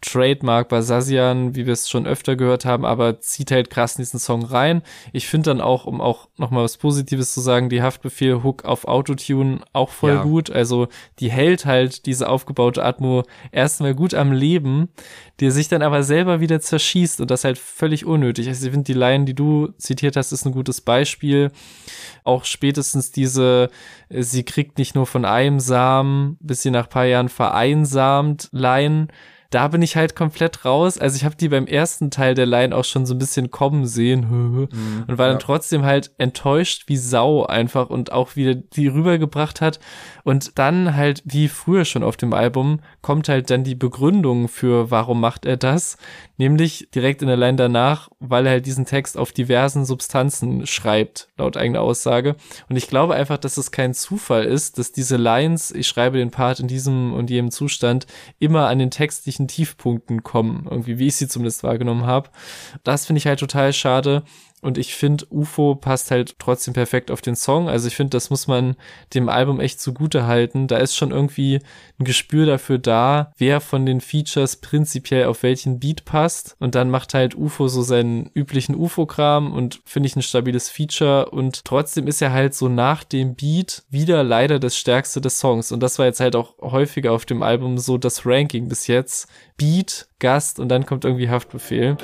Trademark 0.03 0.69
Basazian, 0.69 1.55
wie 1.55 1.65
wir 1.65 1.73
es 1.73 1.89
schon 1.89 2.05
öfter 2.05 2.35
gehört 2.35 2.65
haben, 2.65 2.85
aber 2.85 3.19
zieht 3.19 3.51
halt 3.51 3.69
krass 3.69 3.95
in 3.95 4.03
diesen 4.03 4.19
Song 4.19 4.43
rein. 4.43 4.81
Ich 5.13 5.27
finde 5.27 5.49
dann 5.49 5.61
auch, 5.61 5.85
um 5.85 6.01
auch 6.01 6.27
nochmal 6.37 6.63
was 6.63 6.77
Positives 6.77 7.33
zu 7.33 7.41
sagen, 7.41 7.69
die 7.69 7.81
Haftbefehl-Hook 7.81 8.65
auf 8.65 8.85
Autotune 8.85 9.61
auch 9.71 9.89
voll 9.89 10.15
ja. 10.15 10.23
gut. 10.23 10.51
Also 10.51 10.87
die 11.19 11.31
hält 11.31 11.65
halt 11.65 12.05
diese 12.05 12.29
aufgebaute 12.29 12.83
Atmo 12.83 13.23
erstmal 13.51 13.95
gut 13.95 14.13
am 14.13 14.33
Leben, 14.33 14.89
die 15.39 15.49
sich 15.51 15.69
dann 15.69 15.81
aber 15.81 16.03
selber 16.03 16.39
wieder 16.39 16.59
zerschießt 16.59 17.21
und 17.21 17.31
das 17.31 17.43
halt 17.43 17.57
völlig 17.57 18.05
unnötig. 18.05 18.47
Also 18.47 18.65
ich 18.65 18.71
finde 18.71 18.85
die 18.85 18.93
Line, 18.99 19.25
die 19.25 19.33
du 19.33 19.69
zitiert 19.77 20.15
hast, 20.15 20.31
ist 20.31 20.45
ein 20.45 20.51
gutes 20.51 20.81
Beispiel. 20.81 21.51
Auch 22.23 22.45
spätestens 22.45 23.11
diese, 23.11 23.69
sie 24.09 24.43
kriegt 24.43 24.77
nicht 24.77 24.95
nur 24.95 25.05
von 25.05 25.25
einem 25.25 25.59
Samen, 25.59 26.37
bis 26.39 26.61
sie 26.61 26.71
nach 26.71 26.89
paar 26.89 27.05
Jahren 27.05 27.29
vereinsamt, 27.29 28.49
Line, 28.51 29.07
da 29.53 29.67
bin 29.67 29.83
ich 29.83 29.95
halt 29.95 30.15
komplett 30.15 30.65
raus. 30.65 30.97
Also 30.97 31.15
ich 31.15 31.25
habe 31.25 31.35
die 31.35 31.49
beim 31.49 31.67
ersten 31.67 32.09
Teil 32.09 32.33
der 32.33 32.47
Line 32.47 32.75
auch 32.75 32.85
schon 32.85 33.05
so 33.05 33.13
ein 33.13 33.19
bisschen 33.19 33.51
kommen 33.51 33.85
sehen 33.85 34.21
mhm, 34.29 35.03
und 35.07 35.17
war 35.17 35.27
dann 35.27 35.35
ja. 35.35 35.45
trotzdem 35.45 35.83
halt 35.83 36.11
enttäuscht 36.17 36.85
wie 36.87 36.97
Sau 36.97 37.45
einfach 37.45 37.89
und 37.89 38.11
auch 38.11 38.35
wieder 38.35 38.55
die 38.55 38.87
rübergebracht 38.87 39.61
hat. 39.61 39.79
Und 40.23 40.57
dann 40.57 40.95
halt, 40.95 41.21
wie 41.25 41.49
früher 41.49 41.85
schon 41.85 42.03
auf 42.03 42.17
dem 42.17 42.33
Album, 42.33 42.79
kommt 43.01 43.29
halt 43.29 43.49
dann 43.49 43.63
die 43.63 43.75
Begründung 43.75 44.47
für, 44.47 44.89
warum 44.89 45.19
macht 45.19 45.45
er 45.45 45.57
das. 45.57 45.97
Nämlich 46.37 46.89
direkt 46.95 47.21
in 47.21 47.27
der 47.27 47.37
Line 47.37 47.57
danach, 47.57 48.09
weil 48.19 48.45
er 48.45 48.53
halt 48.53 48.65
diesen 48.65 48.85
Text 48.85 49.17
auf 49.17 49.33
diversen 49.33 49.85
Substanzen 49.85 50.65
schreibt, 50.65 51.27
laut 51.37 51.57
eigener 51.57 51.81
Aussage. 51.81 52.35
Und 52.69 52.75
ich 52.75 52.87
glaube 52.87 53.13
einfach, 53.13 53.37
dass 53.37 53.57
es 53.57 53.71
kein 53.71 53.93
Zufall 53.93 54.45
ist, 54.45 54.79
dass 54.79 54.91
diese 54.91 55.17
Lines, 55.17 55.71
ich 55.71 55.87
schreibe 55.87 56.17
den 56.17 56.31
Part 56.31 56.59
in 56.59 56.67
diesem 56.67 57.13
und 57.13 57.29
jenem 57.29 57.51
Zustand, 57.51 58.07
immer 58.39 58.67
an 58.67 58.79
den 58.79 58.89
textlichen 58.89 59.42
Tiefpunkten 59.47 60.23
kommen. 60.23 60.67
Irgendwie, 60.69 60.99
wie 60.99 61.07
ich 61.07 61.15
sie 61.15 61.27
zumindest 61.27 61.63
wahrgenommen 61.63 62.05
habe. 62.05 62.29
Das 62.83 63.05
finde 63.05 63.17
ich 63.19 63.27
halt 63.27 63.39
total 63.39 63.73
schade. 63.73 64.23
Und 64.63 64.77
ich 64.77 64.95
finde, 64.95 65.25
UFO 65.29 65.75
passt 65.75 66.11
halt 66.11 66.39
trotzdem 66.39 66.73
perfekt 66.73 67.11
auf 67.11 67.21
den 67.21 67.35
Song. 67.35 67.69
Also 67.69 67.87
ich 67.87 67.95
finde, 67.95 68.11
das 68.11 68.29
muss 68.29 68.47
man 68.47 68.75
dem 69.13 69.29
Album 69.29 69.59
echt 69.59 69.81
zugute 69.81 70.25
halten. 70.25 70.67
Da 70.67 70.77
ist 70.77 70.95
schon 70.95 71.11
irgendwie 71.11 71.59
ein 71.99 72.05
Gespür 72.05 72.45
dafür 72.45 72.77
da, 72.77 73.31
wer 73.37 73.61
von 73.61 73.85
den 73.85 74.01
Features 74.01 74.57
prinzipiell 74.57 75.25
auf 75.25 75.43
welchen 75.43 75.79
Beat 75.79 76.05
passt. 76.05 76.55
Und 76.59 76.75
dann 76.75 76.89
macht 76.89 77.13
halt 77.13 77.35
UFO 77.35 77.67
so 77.67 77.81
seinen 77.81 78.29
üblichen 78.33 78.75
UFO-Kram 78.75 79.51
und 79.51 79.81
finde 79.85 80.07
ich 80.07 80.15
ein 80.15 80.21
stabiles 80.21 80.69
Feature. 80.69 81.29
Und 81.29 81.65
trotzdem 81.65 82.07
ist 82.07 82.21
er 82.21 82.31
halt 82.31 82.55
so 82.55 82.69
nach 82.69 83.03
dem 83.03 83.35
Beat 83.35 83.83
wieder 83.89 84.23
leider 84.23 84.59
das 84.59 84.77
stärkste 84.77 85.21
des 85.21 85.39
Songs. 85.39 85.71
Und 85.71 85.81
das 85.81 85.99
war 85.99 86.05
jetzt 86.05 86.19
halt 86.19 86.35
auch 86.35 86.57
häufiger 86.61 87.11
auf 87.11 87.25
dem 87.25 87.43
Album 87.43 87.77
so 87.77 87.97
das 87.97 88.25
Ranking 88.25 88.69
bis 88.69 88.87
jetzt. 88.87 89.27
Beat, 89.57 90.07
Gast 90.19 90.59
und 90.59 90.69
dann 90.69 90.85
kommt 90.85 91.05
irgendwie 91.05 91.29
Haftbefehl. 91.29 91.97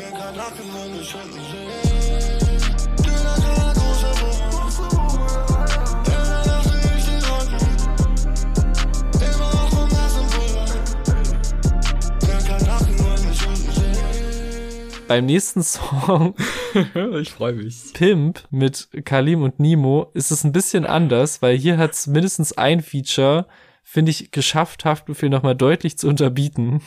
Beim 15.10 15.26
nächsten 15.26 15.63
Song, 15.63 16.36
ich 17.19 17.32
freue 17.32 17.54
mich. 17.54 17.93
Pimp 17.93 18.43
mit 18.52 18.89
Kalim 19.06 19.41
und 19.41 19.60
Nemo, 19.60 20.12
ist 20.13 20.30
es 20.32 20.43
ein 20.43 20.52
bisschen 20.52 20.86
anders, 20.86 21.41
weil 21.41 21.58
hier 21.58 21.78
hat 21.78 21.93
es 21.93 22.06
mindestens 22.06 22.54
ein 22.54 22.82
Feature, 22.82 23.48
finde 23.91 24.12
ich, 24.12 24.30
geschafft, 24.30 24.86
Haftbefehl 24.86 25.30
nochmal 25.30 25.56
deutlich 25.56 25.97
zu 25.97 26.08
unterbieten. 26.08 26.82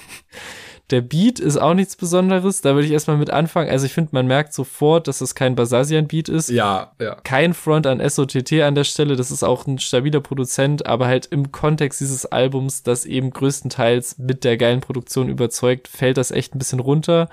Der 0.90 1.00
Beat 1.00 1.40
ist 1.40 1.56
auch 1.56 1.74
nichts 1.74 1.96
Besonderes. 1.96 2.60
Da 2.60 2.74
würde 2.74 2.86
ich 2.86 2.92
erstmal 2.92 3.16
mit 3.16 3.30
anfangen. 3.30 3.70
Also 3.70 3.86
ich 3.86 3.92
finde, 3.92 4.10
man 4.12 4.28
merkt 4.28 4.54
sofort, 4.54 5.08
dass 5.08 5.20
es 5.20 5.34
kein 5.34 5.56
Basasian-Beat 5.56 6.28
ist. 6.28 6.48
Ja, 6.48 6.92
ja. 7.00 7.16
Kein 7.24 7.54
Front 7.54 7.88
an 7.88 8.08
SOTT 8.08 8.52
an 8.62 8.76
der 8.76 8.84
Stelle. 8.84 9.16
Das 9.16 9.32
ist 9.32 9.42
auch 9.42 9.66
ein 9.66 9.80
stabiler 9.80 10.20
Produzent, 10.20 10.86
aber 10.86 11.08
halt 11.08 11.26
im 11.26 11.50
Kontext 11.50 12.00
dieses 12.00 12.26
Albums, 12.26 12.84
das 12.84 13.04
eben 13.04 13.30
größtenteils 13.30 14.18
mit 14.18 14.44
der 14.44 14.56
geilen 14.56 14.80
Produktion 14.80 15.28
überzeugt, 15.28 15.88
fällt 15.88 16.18
das 16.18 16.30
echt 16.30 16.54
ein 16.54 16.60
bisschen 16.60 16.78
runter. 16.80 17.28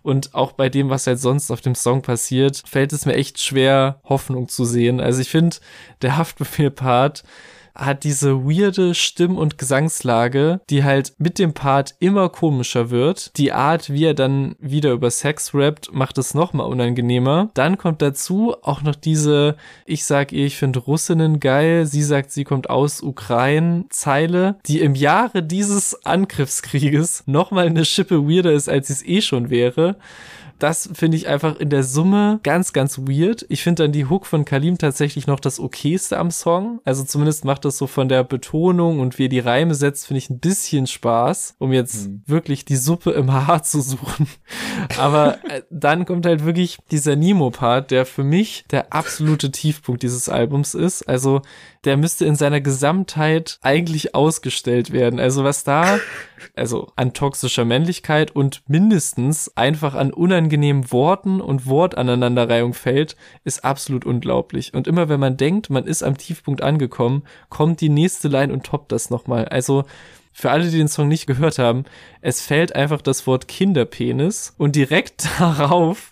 Und 0.00 0.34
auch 0.34 0.52
bei 0.52 0.70
dem, 0.70 0.88
was 0.88 1.06
halt 1.06 1.20
sonst 1.20 1.50
auf 1.50 1.60
dem 1.60 1.74
Song 1.74 2.00
passiert, 2.00 2.62
fällt 2.64 2.94
es 2.94 3.04
mir 3.04 3.16
echt 3.16 3.38
schwer, 3.38 4.00
Hoffnung 4.04 4.48
zu 4.48 4.64
sehen. 4.64 4.98
Also 4.98 5.20
ich 5.20 5.28
finde, 5.28 5.58
der 6.00 6.16
Haftbefehl-Part 6.16 7.22
hat 7.74 8.04
diese 8.04 8.44
weirde 8.44 8.94
Stimm- 8.94 9.38
und 9.38 9.58
Gesangslage, 9.58 10.60
die 10.70 10.84
halt 10.84 11.14
mit 11.18 11.38
dem 11.38 11.52
Part 11.52 11.94
immer 11.98 12.28
komischer 12.28 12.90
wird. 12.90 13.36
Die 13.36 13.52
Art, 13.52 13.90
wie 13.90 14.04
er 14.04 14.14
dann 14.14 14.56
wieder 14.58 14.92
über 14.92 15.10
Sex 15.10 15.54
rappt, 15.54 15.92
macht 15.92 16.18
es 16.18 16.34
nochmal 16.34 16.66
unangenehmer. 16.66 17.50
Dann 17.54 17.78
kommt 17.78 18.02
dazu 18.02 18.54
auch 18.62 18.82
noch 18.82 18.94
diese, 18.94 19.56
ich 19.86 20.04
sag 20.04 20.32
ihr, 20.32 20.46
ich 20.46 20.56
finde 20.56 20.80
Russinnen 20.80 21.40
geil, 21.40 21.86
sie 21.86 22.02
sagt, 22.02 22.30
sie 22.32 22.44
kommt 22.44 22.70
aus 22.70 23.02
Ukraine 23.02 23.84
Zeile, 23.90 24.56
die 24.66 24.80
im 24.80 24.94
Jahre 24.94 25.42
dieses 25.42 26.04
Angriffskrieges 26.04 27.24
nochmal 27.26 27.66
eine 27.66 27.84
Schippe 27.84 28.28
weirder 28.28 28.52
ist, 28.52 28.68
als 28.68 28.88
sie 28.88 28.92
es 28.92 29.06
eh 29.06 29.20
schon 29.20 29.50
wäre 29.50 29.96
das 30.60 30.90
finde 30.92 31.16
ich 31.16 31.26
einfach 31.26 31.56
in 31.56 31.70
der 31.70 31.82
Summe 31.82 32.38
ganz, 32.42 32.72
ganz 32.72 32.98
weird. 32.98 33.46
Ich 33.48 33.62
finde 33.62 33.84
dann 33.84 33.92
die 33.92 34.06
Hook 34.06 34.26
von 34.26 34.44
Kalim 34.44 34.78
tatsächlich 34.78 35.26
noch 35.26 35.40
das 35.40 35.58
okayste 35.58 36.18
am 36.18 36.30
Song. 36.30 36.80
Also 36.84 37.04
zumindest 37.04 37.44
macht 37.44 37.64
das 37.64 37.78
so 37.78 37.86
von 37.86 38.08
der 38.08 38.24
Betonung 38.24 39.00
und 39.00 39.18
wie 39.18 39.24
er 39.24 39.28
die 39.30 39.38
Reime 39.40 39.74
setzt, 39.74 40.06
finde 40.06 40.18
ich 40.18 40.30
ein 40.30 40.38
bisschen 40.38 40.86
Spaß, 40.86 41.56
um 41.58 41.72
jetzt 41.72 42.08
mhm. 42.08 42.22
wirklich 42.26 42.64
die 42.64 42.76
Suppe 42.76 43.12
im 43.12 43.32
Haar 43.32 43.62
zu 43.62 43.80
suchen. 43.80 44.28
Aber 44.98 45.38
äh, 45.48 45.62
dann 45.70 46.04
kommt 46.04 46.26
halt 46.26 46.44
wirklich 46.44 46.78
dieser 46.90 47.16
Nemo-Part, 47.16 47.90
der 47.90 48.06
für 48.06 48.24
mich 48.24 48.64
der 48.70 48.92
absolute 48.92 49.50
Tiefpunkt 49.50 50.02
dieses 50.02 50.28
Albums 50.28 50.74
ist. 50.74 51.08
Also 51.08 51.42
der 51.84 51.96
müsste 51.96 52.26
in 52.26 52.36
seiner 52.36 52.60
Gesamtheit 52.60 53.58
eigentlich 53.62 54.14
ausgestellt 54.14 54.92
werden. 54.92 55.18
Also 55.18 55.44
was 55.44 55.64
da, 55.64 55.98
also 56.54 56.92
an 56.96 57.14
toxischer 57.14 57.64
Männlichkeit 57.64 58.34
und 58.34 58.62
mindestens 58.66 59.56
einfach 59.56 59.94
an 59.94 60.12
unangenehmen 60.12 60.92
Worten 60.92 61.40
und 61.40 61.66
Wortaneinanderreihung 61.66 62.74
fällt, 62.74 63.16
ist 63.44 63.64
absolut 63.64 64.04
unglaublich. 64.04 64.74
Und 64.74 64.86
immer 64.86 65.08
wenn 65.08 65.20
man 65.20 65.36
denkt, 65.36 65.70
man 65.70 65.86
ist 65.86 66.02
am 66.02 66.18
Tiefpunkt 66.18 66.62
angekommen, 66.62 67.22
kommt 67.48 67.80
die 67.80 67.88
nächste 67.88 68.28
Line 68.28 68.52
und 68.52 68.64
toppt 68.64 68.92
das 68.92 69.10
nochmal. 69.10 69.46
Also 69.46 69.84
für 70.32 70.50
alle, 70.50 70.70
die 70.70 70.78
den 70.78 70.88
Song 70.88 71.08
nicht 71.08 71.26
gehört 71.26 71.58
haben, 71.58 71.84
es 72.20 72.40
fällt 72.40 72.74
einfach 72.74 73.02
das 73.02 73.26
Wort 73.26 73.48
Kinderpenis 73.48 74.54
und 74.58 74.76
direkt 74.76 75.28
darauf 75.38 76.09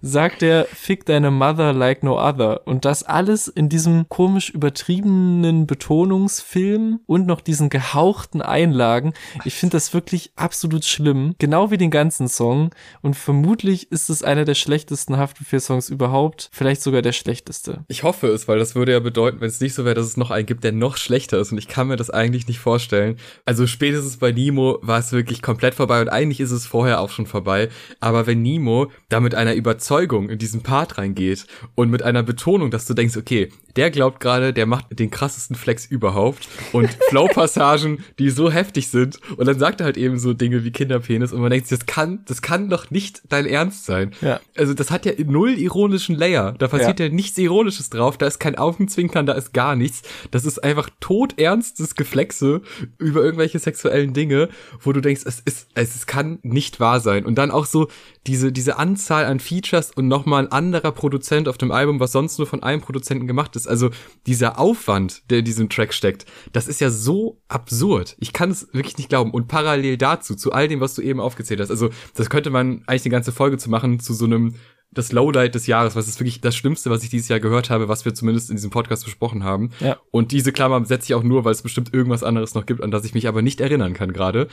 sagt 0.00 0.42
er, 0.42 0.66
fick 0.66 1.06
deine 1.06 1.30
Mother 1.30 1.72
like 1.72 2.02
no 2.02 2.18
other. 2.18 2.66
Und 2.66 2.84
das 2.84 3.02
alles 3.02 3.48
in 3.48 3.68
diesem 3.68 4.08
komisch 4.08 4.50
übertriebenen 4.50 5.66
Betonungsfilm 5.66 7.00
und 7.06 7.26
noch 7.26 7.40
diesen 7.40 7.70
gehauchten 7.70 8.42
Einlagen. 8.42 9.12
Ich 9.44 9.54
finde 9.54 9.76
das 9.76 9.94
wirklich 9.94 10.32
absolut 10.36 10.84
schlimm. 10.84 11.34
Genau 11.38 11.70
wie 11.70 11.78
den 11.78 11.90
ganzen 11.90 12.28
Song. 12.28 12.70
Und 13.00 13.14
vermutlich 13.14 13.90
ist 13.90 14.10
es 14.10 14.22
einer 14.22 14.44
der 14.44 14.54
schlechtesten 14.54 15.16
Haftbefehl-Songs 15.16 15.88
überhaupt. 15.88 16.50
Vielleicht 16.52 16.82
sogar 16.82 17.02
der 17.02 17.12
schlechteste. 17.12 17.84
Ich 17.88 18.02
hoffe 18.02 18.28
es, 18.28 18.48
weil 18.48 18.58
das 18.58 18.74
würde 18.74 18.92
ja 18.92 19.00
bedeuten, 19.00 19.40
wenn 19.40 19.48
es 19.48 19.60
nicht 19.60 19.74
so 19.74 19.84
wäre, 19.84 19.94
dass 19.94 20.06
es 20.06 20.16
noch 20.16 20.30
einen 20.30 20.46
gibt, 20.46 20.64
der 20.64 20.72
noch 20.72 20.96
schlechter 20.96 21.38
ist. 21.38 21.52
Und 21.52 21.58
ich 21.58 21.68
kann 21.68 21.88
mir 21.88 21.96
das 21.96 22.10
eigentlich 22.10 22.46
nicht 22.46 22.58
vorstellen. 22.58 23.16
Also 23.44 23.66
spätestens 23.66 24.16
bei 24.16 24.32
Nemo 24.32 24.78
war 24.82 24.98
es 24.98 25.12
wirklich 25.12 25.42
komplett 25.42 25.74
vorbei. 25.74 26.00
Und 26.00 26.08
eigentlich 26.08 26.40
ist 26.40 26.50
es 26.50 26.66
vorher 26.66 27.00
auch 27.00 27.10
schon 27.10 27.26
vorbei. 27.26 27.68
Aber 28.00 28.26
wenn 28.26 28.42
Nemo 28.42 28.90
da 29.08 29.20
mit 29.20 29.34
einer 29.52 29.58
Überzeugung 29.58 30.28
in 30.28 30.38
diesen 30.38 30.62
Part 30.62 30.98
reingeht 30.98 31.46
und 31.74 31.90
mit 31.90 32.02
einer 32.02 32.22
Betonung, 32.22 32.70
dass 32.70 32.86
du 32.86 32.94
denkst, 32.94 33.16
okay, 33.16 33.50
der 33.76 33.90
glaubt 33.90 34.20
gerade, 34.20 34.52
der 34.52 34.66
macht 34.66 34.98
den 34.98 35.10
krassesten 35.10 35.56
Flex 35.56 35.86
überhaupt 35.86 36.48
und 36.72 36.90
Flow-Passagen, 37.08 38.04
die 38.18 38.30
so 38.30 38.50
heftig 38.50 38.88
sind 38.88 39.18
und 39.36 39.46
dann 39.46 39.58
sagt 39.58 39.80
er 39.80 39.86
halt 39.86 39.96
eben 39.96 40.18
so 40.18 40.32
Dinge 40.32 40.64
wie 40.64 40.70
Kinderpenis 40.70 41.32
und 41.32 41.40
man 41.40 41.50
denkt, 41.50 41.70
das 41.70 41.86
kann, 41.86 42.24
das 42.26 42.42
kann 42.42 42.68
doch 42.68 42.90
nicht 42.90 43.22
dein 43.28 43.46
Ernst 43.46 43.84
sein. 43.84 44.12
Ja. 44.20 44.40
Also 44.56 44.74
das 44.74 44.90
hat 44.90 45.06
ja 45.06 45.12
null 45.24 45.50
ironischen 45.58 46.16
Layer, 46.16 46.54
da 46.58 46.68
passiert 46.68 47.00
ja. 47.00 47.06
ja 47.06 47.12
nichts 47.12 47.38
Ironisches 47.38 47.90
drauf, 47.90 48.18
da 48.18 48.26
ist 48.26 48.38
kein 48.38 48.56
Augenzwinkern, 48.56 49.26
da 49.26 49.32
ist 49.32 49.52
gar 49.52 49.76
nichts. 49.76 50.02
Das 50.30 50.44
ist 50.44 50.62
einfach 50.62 50.88
todernstes 51.00 51.94
Geflexe 51.94 52.62
über 52.98 53.22
irgendwelche 53.22 53.58
sexuellen 53.58 54.12
Dinge, 54.12 54.48
wo 54.80 54.92
du 54.92 55.00
denkst, 55.00 55.22
es 55.24 55.40
ist, 55.40 55.68
es 55.74 56.06
kann 56.06 56.38
nicht 56.42 56.80
wahr 56.80 57.00
sein. 57.00 57.24
Und 57.24 57.36
dann 57.36 57.50
auch 57.50 57.66
so 57.66 57.88
diese, 58.26 58.52
diese 58.52 58.78
Anzahl 58.78 59.24
an 59.24 59.40
Features 59.42 59.90
und 59.90 60.08
nochmal 60.08 60.44
ein 60.44 60.52
anderer 60.52 60.92
Produzent 60.92 61.48
auf 61.48 61.58
dem 61.58 61.70
Album, 61.70 62.00
was 62.00 62.12
sonst 62.12 62.38
nur 62.38 62.46
von 62.46 62.62
einem 62.62 62.80
Produzenten 62.80 63.26
gemacht 63.26 63.56
ist. 63.56 63.66
Also 63.66 63.90
dieser 64.26 64.58
Aufwand, 64.58 65.30
der 65.30 65.40
in 65.40 65.44
diesem 65.44 65.68
Track 65.68 65.92
steckt, 65.92 66.24
das 66.52 66.68
ist 66.68 66.80
ja 66.80 66.90
so 66.90 67.40
absurd. 67.48 68.16
Ich 68.18 68.32
kann 68.32 68.50
es 68.50 68.68
wirklich 68.72 68.96
nicht 68.98 69.08
glauben. 69.08 69.30
Und 69.30 69.48
parallel 69.48 69.96
dazu, 69.98 70.34
zu 70.34 70.52
all 70.52 70.68
dem, 70.68 70.80
was 70.80 70.94
du 70.94 71.02
eben 71.02 71.20
aufgezählt 71.20 71.60
hast, 71.60 71.70
also 71.70 71.90
das 72.14 72.30
könnte 72.30 72.50
man 72.50 72.82
eigentlich 72.86 73.04
eine 73.04 73.12
ganze 73.12 73.32
Folge 73.32 73.58
zu 73.58 73.68
machen, 73.68 74.00
zu 74.00 74.14
so 74.14 74.24
einem 74.24 74.54
das 74.92 75.10
Lowlight 75.12 75.54
des 75.54 75.66
Jahres, 75.66 75.96
was 75.96 76.06
ist 76.08 76.20
wirklich 76.20 76.40
das 76.40 76.54
Schlimmste, 76.54 76.90
was 76.90 77.02
ich 77.02 77.10
dieses 77.10 77.28
Jahr 77.28 77.40
gehört 77.40 77.70
habe, 77.70 77.88
was 77.88 78.04
wir 78.04 78.14
zumindest 78.14 78.50
in 78.50 78.56
diesem 78.56 78.70
Podcast 78.70 79.04
besprochen 79.04 79.42
haben. 79.42 79.70
Ja. 79.80 79.96
Und 80.10 80.32
diese 80.32 80.52
Klammer 80.52 80.84
setze 80.84 81.06
ich 81.06 81.14
auch 81.14 81.22
nur, 81.22 81.44
weil 81.44 81.52
es 81.52 81.62
bestimmt 81.62 81.94
irgendwas 81.94 82.22
anderes 82.22 82.54
noch 82.54 82.66
gibt, 82.66 82.82
an 82.82 82.90
das 82.90 83.04
ich 83.04 83.14
mich 83.14 83.26
aber 83.26 83.42
nicht 83.42 83.60
erinnern 83.60 83.94
kann 83.94 84.12
gerade. 84.12 84.48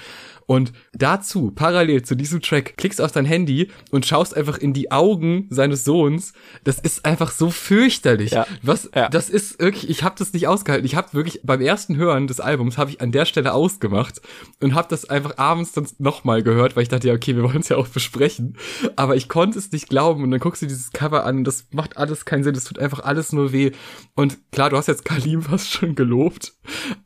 Und 0.46 0.72
dazu, 0.94 1.52
parallel 1.52 2.04
zu 2.04 2.16
diesem 2.16 2.42
Track, 2.42 2.76
klickst 2.78 3.02
auf 3.02 3.12
dein 3.12 3.26
Handy 3.26 3.70
und 3.92 4.06
schaust 4.06 4.36
einfach 4.36 4.58
in 4.58 4.74
die 4.74 4.92
Augen 4.92 5.46
seines 5.50 5.84
Sohns. 5.84 6.34
Das 6.64 6.80
ist 6.80 7.06
einfach 7.06 7.32
so 7.32 7.52
fürchterlich. 7.52 8.32
Ja. 8.32 8.48
Was, 8.64 8.90
Ja. 8.96 9.10
das 9.10 9.30
ist 9.30 9.60
wirklich, 9.60 9.90
ich 9.90 10.04
habe 10.04 10.16
das 10.18 10.34
nicht 10.34 10.48
ausgehalten. 10.48 10.86
Ich 10.86 10.96
habe 10.96 11.14
wirklich 11.14 11.42
beim 11.44 11.62
ersten 11.62 11.98
Hören 11.98 12.28
des 12.28 12.40
Albums 12.40 12.78
habe 12.78 12.92
ich 12.92 13.02
an 13.02 13.12
der 13.12 13.26
Stelle 13.26 13.54
ausgemacht 13.54 14.22
und 14.62 14.74
habe 14.74 14.88
das 14.90 15.10
einfach 15.10 15.38
abends 15.38 15.74
dann 15.74 15.88
nochmal 16.00 16.42
gehört, 16.44 16.76
weil 16.76 16.84
ich 16.84 16.90
dachte, 16.90 17.08
ja, 17.10 17.14
okay, 17.14 17.36
wir 17.36 17.44
wollen 17.44 17.60
es 17.60 17.70
ja 17.70 17.78
auch 17.78 17.88
besprechen. 17.88 18.58
Aber 18.96 19.16
ich 19.16 19.28
konnte 19.30 19.60
es 19.60 19.72
nicht 19.72 19.90
glauben 19.90 20.29
und 20.30 20.34
dann 20.34 20.42
guckst 20.42 20.62
du 20.62 20.68
dieses 20.68 20.92
Cover 20.92 21.26
an 21.26 21.38
und 21.38 21.44
das 21.44 21.66
macht 21.72 21.98
alles 21.98 22.24
keinen 22.24 22.44
Sinn. 22.44 22.54
Das 22.54 22.66
tut 22.66 22.78
einfach 22.78 23.00
alles 23.00 23.34
nur 23.34 23.52
weh. 23.52 23.72
Und 24.14 24.38
klar, 24.52 24.70
du 24.70 24.78
hast 24.78 24.86
jetzt 24.86 25.06
Kalim 25.06 25.42
fast 25.42 25.72
schon 25.72 25.96
gelobt, 25.96 26.54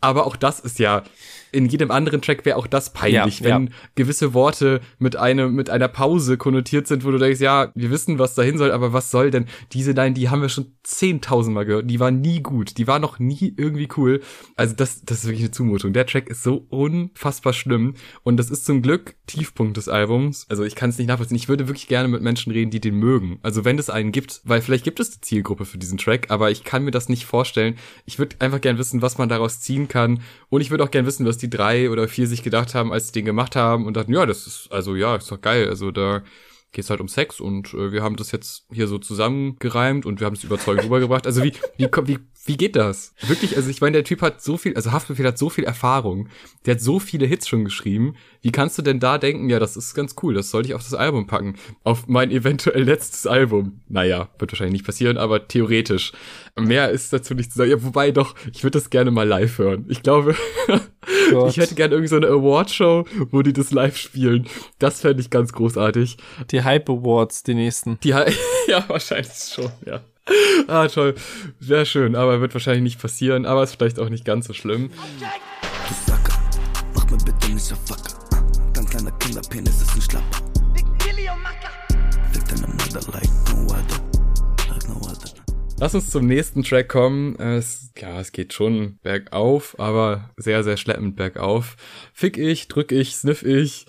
aber 0.01 0.27
auch 0.27 0.35
das 0.35 0.59
ist 0.59 0.77
ja 0.77 1.03
in 1.53 1.67
jedem 1.67 1.91
anderen 1.91 2.21
Track 2.21 2.45
wäre 2.45 2.57
auch 2.57 2.67
das 2.67 2.91
peinlich, 2.91 3.39
Ja, 3.39 3.45
wenn 3.45 3.67
ja. 3.67 3.73
gewisse 3.95 4.33
Worte 4.33 4.81
mit 4.97 5.15
einem 5.15 5.53
mit 5.53 5.69
einer 5.69 5.87
Pause 5.87 6.37
konnotiert 6.37 6.87
sind, 6.87 7.05
wo 7.05 7.11
du 7.11 7.17
denkst, 7.19 7.39
ja, 7.39 7.71
wir 7.75 7.91
wissen, 7.91 8.19
was 8.19 8.35
dahin 8.35 8.57
soll, 8.57 8.71
aber 8.71 8.91
was 8.91 9.11
soll 9.11 9.31
denn 9.31 9.45
diese 9.71 9.91
Line, 9.91 10.13
die 10.13 10.29
haben 10.29 10.41
wir 10.41 10.49
schon 10.49 10.73
zehntausendmal 10.83 11.65
gehört, 11.65 11.89
die 11.89 11.99
war 11.99 12.11
nie 12.11 12.41
gut, 12.41 12.77
die 12.77 12.87
war 12.87 12.99
noch 12.99 13.19
nie 13.19 13.53
irgendwie 13.55 13.87
cool. 13.97 14.21
Also 14.55 14.75
das 14.75 15.03
das 15.05 15.19
ist 15.19 15.25
wirklich 15.25 15.43
eine 15.43 15.51
Zumutung. 15.51 15.93
Der 15.93 16.05
Track 16.05 16.29
ist 16.29 16.43
so 16.43 16.65
unfassbar 16.69 17.53
schlimm 17.53 17.93
und 18.23 18.37
das 18.37 18.49
ist 18.49 18.65
zum 18.65 18.81
Glück 18.81 19.15
Tiefpunkt 19.27 19.77
des 19.77 19.87
Albums. 19.87 20.45
Also 20.49 20.63
ich 20.63 20.75
kann 20.75 20.89
es 20.89 20.97
nicht 20.97 21.07
nachvollziehen. 21.07 21.37
Ich 21.37 21.47
würde 21.49 21.67
wirklich 21.67 21.87
gerne 21.87 22.07
mit 22.07 22.21
Menschen 22.21 22.51
reden, 22.51 22.71
die 22.71 22.81
den 22.81 22.95
mögen. 22.95 23.39
Also 23.43 23.63
wenn 23.63 23.77
es 23.77 23.89
einen 23.89 24.11
gibt, 24.11 24.41
weil 24.43 24.61
vielleicht 24.61 24.83
gibt 24.83 24.99
es 24.99 25.11
eine 25.11 25.21
Zielgruppe 25.21 25.65
für 25.65 25.77
diesen 25.77 25.97
Track, 25.97 26.31
aber 26.31 26.51
ich 26.51 26.63
kann 26.63 26.83
mir 26.83 26.91
das 26.91 27.09
nicht 27.09 27.25
vorstellen. 27.25 27.75
Ich 28.05 28.17
würde 28.19 28.37
einfach 28.39 28.59
gern 28.59 28.77
wissen, 28.77 29.01
was 29.01 29.17
man 29.17 29.29
daraus 29.29 29.59
ziehen 29.61 29.87
kann 29.87 30.21
und 30.49 30.61
ich 30.61 30.71
würde 30.71 30.83
auch 30.83 30.91
gern 30.91 31.05
wissen, 31.05 31.25
was 31.25 31.37
die 31.37 31.42
drei 31.49 31.89
oder 31.89 32.07
vier 32.07 32.27
sich 32.27 32.43
gedacht 32.43 32.75
haben, 32.75 32.91
als 32.91 33.07
sie 33.07 33.13
den 33.13 33.25
gemacht 33.25 33.55
haben 33.55 33.85
und 33.85 33.97
dachten, 33.97 34.13
ja, 34.13 34.25
das 34.25 34.47
ist, 34.47 34.71
also 34.71 34.95
ja, 34.95 35.15
ist 35.15 35.31
doch 35.31 35.41
geil. 35.41 35.69
Also 35.69 35.91
da 35.91 36.23
geht's 36.71 36.89
halt 36.89 36.99
um 36.99 37.07
Sex 37.07 37.39
und 37.39 37.73
äh, 37.73 37.91
wir 37.91 38.03
haben 38.03 38.15
das 38.15 38.31
jetzt 38.31 38.65
hier 38.71 38.87
so 38.87 38.97
zusammengereimt 38.97 40.05
und 40.05 40.19
wir 40.19 40.25
haben 40.25 40.35
es 40.35 40.43
überzeugend 40.43 40.85
rübergebracht. 40.85 41.25
Also 41.25 41.43
wie, 41.43 41.53
wie, 41.77 41.87
wie, 42.05 42.19
wie 42.45 42.57
geht 42.57 42.75
das? 42.75 43.13
Wirklich, 43.25 43.55
also 43.55 43.69
ich 43.69 43.79
meine, 43.79 43.93
der 43.93 44.03
Typ 44.03 44.21
hat 44.21 44.41
so 44.41 44.57
viel, 44.57 44.75
also 44.75 44.91
Haftbefehl 44.91 45.25
hat 45.25 45.37
so 45.37 45.49
viel 45.49 45.63
Erfahrung, 45.63 46.27
der 46.65 46.75
hat 46.75 46.81
so 46.81 46.99
viele 46.99 47.25
Hits 47.25 47.47
schon 47.47 47.63
geschrieben. 47.63 48.15
Wie 48.41 48.51
kannst 48.51 48.77
du 48.77 48.81
denn 48.81 48.99
da 48.99 49.17
denken, 49.17 49.49
ja, 49.49 49.59
das 49.59 49.77
ist 49.77 49.93
ganz 49.93 50.15
cool, 50.21 50.33
das 50.33 50.49
sollte 50.49 50.67
ich 50.69 50.73
auf 50.75 50.83
das 50.83 50.93
Album 50.93 51.25
packen? 51.25 51.55
Auf 51.85 52.07
mein 52.07 52.31
eventuell 52.31 52.83
letztes 52.83 53.25
Album. 53.27 53.79
Naja, 53.87 54.29
wird 54.39 54.51
wahrscheinlich 54.51 54.73
nicht 54.73 54.85
passieren, 54.85 55.17
aber 55.17 55.47
theoretisch. 55.47 56.11
Mehr 56.59 56.89
ist 56.89 57.13
dazu 57.13 57.33
nicht 57.33 57.51
zu 57.51 57.57
sagen. 57.57 57.71
Ja, 57.71 57.81
wobei 57.83 58.11
doch, 58.11 58.35
ich 58.51 58.63
würde 58.63 58.77
das 58.77 58.89
gerne 58.89 59.11
mal 59.11 59.27
live 59.27 59.57
hören. 59.57 59.85
Ich 59.87 60.03
glaube, 60.03 60.35
ich 61.47 61.57
hätte 61.57 61.75
gerne 61.75 61.93
irgendwie 61.95 62.09
so 62.09 62.17
eine 62.17 62.27
Awardshow, 62.27 63.05
wo 63.31 63.41
die 63.41 63.53
das 63.53 63.71
live 63.71 63.95
spielen. 63.97 64.47
Das 64.79 65.01
fände 65.01 65.21
ich 65.21 65.29
ganz 65.29 65.53
großartig. 65.53 66.17
Die 66.51 66.63
Hype 66.63 66.89
Awards, 66.89 67.43
die 67.43 67.53
nächsten. 67.55 67.99
Die 68.03 68.13
ha- 68.13 68.25
ja, 68.67 68.83
wahrscheinlich 68.87 69.31
schon, 69.33 69.71
ja. 69.85 70.01
Ah, 70.67 70.87
toll. 70.87 71.15
Sehr 71.59 71.85
schön, 71.85 72.15
aber 72.15 72.39
wird 72.39 72.53
wahrscheinlich 72.53 72.83
nicht 72.83 73.01
passieren, 73.01 73.45
aber 73.45 73.63
ist 73.63 73.75
vielleicht 73.75 73.99
auch 73.99 74.09
nicht 74.09 74.25
ganz 74.25 74.47
so 74.47 74.53
schlimm. 74.53 74.89
Du 75.19 75.93
Sacker, 76.11 76.39
mach 76.95 77.09
mir 77.09 77.17
bitte 77.17 77.51
nicht 77.51 77.65
so 77.65 77.75
Fucker. 77.75 78.17
Dein 78.73 78.85
kleiner 78.85 79.11
Kinderpenis 79.19 79.81
ist 79.81 79.95
ein 79.95 80.01
Schlapper. 80.01 80.37
Fick 82.31 82.45
deine 82.47 82.67
Mutter 82.67 83.11
like 83.11 83.29
no 83.51 83.65
other. 83.65 84.69
Like 84.69 84.87
no 84.87 84.95
other. 84.95 85.29
Lass 85.79 85.93
uns 85.95 86.09
zum 86.09 86.25
nächsten 86.27 86.63
Track 86.63 86.87
kommen. 86.87 87.35
Es, 87.37 87.91
ja, 87.97 88.19
es 88.19 88.31
geht 88.31 88.53
schon 88.53 88.99
bergauf, 89.03 89.77
aber 89.79 90.29
sehr, 90.37 90.63
sehr 90.63 90.77
schleppend 90.77 91.15
bergauf. 91.17 91.75
Fick 92.13 92.37
ich, 92.37 92.69
drück 92.69 92.91
ich, 92.91 93.15
sniff 93.15 93.43
ich. 93.43 93.85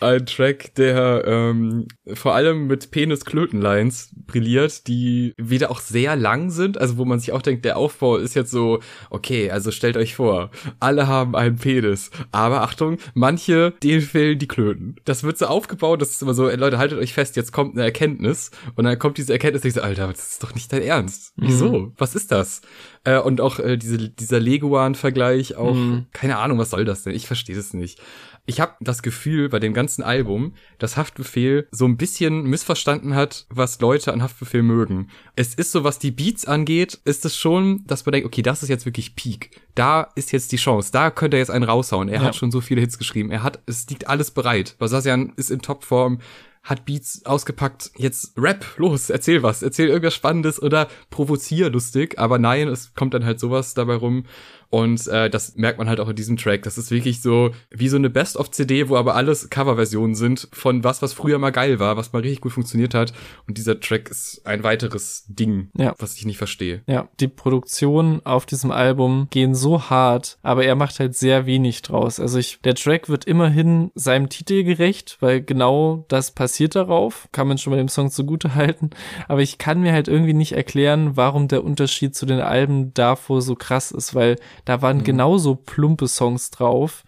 Ein 0.00 0.26
Track, 0.26 0.74
der 0.74 1.24
ähm, 1.26 1.86
vor 2.14 2.34
allem 2.34 2.66
mit 2.66 2.90
Penis-Klöten-Lines 2.90 4.10
brilliert, 4.26 4.86
die 4.88 5.32
wieder 5.36 5.70
auch 5.70 5.80
sehr 5.80 6.16
lang 6.16 6.50
sind, 6.50 6.78
also 6.78 6.96
wo 6.96 7.04
man 7.04 7.20
sich 7.20 7.32
auch 7.32 7.42
denkt, 7.42 7.64
der 7.64 7.76
Aufbau 7.76 8.16
ist 8.16 8.34
jetzt 8.34 8.50
so, 8.50 8.80
okay, 9.10 9.50
also 9.50 9.70
stellt 9.70 9.96
euch 9.96 10.16
vor, 10.16 10.50
alle 10.80 11.06
haben 11.06 11.36
einen 11.36 11.56
Penis, 11.56 12.10
aber 12.32 12.62
Achtung, 12.62 12.98
manche, 13.14 13.72
denen 13.82 14.02
fehlen 14.02 14.38
die 14.38 14.48
Klöten. 14.48 14.96
Das 15.04 15.22
wird 15.22 15.38
so 15.38 15.46
aufgebaut, 15.46 16.02
das 16.02 16.10
ist 16.10 16.22
immer 16.22 16.34
so, 16.34 16.48
ey, 16.48 16.56
Leute, 16.56 16.78
haltet 16.78 16.98
euch 16.98 17.12
fest, 17.12 17.36
jetzt 17.36 17.52
kommt 17.52 17.74
eine 17.74 17.84
Erkenntnis 17.84 18.50
und 18.74 18.84
dann 18.84 18.98
kommt 18.98 19.18
diese 19.18 19.32
Erkenntnis, 19.32 19.64
ich 19.64 19.74
so, 19.74 19.82
Alter, 19.82 20.08
das 20.08 20.32
ist 20.32 20.42
doch 20.42 20.54
nicht 20.54 20.72
dein 20.72 20.82
Ernst. 20.82 21.32
Wieso? 21.36 21.92
Was 21.96 22.14
ist 22.14 22.32
das? 22.32 22.60
Äh, 23.04 23.18
und 23.20 23.40
auch 23.40 23.58
äh, 23.58 23.76
diese, 23.76 24.08
dieser 24.08 24.40
Leguan-Vergleich, 24.40 25.56
auch, 25.56 25.76
keine 26.12 26.38
Ahnung, 26.38 26.58
was 26.58 26.70
soll 26.70 26.84
das 26.84 27.04
denn? 27.04 27.14
Ich 27.14 27.26
verstehe 27.26 27.56
das 27.56 27.72
nicht. 27.72 28.00
Ich 28.48 28.60
habe 28.60 28.74
das 28.80 29.02
Gefühl 29.02 29.48
bei 29.48 29.58
dem 29.58 29.74
ganzen 29.74 30.02
Album, 30.04 30.54
dass 30.78 30.96
Haftbefehl 30.96 31.66
so 31.72 31.84
ein 31.84 31.96
bisschen 31.96 32.44
missverstanden 32.44 33.14
hat, 33.16 33.44
was 33.50 33.80
Leute 33.80 34.12
an 34.12 34.22
Haftbefehl 34.22 34.62
mögen. 34.62 35.08
Es 35.34 35.54
ist 35.54 35.72
so, 35.72 35.82
was 35.82 35.98
die 35.98 36.12
Beats 36.12 36.44
angeht, 36.46 37.00
ist 37.04 37.24
es 37.24 37.36
schon, 37.36 37.84
dass 37.86 38.06
man 38.06 38.12
denkt, 38.12 38.26
okay, 38.26 38.42
das 38.42 38.62
ist 38.62 38.68
jetzt 38.68 38.86
wirklich 38.86 39.16
Peak. 39.16 39.60
Da 39.74 40.08
ist 40.14 40.30
jetzt 40.32 40.52
die 40.52 40.56
Chance. 40.58 40.92
Da 40.92 41.10
könnte 41.10 41.36
er 41.36 41.40
jetzt 41.40 41.50
einen 41.50 41.64
raushauen. 41.64 42.08
Er 42.08 42.20
Ja. 42.20 42.26
hat 42.28 42.36
schon 42.36 42.52
so 42.52 42.60
viele 42.60 42.80
Hits 42.80 42.98
geschrieben. 42.98 43.30
Er 43.32 43.42
hat, 43.42 43.60
es 43.66 43.88
liegt 43.90 44.08
alles 44.08 44.30
bereit. 44.30 44.76
Basasian 44.78 45.32
ist 45.36 45.50
in 45.50 45.60
Topform 45.60 46.20
hat 46.62 46.84
Beats 46.84 47.24
ausgepackt, 47.24 47.92
jetzt 47.96 48.32
Rap, 48.36 48.64
los, 48.76 49.08
erzähl 49.08 49.44
was, 49.44 49.62
erzähl 49.62 49.86
irgendwas 49.88 50.14
Spannendes 50.14 50.60
oder 50.60 50.88
provozier 51.10 51.70
lustig, 51.70 52.18
aber 52.18 52.40
nein, 52.40 52.66
es 52.66 52.92
kommt 52.94 53.14
dann 53.14 53.24
halt 53.24 53.38
sowas 53.38 53.74
dabei 53.74 53.94
rum 53.94 54.24
und 54.70 55.06
äh, 55.08 55.30
das 55.30 55.56
merkt 55.56 55.78
man 55.78 55.88
halt 55.88 56.00
auch 56.00 56.08
in 56.08 56.16
diesem 56.16 56.36
Track, 56.36 56.62
das 56.62 56.78
ist 56.78 56.90
wirklich 56.90 57.22
so 57.22 57.50
wie 57.70 57.88
so 57.88 57.96
eine 57.96 58.10
Best-of-CD, 58.10 58.88
wo 58.88 58.96
aber 58.96 59.14
alles 59.14 59.50
Coverversionen 59.50 60.14
sind 60.14 60.48
von 60.52 60.84
was, 60.84 61.02
was 61.02 61.12
früher 61.12 61.38
mal 61.38 61.50
geil 61.50 61.78
war, 61.78 61.96
was 61.96 62.12
mal 62.12 62.22
richtig 62.22 62.40
gut 62.40 62.52
funktioniert 62.52 62.94
hat 62.94 63.12
und 63.46 63.58
dieser 63.58 63.78
Track 63.80 64.08
ist 64.10 64.42
ein 64.46 64.62
weiteres 64.62 65.24
Ding, 65.28 65.70
Ja. 65.76 65.94
was 65.98 66.16
ich 66.16 66.24
nicht 66.26 66.38
verstehe. 66.38 66.82
Ja, 66.86 67.08
die 67.20 67.28
Produktionen 67.28 68.24
auf 68.26 68.46
diesem 68.46 68.70
Album 68.70 69.28
gehen 69.30 69.54
so 69.54 69.88
hart, 69.90 70.38
aber 70.42 70.64
er 70.64 70.74
macht 70.74 70.98
halt 71.00 71.16
sehr 71.16 71.46
wenig 71.46 71.82
draus. 71.82 72.20
Also 72.20 72.38
ich, 72.38 72.60
der 72.62 72.74
Track 72.74 73.08
wird 73.08 73.24
immerhin 73.24 73.90
seinem 73.94 74.28
Titel 74.28 74.62
gerecht, 74.62 75.16
weil 75.20 75.40
genau 75.42 76.04
das 76.08 76.30
passiert 76.32 76.74
darauf. 76.76 77.28
Kann 77.32 77.48
man 77.48 77.58
schon 77.58 77.70
mal 77.72 77.76
dem 77.76 77.88
Song 77.88 78.10
zugute 78.10 78.54
halten. 78.54 78.90
Aber 79.28 79.40
ich 79.42 79.58
kann 79.58 79.80
mir 79.80 79.92
halt 79.92 80.08
irgendwie 80.08 80.34
nicht 80.34 80.52
erklären, 80.52 81.16
warum 81.16 81.48
der 81.48 81.64
Unterschied 81.64 82.14
zu 82.14 82.26
den 82.26 82.40
Alben 82.40 82.92
davor 82.94 83.40
so 83.42 83.54
krass 83.54 83.90
ist, 83.90 84.14
weil 84.14 84.36
da 84.66 84.82
waren 84.82 85.04
genauso 85.04 85.54
plumpe 85.54 86.08
Songs 86.08 86.50
drauf, 86.50 87.04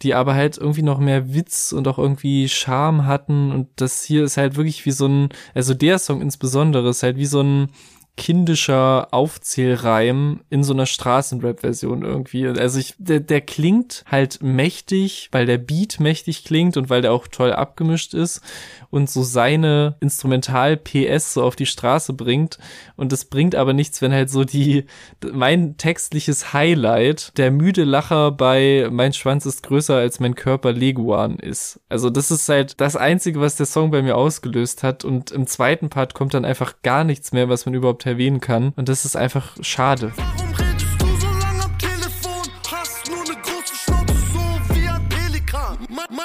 die 0.00 0.14
aber 0.14 0.34
halt 0.34 0.56
irgendwie 0.56 0.82
noch 0.82 0.98
mehr 0.98 1.34
Witz 1.34 1.72
und 1.72 1.86
auch 1.88 1.98
irgendwie 1.98 2.48
Charme 2.48 3.04
hatten. 3.04 3.52
Und 3.52 3.68
das 3.76 4.02
hier 4.02 4.24
ist 4.24 4.38
halt 4.38 4.56
wirklich 4.56 4.86
wie 4.86 4.92
so 4.92 5.06
ein, 5.06 5.28
also 5.52 5.74
der 5.74 5.98
Song 5.98 6.22
insbesondere 6.22 6.88
ist 6.88 7.02
halt 7.02 7.16
wie 7.16 7.26
so 7.26 7.42
ein 7.42 7.68
kindischer 8.20 9.08
Aufzählreim 9.12 10.42
in 10.50 10.62
so 10.62 10.74
einer 10.74 10.84
Straßenrap-Version 10.84 12.02
irgendwie. 12.02 12.46
Also 12.46 12.78
ich, 12.78 12.92
der, 12.98 13.20
der 13.20 13.40
klingt 13.40 14.04
halt 14.10 14.42
mächtig, 14.42 15.30
weil 15.32 15.46
der 15.46 15.56
Beat 15.56 16.00
mächtig 16.00 16.44
klingt 16.44 16.76
und 16.76 16.90
weil 16.90 17.00
der 17.00 17.14
auch 17.14 17.28
toll 17.28 17.54
abgemischt 17.54 18.12
ist 18.12 18.42
und 18.90 19.08
so 19.08 19.22
seine 19.22 19.96
Instrumental-PS 20.00 21.32
so 21.32 21.42
auf 21.42 21.56
die 21.56 21.64
Straße 21.64 22.12
bringt. 22.12 22.58
Und 22.94 23.10
das 23.12 23.24
bringt 23.24 23.54
aber 23.54 23.72
nichts, 23.72 24.02
wenn 24.02 24.12
halt 24.12 24.28
so 24.28 24.44
die, 24.44 24.84
mein 25.32 25.78
textliches 25.78 26.52
Highlight, 26.52 27.32
der 27.38 27.50
müde 27.50 27.84
Lacher 27.84 28.32
bei 28.32 28.88
Mein 28.90 29.14
Schwanz 29.14 29.46
ist 29.46 29.62
größer 29.62 29.96
als 29.96 30.20
mein 30.20 30.34
Körper 30.34 30.72
Leguan 30.72 31.38
ist. 31.38 31.80
Also 31.88 32.10
das 32.10 32.30
ist 32.30 32.46
halt 32.50 32.82
das 32.82 32.96
Einzige, 32.96 33.40
was 33.40 33.56
der 33.56 33.64
Song 33.64 33.90
bei 33.90 34.02
mir 34.02 34.18
ausgelöst 34.18 34.82
hat. 34.82 35.06
Und 35.06 35.30
im 35.30 35.46
zweiten 35.46 35.88
Part 35.88 36.12
kommt 36.12 36.34
dann 36.34 36.44
einfach 36.44 36.82
gar 36.82 37.04
nichts 37.04 37.32
mehr, 37.32 37.48
was 37.48 37.64
man 37.64 37.74
überhaupt 37.74 38.04
erwähnen 38.10 38.40
kann. 38.40 38.72
Und 38.76 38.88
das 38.88 39.04
ist 39.04 39.16
einfach 39.16 39.56
schade. 39.62 40.12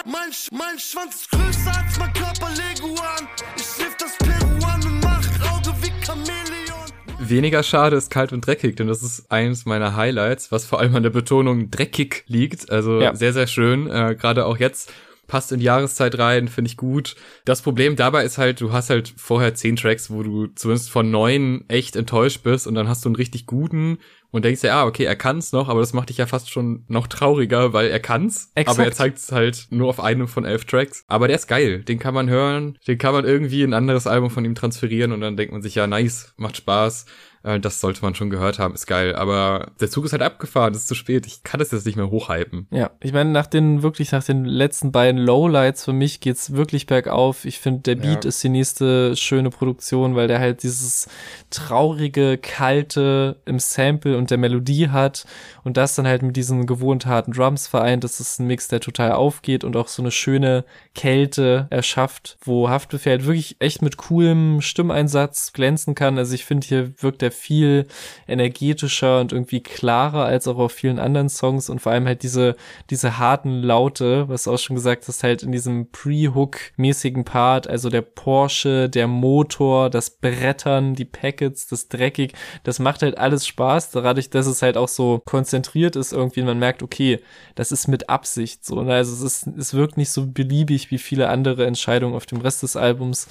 Mein, 0.06 0.32
Sch- 0.32 0.50
mein 0.52 0.80
Schwanz 0.80 1.16
ist 1.22 1.32
größer 1.32 1.72
als 1.84 2.00
mein 2.00 2.14
Körper 2.14 2.50
Leguan. 2.52 3.28
Ich 3.58 3.64
sniff 3.64 3.96
das 3.98 4.16
Peruan 4.18 4.82
und 4.86 5.00
mach 5.04 5.52
Auge 5.52 5.74
wie 5.82 5.92
Chamäleon. 6.06 6.90
Weniger 7.20 7.64
schade 7.64 7.96
ist 7.96 8.10
kalt 8.12 8.32
und 8.34 8.46
dreckig, 8.46 8.76
denn 8.76 8.88
das 8.88 9.02
ist 9.04 9.32
eines 9.32 9.66
meiner 9.66 9.96
Highlights, 9.96 10.52
was 10.52 10.66
vor 10.66 10.80
allem 10.80 10.96
an 10.96 11.04
der 11.04 11.10
Betonung 11.10 11.72
dreckig 11.72 12.24
liegt. 12.28 12.70
Also 12.72 13.02
Ja. 13.02 13.16
sehr, 13.16 13.34
sehr 13.34 13.48
schön. 13.48 13.90
Äh, 13.90 14.16
Gerade 14.20 14.46
auch 14.46 14.58
jetzt 14.58 14.92
passt 15.28 15.52
in 15.52 15.60
die 15.60 15.66
Jahreszeit 15.66 16.18
rein, 16.18 16.48
finde 16.48 16.70
ich 16.70 16.78
gut. 16.78 17.16
Das 17.46 17.62
Problem 17.62 17.96
dabei 17.96 18.24
ist 18.24 18.38
halt, 18.38 18.62
du 18.62 18.72
hast 18.72 18.90
halt 18.90 19.14
vorher 19.18 19.56
zehn 19.56 19.76
Tracks, 19.76 20.10
wo 20.10 20.24
du 20.24 20.48
zumindest 20.48 20.90
von 20.90 21.12
neun 21.12 21.66
echt 21.68 21.96
enttäuscht 21.96 22.44
bist 22.44 22.68
und 22.68 22.76
dann 22.76 22.88
hast 22.88 23.06
du 23.06 23.10
einen 23.10 23.16
richtig 23.16 23.46
guten 23.46 24.00
und 24.36 24.44
denkst 24.44 24.64
ja, 24.64 24.82
ah, 24.82 24.86
okay, 24.86 25.06
er 25.06 25.16
kann's 25.16 25.54
noch, 25.54 25.70
aber 25.70 25.80
das 25.80 25.94
macht 25.94 26.10
dich 26.10 26.18
ja 26.18 26.26
fast 26.26 26.52
schon 26.52 26.84
noch 26.90 27.08
trauriger, 27.08 27.72
weil 27.72 27.88
er 27.88 28.02
kann's, 28.02 28.52
Exakt. 28.56 28.78
aber 28.78 28.86
er 28.86 28.92
zeigt 28.92 29.18
es 29.18 29.32
halt 29.32 29.68
nur 29.70 29.88
auf 29.88 30.02
einem 30.02 30.28
von 30.28 30.44
elf 30.44 30.66
Tracks. 30.66 31.06
Aber 31.08 31.28
der 31.28 31.38
ist 31.38 31.48
geil, 31.48 31.84
den 31.84 32.00
kann 32.00 32.14
man 32.14 32.30
hören, 32.30 32.78
den 32.86 32.98
kann 32.98 33.14
man 33.14 33.24
irgendwie 33.24 33.64
in 33.64 33.70
ein 33.70 33.78
anderes 33.78 34.08
Album 34.08 34.30
von 34.30 34.44
ihm 34.44 34.54
transferieren 34.54 35.14
und 35.14 35.22
dann 35.22 35.38
denkt 35.38 35.54
man 35.54 35.62
sich, 35.62 35.76
ja, 35.76 35.88
nice, 35.88 36.34
macht 36.36 36.58
Spaß. 36.58 37.06
Äh, 37.46 37.60
das 37.60 37.80
sollte 37.80 38.02
man 38.02 38.16
schon 38.16 38.30
gehört 38.30 38.60
haben, 38.60 38.74
ist 38.74 38.88
geil. 38.88 39.16
Aber 39.16 39.72
der 39.80 39.90
Zug 39.90 40.06
ist 40.06 40.12
halt 40.12 40.22
abgefahren, 40.22 40.74
es 40.74 40.82
ist 40.82 40.88
zu 40.88 40.96
spät. 40.96 41.26
Ich 41.28 41.44
kann 41.44 41.60
das 41.60 41.72
jetzt 41.72 41.86
nicht 41.86 41.96
mehr 41.96 42.10
hochhypen. 42.10 42.68
Ja, 42.72 42.92
ich 43.00 43.14
meine, 43.14 43.30
nach 43.30 43.48
den, 43.48 43.84
wirklich 43.84 44.12
nach 44.12 44.24
den 44.24 44.46
letzten 44.46 44.92
beiden 44.92 45.22
Lowlights 45.22 45.86
für 45.86 45.94
mich 45.94 46.20
geht's 46.20 46.54
wirklich 46.54 46.88
bergauf. 46.88 47.46
Ich 47.46 47.60
finde, 47.60 47.82
der 47.82 47.96
Beat 47.96 48.26
ja. 48.26 48.30
ist 48.30 48.44
die 48.44 48.50
nächste 48.50 49.16
schöne 49.16 49.52
Produktion, 49.52 50.16
weil 50.16 50.28
der 50.28 50.40
halt 50.40 50.64
dieses 50.64 51.08
traurige, 51.52 52.38
kalte 52.38 53.42
im 53.46 53.60
Sample 53.60 54.18
und 54.18 54.32
der 54.32 54.38
Melodie 54.38 54.90
hat 54.90 55.26
und 55.64 55.78
das 55.78 55.96
dann 55.96 56.08
halt 56.08 56.24
mit 56.24 56.36
diesen 56.36 56.66
gewohnt 56.66 57.06
harten 57.06 57.32
Drums 57.32 57.68
vereint. 57.68 58.04
Das 58.04 58.20
ist 58.20 58.40
ein 58.40 58.48
Mix, 58.48 58.68
der 58.68 58.80
total 58.80 59.12
aufgeht 59.12 59.64
und 59.64 59.76
auch 59.76 59.88
so 59.88 60.02
eine 60.02 60.12
schöne 60.12 60.66
Kälte 60.96 61.68
erschafft, 61.70 62.38
wo 62.42 62.70
Haftbefehl 62.70 63.12
halt 63.14 63.26
wirklich 63.26 63.58
echt 63.60 63.82
mit 63.82 63.98
coolem 63.98 64.62
Stimmeinsatz 64.62 65.54
glänzen 65.54 65.94
kann. 65.94 66.18
Also 66.18 66.34
ich 66.34 66.46
finde, 66.46 66.66
hier 66.66 66.94
wirkt 67.02 67.22
er 67.22 67.32
viel 67.36 67.88
energetischer 68.28 69.20
und 69.20 69.34
irgendwie 69.34 69.62
klarer 69.62 70.26
als 70.26 70.48
auch 70.48 70.58
auf 70.58 70.72
vielen 70.72 71.00
anderen 71.00 71.30
Songs 71.30 71.70
und 71.70 71.80
vor 71.80 71.92
allem 71.92 72.06
halt 72.06 72.24
diese, 72.24 72.56
diese 72.90 73.18
harten 73.18 73.62
Laute, 73.62 74.30
was 74.30 74.48
auch 74.48 74.58
schon 74.58 74.76
gesagt 74.76 75.08
hast, 75.08 75.24
halt 75.24 75.44
in 75.44 75.52
diesem 75.52 75.92
Pre-Hook-mäßigen 75.92 77.26
Part, 77.26 77.68
also 77.68 77.90
der 77.90 78.02
Porsche, 78.02 78.90
der 78.90 79.08
Motor, 79.08 79.90
das 79.90 80.10
Brettern, 80.10 80.96
die 80.96 81.06
Packets, 81.06 81.68
das 81.68 81.90
Dreckig, 81.90 82.34
das 82.64 82.80
macht 82.80 83.02
halt 83.02 83.18
alles 83.18 83.46
Spaß, 83.46 83.92
dadurch, 83.92 84.30
dass 84.30 84.48
es 84.48 84.62
halt 84.62 84.78
auch 84.78 84.88
so 84.88 85.22
konzentriert 85.26 85.96
ist 85.96 86.14
irgendwie 86.14 86.46
man 86.46 86.60
merkt, 86.60 86.84
okay, 86.84 87.20
das 87.56 87.72
ist 87.72 87.88
mit 87.88 88.10
Absicht 88.10 88.66
so, 88.66 88.82
ne? 88.82 88.94
also 88.94 89.14
es 89.14 89.22
ist, 89.22 89.48
es 89.58 89.74
wirkt 89.74 89.98
nicht 89.98 90.10
so 90.10 90.28
beliebig 90.28 90.92
wie 90.92 90.98
viele 90.98 91.30
andere 91.30 91.66
Entscheidungen 91.66 92.16
auf 92.16 92.26
dem 92.26 92.40
Rest 92.40 92.64
des 92.64 92.76
Albums 92.76 93.28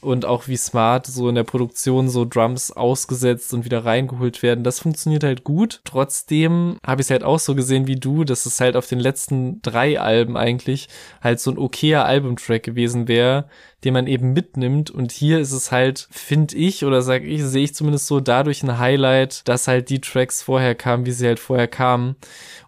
und 0.00 0.24
auch 0.24 0.48
wie 0.48 0.56
smart 0.56 1.06
so 1.06 1.28
in 1.28 1.34
der 1.34 1.44
Produktion 1.44 2.08
so 2.08 2.24
Drums 2.24 2.70
ausgesetzt 2.70 3.33
und 3.52 3.64
wieder 3.64 3.84
reingeholt 3.84 4.42
werden. 4.42 4.64
Das 4.64 4.80
funktioniert 4.80 5.24
halt 5.24 5.44
gut. 5.44 5.80
Trotzdem 5.84 6.78
habe 6.84 7.00
ich 7.00 7.06
es 7.06 7.10
halt 7.10 7.24
auch 7.24 7.38
so 7.38 7.54
gesehen 7.54 7.86
wie 7.86 7.96
du, 7.96 8.24
dass 8.24 8.46
es 8.46 8.60
halt 8.60 8.76
auf 8.76 8.86
den 8.86 9.00
letzten 9.00 9.60
drei 9.62 10.00
Alben 10.00 10.36
eigentlich 10.36 10.88
halt 11.22 11.40
so 11.40 11.50
ein 11.50 11.58
okayer 11.58 12.04
Albumtrack 12.04 12.62
gewesen 12.62 13.08
wäre, 13.08 13.46
den 13.84 13.94
man 13.94 14.06
eben 14.06 14.32
mitnimmt. 14.32 14.90
Und 14.90 15.12
hier 15.12 15.38
ist 15.38 15.52
es 15.52 15.70
halt, 15.70 16.08
finde 16.10 16.56
ich, 16.56 16.84
oder 16.84 17.02
sag 17.02 17.22
ich, 17.22 17.42
sehe 17.44 17.64
ich 17.64 17.74
zumindest 17.74 18.06
so 18.06 18.20
dadurch 18.20 18.62
ein 18.62 18.78
Highlight, 18.78 19.46
dass 19.48 19.68
halt 19.68 19.90
die 19.90 20.00
Tracks 20.00 20.42
vorher 20.42 20.74
kamen, 20.74 21.06
wie 21.06 21.12
sie 21.12 21.26
halt 21.26 21.38
vorher 21.38 21.68
kamen. 21.68 22.16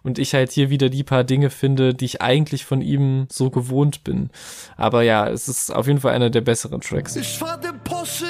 Und 0.03 0.19
ich 0.19 0.33
halt 0.33 0.51
hier 0.51 0.69
wieder 0.69 0.89
die 0.89 1.03
paar 1.03 1.23
Dinge 1.23 1.49
finde, 1.49 1.93
die 1.93 2.05
ich 2.05 2.21
eigentlich 2.21 2.65
von 2.65 2.81
ihm 2.81 3.27
so 3.31 3.49
gewohnt 3.49 4.03
bin. 4.03 4.29
Aber 4.77 5.01
ja, 5.01 5.27
es 5.27 5.49
ist 5.49 5.73
auf 5.73 5.87
jeden 5.87 5.99
Fall 5.99 6.13
einer 6.13 6.29
der 6.29 6.41
besseren 6.41 6.81
Tracks. 6.81 7.15
Ich 7.15 7.37
fahr 7.37 7.59
den 7.59 7.79
Porsche 7.83 8.25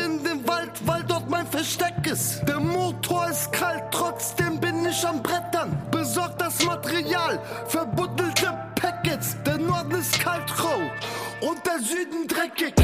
ist. 2.07 2.47
Der 2.47 2.59
Motor 2.59 3.29
ist 3.29 3.51
kalt, 3.51 3.83
trotzdem 3.91 4.59
bin 4.59 4.85
ich 4.85 5.05
am 5.05 5.21
Brettern. 5.21 5.77
Besorgt 5.91 6.41
das 6.41 6.63
Material, 6.63 7.39
verbuddelte 7.67 8.53
Packets. 8.75 9.35
Der 9.45 9.57
Norden 9.57 9.91
ist 9.91 10.19
kalt, 10.19 10.51
roh 10.63 11.47
und 11.49 11.65
der 11.65 11.79
Süden 11.79 12.27
dreckig. 12.27 12.76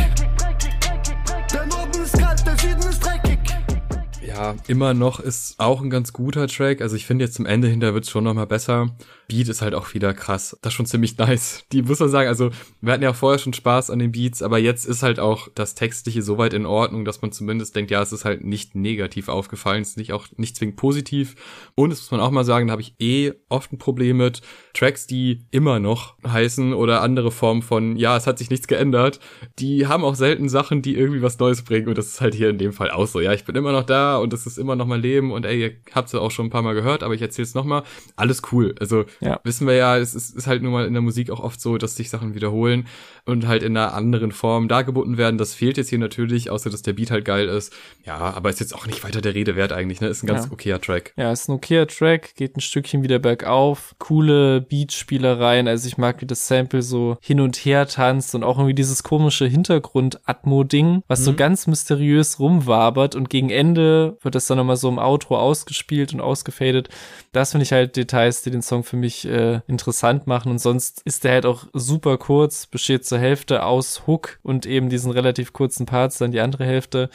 Ja, 4.44 4.56
immer 4.68 4.94
noch 4.94 5.22
ist 5.22 5.58
auch 5.58 5.82
ein 5.82 5.90
ganz 5.90 6.12
guter 6.12 6.50
Track. 6.50 6.82
Also 6.82 6.98
ich 6.98 7.06
finde 7.06 7.24
jetzt 7.24 7.36
zum 7.36 7.46
Ende 7.46 7.70
hinter 7.70 7.94
wird's 7.94 8.10
schon 8.10 8.26
noch 8.26 8.34
mal 8.34 8.46
besser. 8.46 8.94
Beat 9.30 9.48
ist 9.48 9.62
halt 9.62 9.74
auch 9.74 9.94
wieder 9.94 10.14
krass. 10.14 10.58
Das 10.62 10.74
ist 10.74 10.76
schon 10.76 10.86
ziemlich 10.86 11.18
nice. 11.18 11.64
Die 11.72 11.82
muss 11.82 12.00
man 12.00 12.10
sagen, 12.10 12.28
also 12.28 12.50
wir 12.82 12.92
hatten 12.92 13.04
ja 13.04 13.14
vorher 13.14 13.40
schon 13.40 13.54
Spaß 13.54 13.90
an 13.90 14.00
den 14.00 14.12
Beats, 14.12 14.42
aber 14.42 14.58
jetzt 14.58 14.86
ist 14.86 15.02
halt 15.02 15.18
auch 15.18 15.48
das 15.56 15.76
Textliche 15.76 16.22
soweit 16.22 16.54
in 16.54 16.66
Ordnung, 16.66 17.06
dass 17.06 17.22
man 17.22 17.32
zumindest 17.32 17.74
denkt, 17.78 17.90
ja, 17.90 18.02
es 18.02 18.12
ist 18.12 18.26
halt 18.26 18.44
nicht 18.44 18.76
negativ 18.76 19.30
aufgefallen, 19.30 19.82
es 19.82 19.92
ist 19.92 19.98
nicht 19.98 20.12
auch 20.12 20.28
nicht 20.36 20.58
zwingend 20.58 20.76
positiv. 20.76 21.36
Und 21.76 21.92
das 21.92 22.02
muss 22.02 22.12
man 22.12 22.20
auch 22.20 22.32
mal 22.32 22.44
sagen, 22.44 22.68
da 22.68 22.74
habe 22.74 22.82
ich 22.82 22.96
eh 23.00 23.32
oft 23.48 23.72
ein 23.72 23.78
Problem 23.78 24.18
mit 24.18 24.42
Tracks, 24.74 25.08
die 25.08 25.46
immer 25.52 25.80
noch 25.80 26.18
heißen 26.28 26.74
oder 26.74 27.02
andere 27.02 27.32
Formen 27.32 27.62
von, 27.62 27.96
ja, 27.96 28.18
es 28.18 28.28
hat 28.28 28.40
sich 28.40 28.50
nichts 28.50 28.68
geändert. 28.68 29.22
Die 29.60 29.88
haben 29.88 30.04
auch 30.04 30.16
selten 30.16 30.50
Sachen, 30.50 30.82
die 30.82 30.96
irgendwie 30.96 31.22
was 31.22 31.40
Neues 31.40 31.62
bringen 31.62 31.88
und 31.88 31.98
das 31.98 32.08
ist 32.08 32.22
halt 32.22 32.34
hier 32.34 32.50
in 32.50 32.58
dem 32.58 32.74
Fall 32.74 32.92
auch 32.92 33.08
so. 33.08 33.22
Ja, 33.22 33.32
ich 33.32 33.46
bin 33.46 33.56
immer 33.56 33.72
noch 33.72 33.84
da 33.84 34.18
und 34.18 34.33
es 34.34 34.46
ist 34.46 34.58
immer 34.58 34.76
noch 34.76 34.86
mein 34.86 35.02
Leben 35.02 35.32
und 35.32 35.46
ey, 35.46 35.62
ihr 35.62 35.72
habt 35.94 36.08
es 36.08 36.14
ja 36.14 36.20
auch 36.20 36.32
schon 36.32 36.48
ein 36.48 36.50
paar 36.50 36.62
Mal 36.62 36.74
gehört, 36.74 37.04
aber 37.04 37.14
ich 37.14 37.22
erzähle 37.22 37.46
es 37.46 37.54
nochmal. 37.54 37.84
Alles 38.16 38.42
cool. 38.52 38.76
Also 38.80 39.06
ja. 39.22 39.40
wissen 39.44 39.68
wir 39.68 39.76
ja, 39.76 39.98
es 39.98 40.16
ist, 40.16 40.36
ist 40.36 40.48
halt 40.48 40.64
nun 40.64 40.72
mal 40.72 40.86
in 40.86 40.94
der 40.94 41.02
Musik 41.02 41.30
auch 41.30 41.40
oft 41.40 41.62
so, 41.62 41.78
dass 41.78 41.96
sich 41.96 42.10
Sachen 42.10 42.36
wiederholen 42.36 42.88
und 43.26 43.48
halt 43.48 43.64
in 43.64 43.78
einer 43.78 43.94
anderen 43.94 44.32
Form 44.32 44.68
dargeboten 44.68 45.18
werden. 45.18 45.38
Das 45.38 45.54
fehlt 45.54 45.78
jetzt 45.78 45.90
hier 45.90 46.00
natürlich, 46.00 46.50
außer 46.50 46.70
dass 46.70 46.82
der 46.82 46.94
Beat 46.94 47.12
halt 47.12 47.26
geil 47.26 47.48
ist. 47.48 47.74
Ja, 48.06 48.18
aber 48.18 48.50
ist 48.50 48.60
jetzt 48.60 48.76
auch 48.76 48.86
nicht 48.86 49.04
weiter 49.04 49.22
der 49.22 49.36
Rede 49.36 49.56
wert 49.56 49.72
eigentlich, 49.72 50.02
ne? 50.02 50.08
Ist 50.08 50.24
ein 50.24 50.28
ganz 50.28 50.46
ja. 50.46 50.52
okayer 50.52 50.82
Track. 50.82 51.14
Ja, 51.16 51.32
ist 51.32 51.48
ein 51.48 51.54
okayer 51.54 51.88
Track, 51.88 52.36
geht 52.36 52.58
ein 52.58 52.62
Stückchen 52.62 53.04
wieder 53.04 53.20
bergauf. 53.20 53.96
Coole 54.00 54.62
Beatspielereien. 54.62 55.68
Also 55.68 55.88
ich 55.88 55.98
mag, 55.98 56.22
wie 56.22 56.26
das 56.26 56.48
Sample 56.48 56.82
so 56.82 57.18
hin 57.22 57.40
und 57.40 57.58
her 57.58 57.88
tanzt 57.88 58.36
und 58.36 58.44
auch 58.44 58.58
irgendwie 58.58 58.76
dieses 58.76 59.04
komische 59.04 59.46
Hintergrund-Atmo-Ding, 59.46 61.04
was 61.08 61.22
mhm. 61.22 61.24
so 61.24 61.34
ganz 61.34 61.68
mysteriös 61.68 62.40
rumwabert 62.40 63.16
und 63.16 63.30
gegen 63.30 63.50
Ende 63.50 64.13
wird 64.22 64.36
das 64.36 64.48
dann 64.48 64.58
nochmal 64.58 64.78
so 64.78 64.90
im 64.90 65.00
Outro 65.00 65.38
ausgespielt 65.38 66.14
und 66.14 66.22
ausgefadet. 66.22 66.90
Das 67.32 67.52
finde 67.52 67.64
ich 67.64 67.72
halt 67.72 67.96
Details, 67.96 68.42
die 68.42 68.52
den 68.52 68.62
Song 68.62 68.84
für 68.84 68.98
mich 68.98 69.26
äh, 69.26 69.62
interessant 69.68 70.28
machen 70.28 70.52
und 70.52 70.60
sonst 70.60 71.02
ist 71.06 71.24
der 71.24 71.34
halt 71.34 71.46
auch 71.46 71.66
super 71.74 72.18
kurz, 72.18 72.68
besteht 72.68 73.06
zur 73.06 73.20
Hälfte 73.20 73.64
aus 73.66 74.08
Hook 74.08 74.40
und 74.44 74.66
eben 74.66 74.90
diesen 74.90 75.12
relativ 75.12 75.54
kurzen 75.54 75.86
Parts, 75.86 76.18
dann 76.18 76.32
die 76.32 76.42
andere 76.42 76.66
Hälfte, 76.66 77.10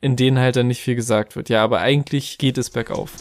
in 0.00 0.16
denen 0.16 0.38
halt 0.38 0.56
dann 0.56 0.66
nicht 0.68 0.82
viel 0.82 0.96
gesagt 0.96 1.36
wird. 1.36 1.48
Ja, 1.48 1.62
aber 1.62 1.80
eigentlich 1.80 2.38
geht 2.38 2.58
es 2.58 2.70
bergauf. 2.70 3.12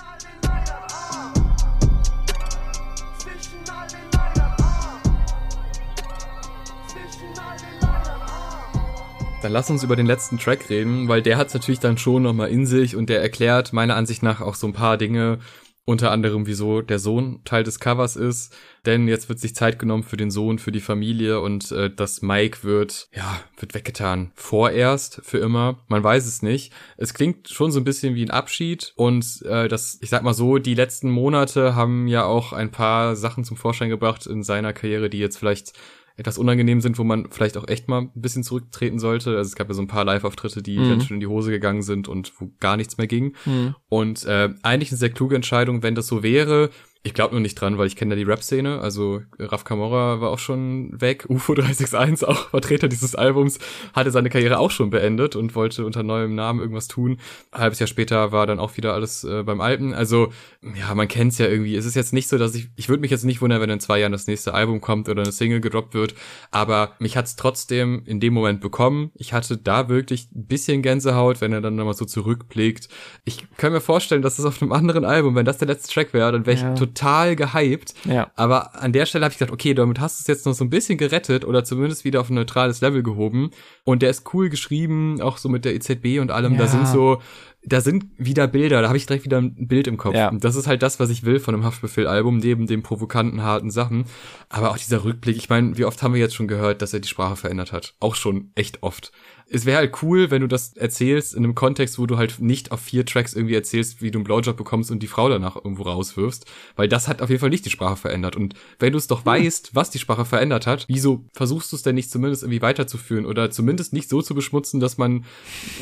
Dann 9.42 9.54
lass 9.54 9.72
uns 9.72 9.84
über 9.84 9.96
den 9.96 10.06
letzten 10.06 10.38
Track 10.38 10.70
reden, 10.70 11.08
weil 11.08 11.24
der 11.24 11.38
hat 11.38 11.48
es 11.48 11.56
natürlich 11.56 11.80
dann 11.80 11.98
schon 11.98 12.22
nochmal 12.22 12.50
in 12.50 12.68
sich 12.68 12.96
und 12.96 13.10
der 13.10 13.22
erklärt 13.22 13.74
meiner 13.74 13.96
Ansicht 13.96 14.22
nach 14.22 14.40
auch 14.40 14.54
so 14.54 14.68
ein 14.68 14.74
paar 14.74 14.98
Dinge, 14.98 15.40
unter 15.84 16.12
anderem, 16.12 16.46
wieso 16.46 16.82
der 16.84 17.00
Sohn 17.00 17.42
Teil 17.44 17.64
des 17.64 17.80
Covers 17.80 18.16
ist. 18.16 18.56
Denn 18.86 19.08
jetzt 19.08 19.30
wird 19.30 19.40
sich 19.40 19.56
Zeit 19.56 19.80
genommen 19.80 20.04
für 20.04 20.16
den 20.16 20.30
Sohn, 20.30 20.60
für 20.60 20.72
die 20.72 20.80
Familie 20.80 21.42
und 21.42 21.72
äh, 21.72 21.90
das 21.94 22.22
Mike 22.22 22.60
wird, 22.64 23.10
ja, 23.14 23.42
wird 23.58 23.74
weggetan. 23.74 24.32
Vorerst, 24.36 25.22
für 25.24 25.40
immer. 25.40 25.80
Man 25.88 26.04
weiß 26.04 26.28
es 26.28 26.44
nicht. 26.44 26.72
Es 26.98 27.16
klingt 27.16 27.50
schon 27.50 27.72
so 27.72 27.80
ein 27.80 27.84
bisschen 27.84 28.14
wie 28.14 28.24
ein 28.24 28.30
Abschied 28.30 28.94
und 28.96 29.42
äh, 29.42 29.68
das, 29.68 29.98
ich 30.02 30.10
sag 30.12 30.22
mal 30.22 30.36
so, 30.36 30.60
die 30.60 30.76
letzten 30.76 31.10
Monate 31.10 31.74
haben 31.74 32.08
ja 32.08 32.26
auch 32.26 32.54
ein 32.54 32.72
paar 32.72 33.16
Sachen 33.16 33.44
zum 33.44 33.58
Vorschein 33.58 33.90
gebracht 33.90 34.28
in 34.28 34.44
seiner 34.44 34.74
Karriere, 34.74 35.10
die 35.10 35.20
jetzt 35.20 35.38
vielleicht 35.38 35.74
etwas 36.22 36.38
unangenehm 36.38 36.82
sind, 36.82 37.00
wo 37.00 37.04
man 37.04 37.30
vielleicht 37.32 37.58
auch 37.58 37.68
echt 37.68 37.88
mal 37.88 38.02
ein 38.02 38.12
bisschen 38.14 38.44
zurücktreten 38.44 39.00
sollte. 39.00 39.32
Also 39.32 39.50
es 39.50 39.56
gab 39.56 39.68
ja 39.68 39.74
so 39.74 39.82
ein 39.82 39.88
paar 39.88 40.06
Live-Auftritte, 40.06 40.62
die 40.62 40.78
mhm. 40.78 40.90
ganz 40.90 41.06
schön 41.06 41.16
in 41.16 41.20
die 41.20 41.28
Hose 41.28 41.50
gegangen 41.50 41.82
sind 41.82 42.08
und 42.08 42.32
wo 42.40 42.52
gar 42.60 42.78
nichts 42.78 42.98
mehr 42.98 43.08
ging. 43.08 43.34
Mhm. 43.46 43.76
Und 43.90 44.26
äh, 44.26 44.50
eigentlich 44.62 44.92
eine 44.92 45.00
sehr 45.00 45.10
kluge 45.10 45.36
Entscheidung, 45.36 45.82
wenn 45.82 45.96
das 45.96 46.06
so 46.06 46.22
wäre. 46.22 46.70
Ich 47.04 47.16
glaube 47.16 47.34
nur 47.34 47.42
nicht 47.42 47.56
dran, 47.56 47.80
weil 47.80 47.88
ich 47.88 47.96
kenne 47.96 48.14
ja 48.14 48.16
die 48.16 48.30
Rap-Szene. 48.30 48.80
Also 48.80 49.24
Raf 49.40 49.64
Camora 49.64 50.22
war 50.22 50.30
auch 50.30 50.38
schon 50.38 51.02
weg. 51.02 51.26
UFO 51.30 51.56
361, 51.56 52.28
auch 52.28 52.50
Vertreter 52.50 52.88
dieses 52.88 53.16
Albums, 53.16 53.58
hatte 53.94 54.12
seine 54.12 54.30
Karriere 54.30 54.60
auch 54.60 54.70
schon 54.70 54.92
beendet 54.92 55.36
und 55.36 55.56
wollte 55.56 55.84
unter 55.84 56.04
neuem 56.04 56.36
Namen 56.36 56.60
irgendwas 56.60 56.88
tun. 56.88 57.18
Ein 57.52 57.62
halbes 57.62 57.80
Jahr 57.80 57.88
später 57.88 58.32
war 58.32 58.46
dann 58.46 58.60
auch 58.60 58.78
wieder 58.78 58.94
alles 58.94 59.24
äh, 59.24 59.42
beim 59.42 59.62
Alten. 59.62 59.96
Also 59.96 60.32
ja, 60.78 60.94
man 60.94 61.08
kennt's 61.08 61.40
ja 61.40 61.48
irgendwie. 61.48 61.76
Es 61.76 61.88
ist 61.88 61.96
jetzt 61.96 62.14
nicht 62.14 62.28
so, 62.28 62.38
dass 62.38 62.54
ich, 62.54 62.70
ich 62.76 62.88
würde 62.88 63.02
mich 63.02 63.10
jetzt 63.10 63.26
nicht 63.26 63.42
wundern, 63.42 63.62
wenn 63.62 63.72
in 63.72 63.80
zwei 63.80 64.00
Jahren 64.00 64.12
das 64.12 64.28
nächste 64.28 64.54
Album 64.54 64.80
kommt 64.80 65.10
oder 65.10 65.24
eine 65.24 65.32
Single 65.32 65.60
gedroppt 65.60 65.96
wird. 65.96 66.14
Aber 66.52 66.94
mich 67.00 67.18
hat's 67.18 67.36
trotzdem 67.36 68.04
in 68.06 68.20
dem 68.20 68.36
Moment 68.36 68.62
bekommen. 68.62 69.10
Ich 69.16 69.34
hatte 69.34 69.58
da 69.58 69.90
wirklich 69.90 70.28
ein 70.36 70.46
bisschen 70.46 70.84
Gänsehaut, 70.84 71.42
wenn 71.42 71.52
er 71.52 71.62
dann 71.62 71.74
nochmal 71.74 71.96
so 71.96 72.06
zurückblickt. 72.06 72.90
Ich 73.26 73.48
kann 73.58 73.74
mir 73.74 73.82
vorstellen, 73.82 74.22
dass 74.22 74.36
das 74.36 74.46
auf 74.46 74.62
einem 74.62 74.72
anderen 74.72 75.04
Album, 75.04 75.34
wenn 75.34 75.46
das 75.46 75.58
der 75.58 75.68
letzte 75.68 75.92
Track 75.92 76.14
wäre, 76.14 76.32
dann 76.32 76.46
wäre 76.46 76.56
ich 76.56 76.62
ja 76.62 76.76
total 76.76 76.91
gehypt. 76.94 77.94
Ja. 78.06 78.32
Aber 78.36 78.82
an 78.82 78.94
der 78.94 79.06
Stelle 79.06 79.26
habe 79.26 79.34
ich 79.34 79.40
gedacht, 79.40 79.54
okay, 79.54 79.74
damit 79.74 80.00
hast 80.00 80.20
du 80.20 80.22
es 80.24 80.28
jetzt 80.28 80.46
noch 80.46 80.54
so 80.54 80.64
ein 80.64 80.70
bisschen 80.70 80.98
gerettet 80.98 81.46
oder 81.46 81.64
zumindest 81.64 82.06
wieder 82.06 82.22
auf 82.22 82.30
ein 82.30 82.36
neutrales 82.36 82.82
Level 82.82 83.04
gehoben. 83.04 83.52
Und 83.84 84.02
der 84.02 84.10
ist 84.10 84.34
cool 84.34 84.50
geschrieben, 84.50 85.22
auch 85.22 85.38
so 85.38 85.50
mit 85.50 85.66
der 85.66 85.76
EZB 85.76 86.20
und 86.20 86.32
allem. 86.32 86.54
Ja. 86.54 86.60
Da 86.60 86.68
sind 86.68 86.88
so, 86.88 87.22
da 87.64 87.82
sind 87.82 88.06
wieder 88.18 88.48
Bilder, 88.48 88.82
da 88.82 88.88
habe 88.88 88.98
ich 88.98 89.06
direkt 89.06 89.26
wieder 89.26 89.40
ein 89.40 89.68
Bild 89.68 89.88
im 89.88 89.98
Kopf. 89.98 90.16
Ja. 90.16 90.30
Und 90.30 90.44
das 90.44 90.56
ist 90.56 90.68
halt 90.68 90.82
das, 90.82 91.00
was 91.00 91.10
ich 91.10 91.24
will 91.24 91.40
von 91.40 91.54
einem 91.54 91.64
Haftbefehl-Album, 91.64 92.38
neben 92.38 92.68
den 92.68 92.82
provokanten, 92.82 93.44
harten 93.44 93.72
Sachen. 93.72 94.06
Aber 94.50 94.72
auch 94.72 94.78
dieser 94.78 95.04
Rückblick, 95.04 95.38
ich 95.38 95.50
meine, 95.50 95.78
wie 95.78 95.86
oft 95.86 96.02
haben 96.02 96.14
wir 96.14 96.22
jetzt 96.22 96.36
schon 96.36 96.48
gehört, 96.48 96.82
dass 96.82 96.94
er 96.94 97.00
die 97.00 97.08
Sprache 97.08 97.36
verändert 97.36 97.72
hat? 97.72 97.96
Auch 98.00 98.16
schon 98.16 98.52
echt 98.56 98.82
oft 98.82 99.12
es 99.52 99.66
wäre 99.66 99.78
halt 99.78 100.02
cool, 100.02 100.32
wenn 100.32 100.42
du 100.42 100.48
das 100.48 100.74
erzählst 100.74 101.36
in 101.36 101.44
einem 101.44 101.54
Kontext, 101.54 102.00
wo 102.00 102.08
du 102.08 102.18
halt 102.18 102.40
nicht 102.40 102.72
auf 102.72 102.80
vier 102.80 103.06
Tracks 103.06 103.34
irgendwie 103.36 103.56
erzählst, 103.56 104.02
wie 104.02 104.10
du 104.10 104.18
einen 104.18 104.24
Blowjob 104.24 104.58
bekommst 104.58 104.90
und 104.90 105.04
die 105.04 105.08
Frau 105.08 105.30
danach 105.30 105.56
irgendwo 105.56 105.84
rauswirfst, 105.84 106.46
weil 106.76 106.88
das 106.88 107.08
hat 107.08 107.22
auf 107.22 107.30
jeden 107.30 107.42
Fall 107.42 107.50
nicht 107.50 107.66
die 107.66 107.70
Sprache 107.70 107.98
verändert. 107.98 108.36
Und 108.36 108.56
wenn 108.80 108.92
du 108.92 108.98
es 108.98 109.08
doch 109.08 109.26
weißt, 109.26 109.76
was 109.76 109.92
die 109.92 110.00
Sprache 110.00 110.26
verändert 110.26 110.66
hat, 110.66 110.86
wieso 110.88 111.26
versuchst 111.34 111.72
du 111.72 111.76
es 111.76 111.84
denn 111.84 111.96
nicht 111.96 112.10
zumindest 112.10 112.42
irgendwie 112.42 112.62
weiterzuführen 112.62 113.26
oder 113.28 113.52
zumindest 113.52 113.94
nicht 113.94 114.10
so 114.10 114.22
zu 114.22 114.34
beschmutzen, 114.34 114.80
dass 114.80 114.98
man, 114.98 115.26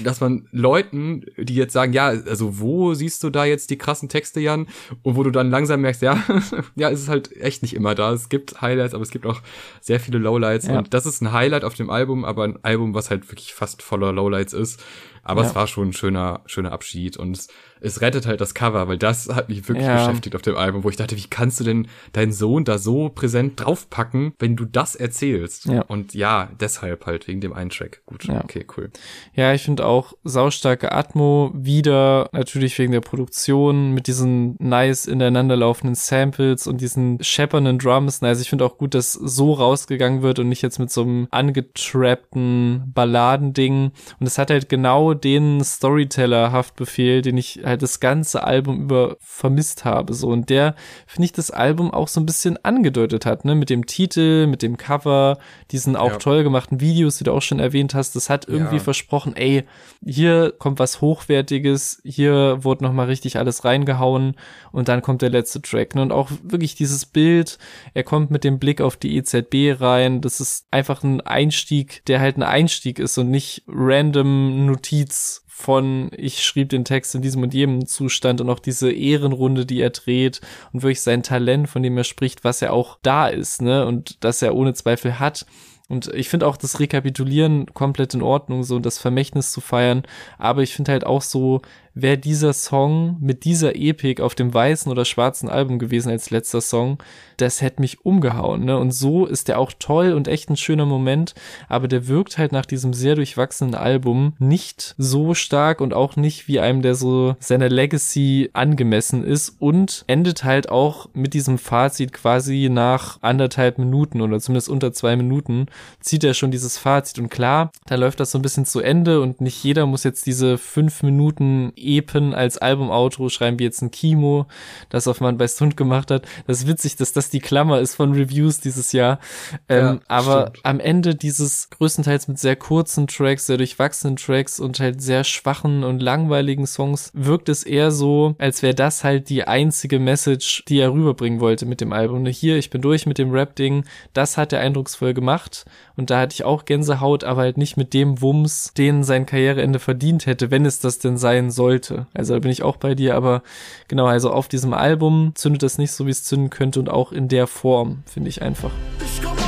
dass 0.03 0.20
man 0.20 0.47
Leuten, 0.51 1.26
die 1.38 1.55
jetzt 1.55 1.70
jetzt 1.70 1.74
sagen, 1.74 1.93
ja, 1.93 2.07
also 2.07 2.59
wo 2.59 2.93
siehst 2.93 3.24
du 3.24 3.30
da 3.30 3.45
jetzt 3.45 3.70
die 3.70 3.78
krassen 3.78 4.09
Texte, 4.09 4.39
Jan? 4.39 4.67
Und 5.03 5.15
wo 5.15 5.24
du 5.24 5.30
dann 5.30 5.49
langsam 5.49 5.82
merkst, 5.82 6.01
ja, 6.01 6.24
ja, 6.76 6.89
es 6.89 7.01
ist 7.01 7.09
halt 7.09 7.36
echt 7.38 7.61
nicht 7.61 7.76
immer 7.76 7.95
da. 7.95 8.11
Es 8.11 8.30
gibt 8.30 8.61
Highlights, 8.61 8.93
aber 8.93 9.03
es 9.03 9.11
gibt 9.11 9.26
auch 9.26 9.41
sehr 9.82 9.99
viele 9.99 10.17
Lowlights. 10.17 10.67
Ja. 10.67 10.80
Und 10.80 10.93
das 10.93 11.05
ist 11.05 11.22
ein 11.22 11.32
Highlight 11.32 11.63
auf 11.63 11.76
dem 11.76 11.89
Album, 11.89 12.26
aber 12.26 12.43
ein 12.43 12.63
Album, 12.63 12.93
was 12.93 13.09
halt 13.09 13.30
wirklich 13.32 13.53
fast 13.60 13.82
voller 13.82 14.14
Lowlights 14.14 14.53
ist. 14.53 14.82
Aber 15.24 15.41
ja. 15.41 15.47
es 15.47 15.55
war 15.55 15.67
schon 15.67 15.89
ein 15.89 15.93
schöner, 15.93 16.41
schöner 16.45 16.72
Abschied 16.72 17.17
und 17.17 17.47
es 17.82 18.01
rettet 18.01 18.26
halt 18.26 18.41
das 18.41 18.53
Cover, 18.53 18.88
weil 18.88 18.97
das 18.97 19.30
hat 19.30 19.49
mich 19.49 19.67
wirklich 19.67 19.86
ja. 19.86 20.05
beschäftigt 20.05 20.36
auf 20.36 20.41
dem 20.41 20.57
Album, 20.57 20.84
wo 20.84 20.89
ich 20.89 20.95
dachte, 20.95 21.15
wie 21.15 21.28
kannst 21.30 21.59
du 21.59 21.63
denn 21.63 21.88
deinen 22.13 22.32
Sohn 22.32 22.65
da 22.65 22.78
so 22.78 23.09
präsent 23.09 23.59
draufpacken, 23.59 24.34
wenn 24.39 24.55
du 24.55 24.65
das 24.65 24.95
erzählst? 24.95 25.65
Ja. 25.65 25.82
Und 25.84 26.13
ja, 26.13 26.49
deshalb 26.59 27.05
halt 27.05 27.28
wegen 27.28 27.41
dem 27.41 27.53
einen 27.53 27.70
Track. 27.70 28.01
Gut, 28.05 28.26
ja. 28.26 28.43
okay, 28.43 28.65
cool. 28.78 28.91
Ja, 29.34 29.53
ich 29.53 29.63
finde 29.63 29.86
auch 29.86 30.13
saustarke 30.24 30.91
Atmo 30.91 31.51
wieder 31.53 32.30
natürlich 32.34 32.78
wegen 32.80 32.91
der 32.91 33.01
Produktion 33.01 33.93
mit 33.93 34.07
diesen 34.07 34.55
nice 34.59 35.05
ineinanderlaufenden 35.05 35.95
Samples 35.95 36.67
und 36.67 36.82
diesen 36.82 37.24
scheppernden 37.24 37.80
Drums. 37.80 38.22
Also 38.22 38.41
ich 38.41 38.49
finde 38.49 38.65
auch 38.65 38.78
gut, 38.78 38.93
dass 38.93 39.13
so 39.13 39.53
rausgegangen 39.53 40.22
wird 40.22 40.39
und 40.39 40.49
nicht 40.49 40.61
jetzt 40.61 40.80
mit 40.80 40.91
so 40.91 41.01
einem 41.01 41.28
angetrappten 41.32 42.91
Balladending. 42.93 43.91
Und 44.20 44.28
es 44.28 44.38
hat 44.38 44.51
halt 44.51 44.70
genau 44.70 45.09
den 45.16 45.64
Storyteller-Haftbefehl, 45.64 47.22
den 47.22 47.38
ich 47.38 47.62
halt 47.64 47.82
das 47.82 47.99
ganze 47.99 48.43
Album 48.43 48.82
über 48.84 49.18
vermisst 49.20 49.86
habe. 49.86 50.14
So, 50.14 50.28
und 50.28 50.49
der, 50.49 50.76
finde 51.07 51.26
ich, 51.26 51.34
das 51.34 51.51
Album 51.51 51.91
auch 51.91 52.07
so 52.07 52.20
ein 52.20 52.26
bisschen 52.26 52.64
angedeutet 52.64 53.26
hat, 53.26 53.45
ne, 53.45 53.55
mit 53.55 53.70
dem 53.70 53.86
Titel, 53.86 54.47
mit 54.47 54.62
dem 54.62 54.78
Cover, 54.78 55.38
diesen 55.72 55.95
auch 55.95 56.12
ja. 56.12 56.18
toll 56.18 56.43
gemachten 56.43 56.80
Videos, 56.80 57.18
die 57.18 57.24
du 57.24 57.32
auch 57.32 57.41
schon 57.41 57.60
erwähnt 57.60 57.93
hast. 57.93 58.16
Das 58.16 58.30
hat 58.30 58.47
irgendwie 58.47 58.78
ja. 58.78 58.84
versprochen, 58.84 59.36
ey, 59.36 59.64
hier 60.05 60.53
kommt 60.57 60.80
was 60.80 61.01
Hochwertiges, 61.01 62.01
hier 62.03 62.64
wurde 62.64 62.84
nochmal 62.84 63.07
richtig 63.07 63.38
alles 63.38 63.66
reingehauen 63.66 64.36
und 64.72 64.88
dann 64.88 65.01
kommt 65.01 65.22
der 65.22 65.30
letzte 65.30 65.62
Track. 65.62 65.95
Ne? 65.95 66.01
Und 66.01 66.12
auch 66.12 66.30
wirklich 66.43 66.76
dieses 66.76 67.05
Bild, 67.05 67.57
er 67.93 68.03
kommt 68.03 68.32
mit 68.32 68.43
dem 68.43 68.60
Blick 68.60 68.82
auf 68.82 68.97
die 68.97 69.16
EZB 69.18 69.82
rein. 69.82 70.22
Das 70.22 70.39
ist 70.39 70.66
einfach 70.72 71.03
ein 71.03 71.22
Einstieg, 71.22 72.03
der 72.05 72.20
halt 72.20 72.38
ein 72.38 72.43
Einstieg 72.43 72.99
ist 72.99 73.18
und 73.18 73.30
nicht 73.30 73.64
random 73.68 74.66
Notiz 74.66 74.99
von 75.47 76.10
ich 76.16 76.43
schrieb 76.43 76.70
den 76.70 76.86
Text 76.86 77.16
in 77.16 77.22
diesem 77.22 77.43
und 77.43 77.54
jedem 77.54 77.86
Zustand 77.86 78.39
und 78.39 78.50
auch 78.50 78.60
diese 78.60 78.91
Ehrenrunde, 78.91 79.66
die 79.66 79.82
er 79.82 79.89
dreht 79.89 80.39
und 80.72 80.84
wirklich 80.84 81.02
sein 81.02 81.22
Talent, 81.22 81.68
von 81.70 81.84
dem 81.84 81.97
er 81.97 82.06
spricht, 82.06 82.45
was 82.45 82.62
er 82.62 82.72
auch 82.72 82.97
da 83.02 83.28
ist, 83.28 83.62
ne, 83.62 83.86
und 83.86 84.24
das 84.24 84.41
er 84.41 84.56
ohne 84.56 84.74
Zweifel 84.74 85.20
hat. 85.20 85.45
Und 85.89 86.14
ich 86.14 86.30
finde 86.30 86.47
auch 86.47 86.56
das 86.56 86.80
Rekapitulieren 86.80 87.66
komplett 87.74 88.14
in 88.14 88.22
Ordnung, 88.22 88.64
so 88.64 88.78
das 88.78 89.00
Vermächtnis 89.00 89.52
zu 89.52 89.60
feiern. 89.60 90.04
Aber 90.38 90.62
ich 90.62 90.76
finde 90.76 90.91
halt 90.91 91.04
auch 91.04 91.24
so, 91.24 91.64
wäre 91.93 92.17
dieser 92.17 92.53
Song 92.53 93.17
mit 93.19 93.45
dieser 93.45 93.75
Epik 93.75 94.21
auf 94.21 94.35
dem 94.35 94.53
weißen 94.53 94.91
oder 94.91 95.05
schwarzen 95.05 95.49
Album 95.49 95.79
gewesen 95.79 96.09
als 96.09 96.29
letzter 96.29 96.61
Song, 96.61 96.97
das 97.37 97.61
hätte 97.61 97.81
mich 97.81 98.05
umgehauen, 98.05 98.65
ne? 98.65 98.77
Und 98.77 98.91
so 98.91 99.25
ist 99.25 99.47
der 99.47 99.59
auch 99.59 99.71
toll 99.79 100.13
und 100.13 100.27
echt 100.27 100.49
ein 100.49 100.57
schöner 100.57 100.85
Moment, 100.85 101.33
aber 101.67 101.87
der 101.87 102.07
wirkt 102.07 102.37
halt 102.37 102.51
nach 102.51 102.65
diesem 102.65 102.93
sehr 102.93 103.15
durchwachsenen 103.15 103.75
Album 103.75 104.33
nicht 104.39 104.95
so 104.97 105.33
stark 105.33 105.81
und 105.81 105.93
auch 105.93 106.15
nicht 106.15 106.47
wie 106.47 106.59
einem, 106.59 106.81
der 106.81 106.95
so 106.95 107.35
seiner 107.39 107.69
Legacy 107.69 108.49
angemessen 108.53 109.23
ist 109.23 109.55
und 109.59 110.03
endet 110.07 110.43
halt 110.43 110.69
auch 110.69 111.09
mit 111.13 111.33
diesem 111.33 111.57
Fazit 111.57 112.13
quasi 112.13 112.69
nach 112.69 113.19
anderthalb 113.21 113.77
Minuten 113.77 114.21
oder 114.21 114.39
zumindest 114.39 114.69
unter 114.69 114.91
zwei 114.93 115.15
Minuten 115.15 115.67
zieht 115.99 116.23
er 116.23 116.33
schon 116.33 116.51
dieses 116.51 116.77
Fazit 116.77 117.19
und 117.19 117.29
klar, 117.29 117.71
da 117.87 117.95
läuft 117.95 118.19
das 118.19 118.31
so 118.31 118.39
ein 118.39 118.41
bisschen 118.41 118.65
zu 118.65 118.79
Ende 118.79 119.21
und 119.21 119.41
nicht 119.41 119.63
jeder 119.63 119.85
muss 119.85 120.03
jetzt 120.03 120.25
diese 120.25 120.57
fünf 120.57 121.03
Minuten 121.03 121.71
Epen 121.80 122.34
als 122.34 122.57
Album-Outro 122.57 123.30
schreiben, 123.30 123.59
wie 123.59 123.63
jetzt 123.63 123.82
ein 123.82 123.91
Kimo, 123.91 124.45
das 124.89 125.07
auf 125.07 125.21
Man 125.21 125.38
bei 125.38 125.47
Stund 125.47 125.77
gemacht 125.77 126.11
hat. 126.11 126.25
Das 126.47 126.59
ist 126.59 126.67
witzig, 126.67 126.95
dass 126.95 127.13
das 127.13 127.30
die 127.30 127.39
Klammer 127.39 127.80
ist 127.80 127.95
von 127.95 128.13
Reviews 128.13 128.59
dieses 128.59 128.91
Jahr. 128.91 129.19
Ähm, 129.67 129.86
ja, 129.86 129.99
aber 130.07 130.47
stimmt. 130.49 130.65
am 130.65 130.80
Ende 130.80 131.15
dieses 131.15 131.69
größtenteils 131.69 132.27
mit 132.27 132.39
sehr 132.39 132.55
kurzen 132.55 133.07
Tracks, 133.07 133.45
sehr 133.45 133.57
durchwachsenen 133.57 134.15
Tracks 134.15 134.59
und 134.59 134.80
halt 134.80 135.01
sehr 135.01 135.23
schwachen 135.23 135.84
und 135.84 136.01
langweiligen 136.01 136.67
Songs 136.67 137.11
wirkt 137.13 137.49
es 137.49 137.63
eher 137.63 137.91
so, 137.91 138.36
als 138.38 138.61
wäre 138.61 138.75
das 138.75 139.03
halt 139.03 139.30
die 139.30 139.43
einzige 139.43 139.99
Message, 139.99 140.63
die 140.67 140.80
er 140.80 140.93
rüberbringen 140.93 141.39
wollte 141.39 141.65
mit 141.65 141.82
dem 141.82 141.93
Album. 141.93 142.25
Hier, 142.25 142.57
ich 142.57 142.69
bin 142.69 142.82
durch 142.82 143.05
mit 143.05 143.17
dem 143.17 143.32
Rap-Ding. 143.32 143.86
Das 144.13 144.38
hat 144.38 144.53
er 144.53 144.59
eindrucksvoll 144.59 145.13
gemacht. 145.13 145.65
Und 146.00 146.10
da 146.10 146.22
hatte 146.22 146.34
ich 146.34 146.45
auch 146.45 146.64
Gänsehaut, 146.64 147.26
aber 147.26 147.41
halt 147.41 147.58
nicht 147.58 147.76
mit 147.76 147.93
dem 147.93 148.22
Wumms, 148.22 148.74
den 148.74 149.04
sein 149.04 149.26
Karriereende 149.26 149.80
verdient 149.80 150.28
hätte, 150.28 150.50
wenn 150.50 150.66
es 150.66 150.80
das 150.80 151.00
denn 151.00 151.18
sein 151.18 151.52
sollte. 151.52 152.08
Also 152.14 152.36
da 152.36 152.39
bin 152.39 152.52
ich 152.52 152.64
auch 152.64 152.78
bei 152.78 152.95
dir, 152.95 153.16
aber 153.16 153.43
genau, 153.89 154.06
also 154.06 154.32
auf 154.32 154.47
diesem 154.47 154.74
Album 154.74 155.34
zündet 155.36 155.62
das 155.62 155.78
nicht 155.78 155.91
so, 155.91 156.08
wie 156.08 156.12
es 156.12 156.24
zünden 156.24 156.50
könnte 156.50 156.80
und 156.80 156.89
auch 156.89 157.12
in 157.12 157.28
der 157.28 157.47
Form, 157.47 158.04
finde 158.06 158.30
ich 158.30 158.41
einfach. 158.41 158.72
Ich 159.04 159.38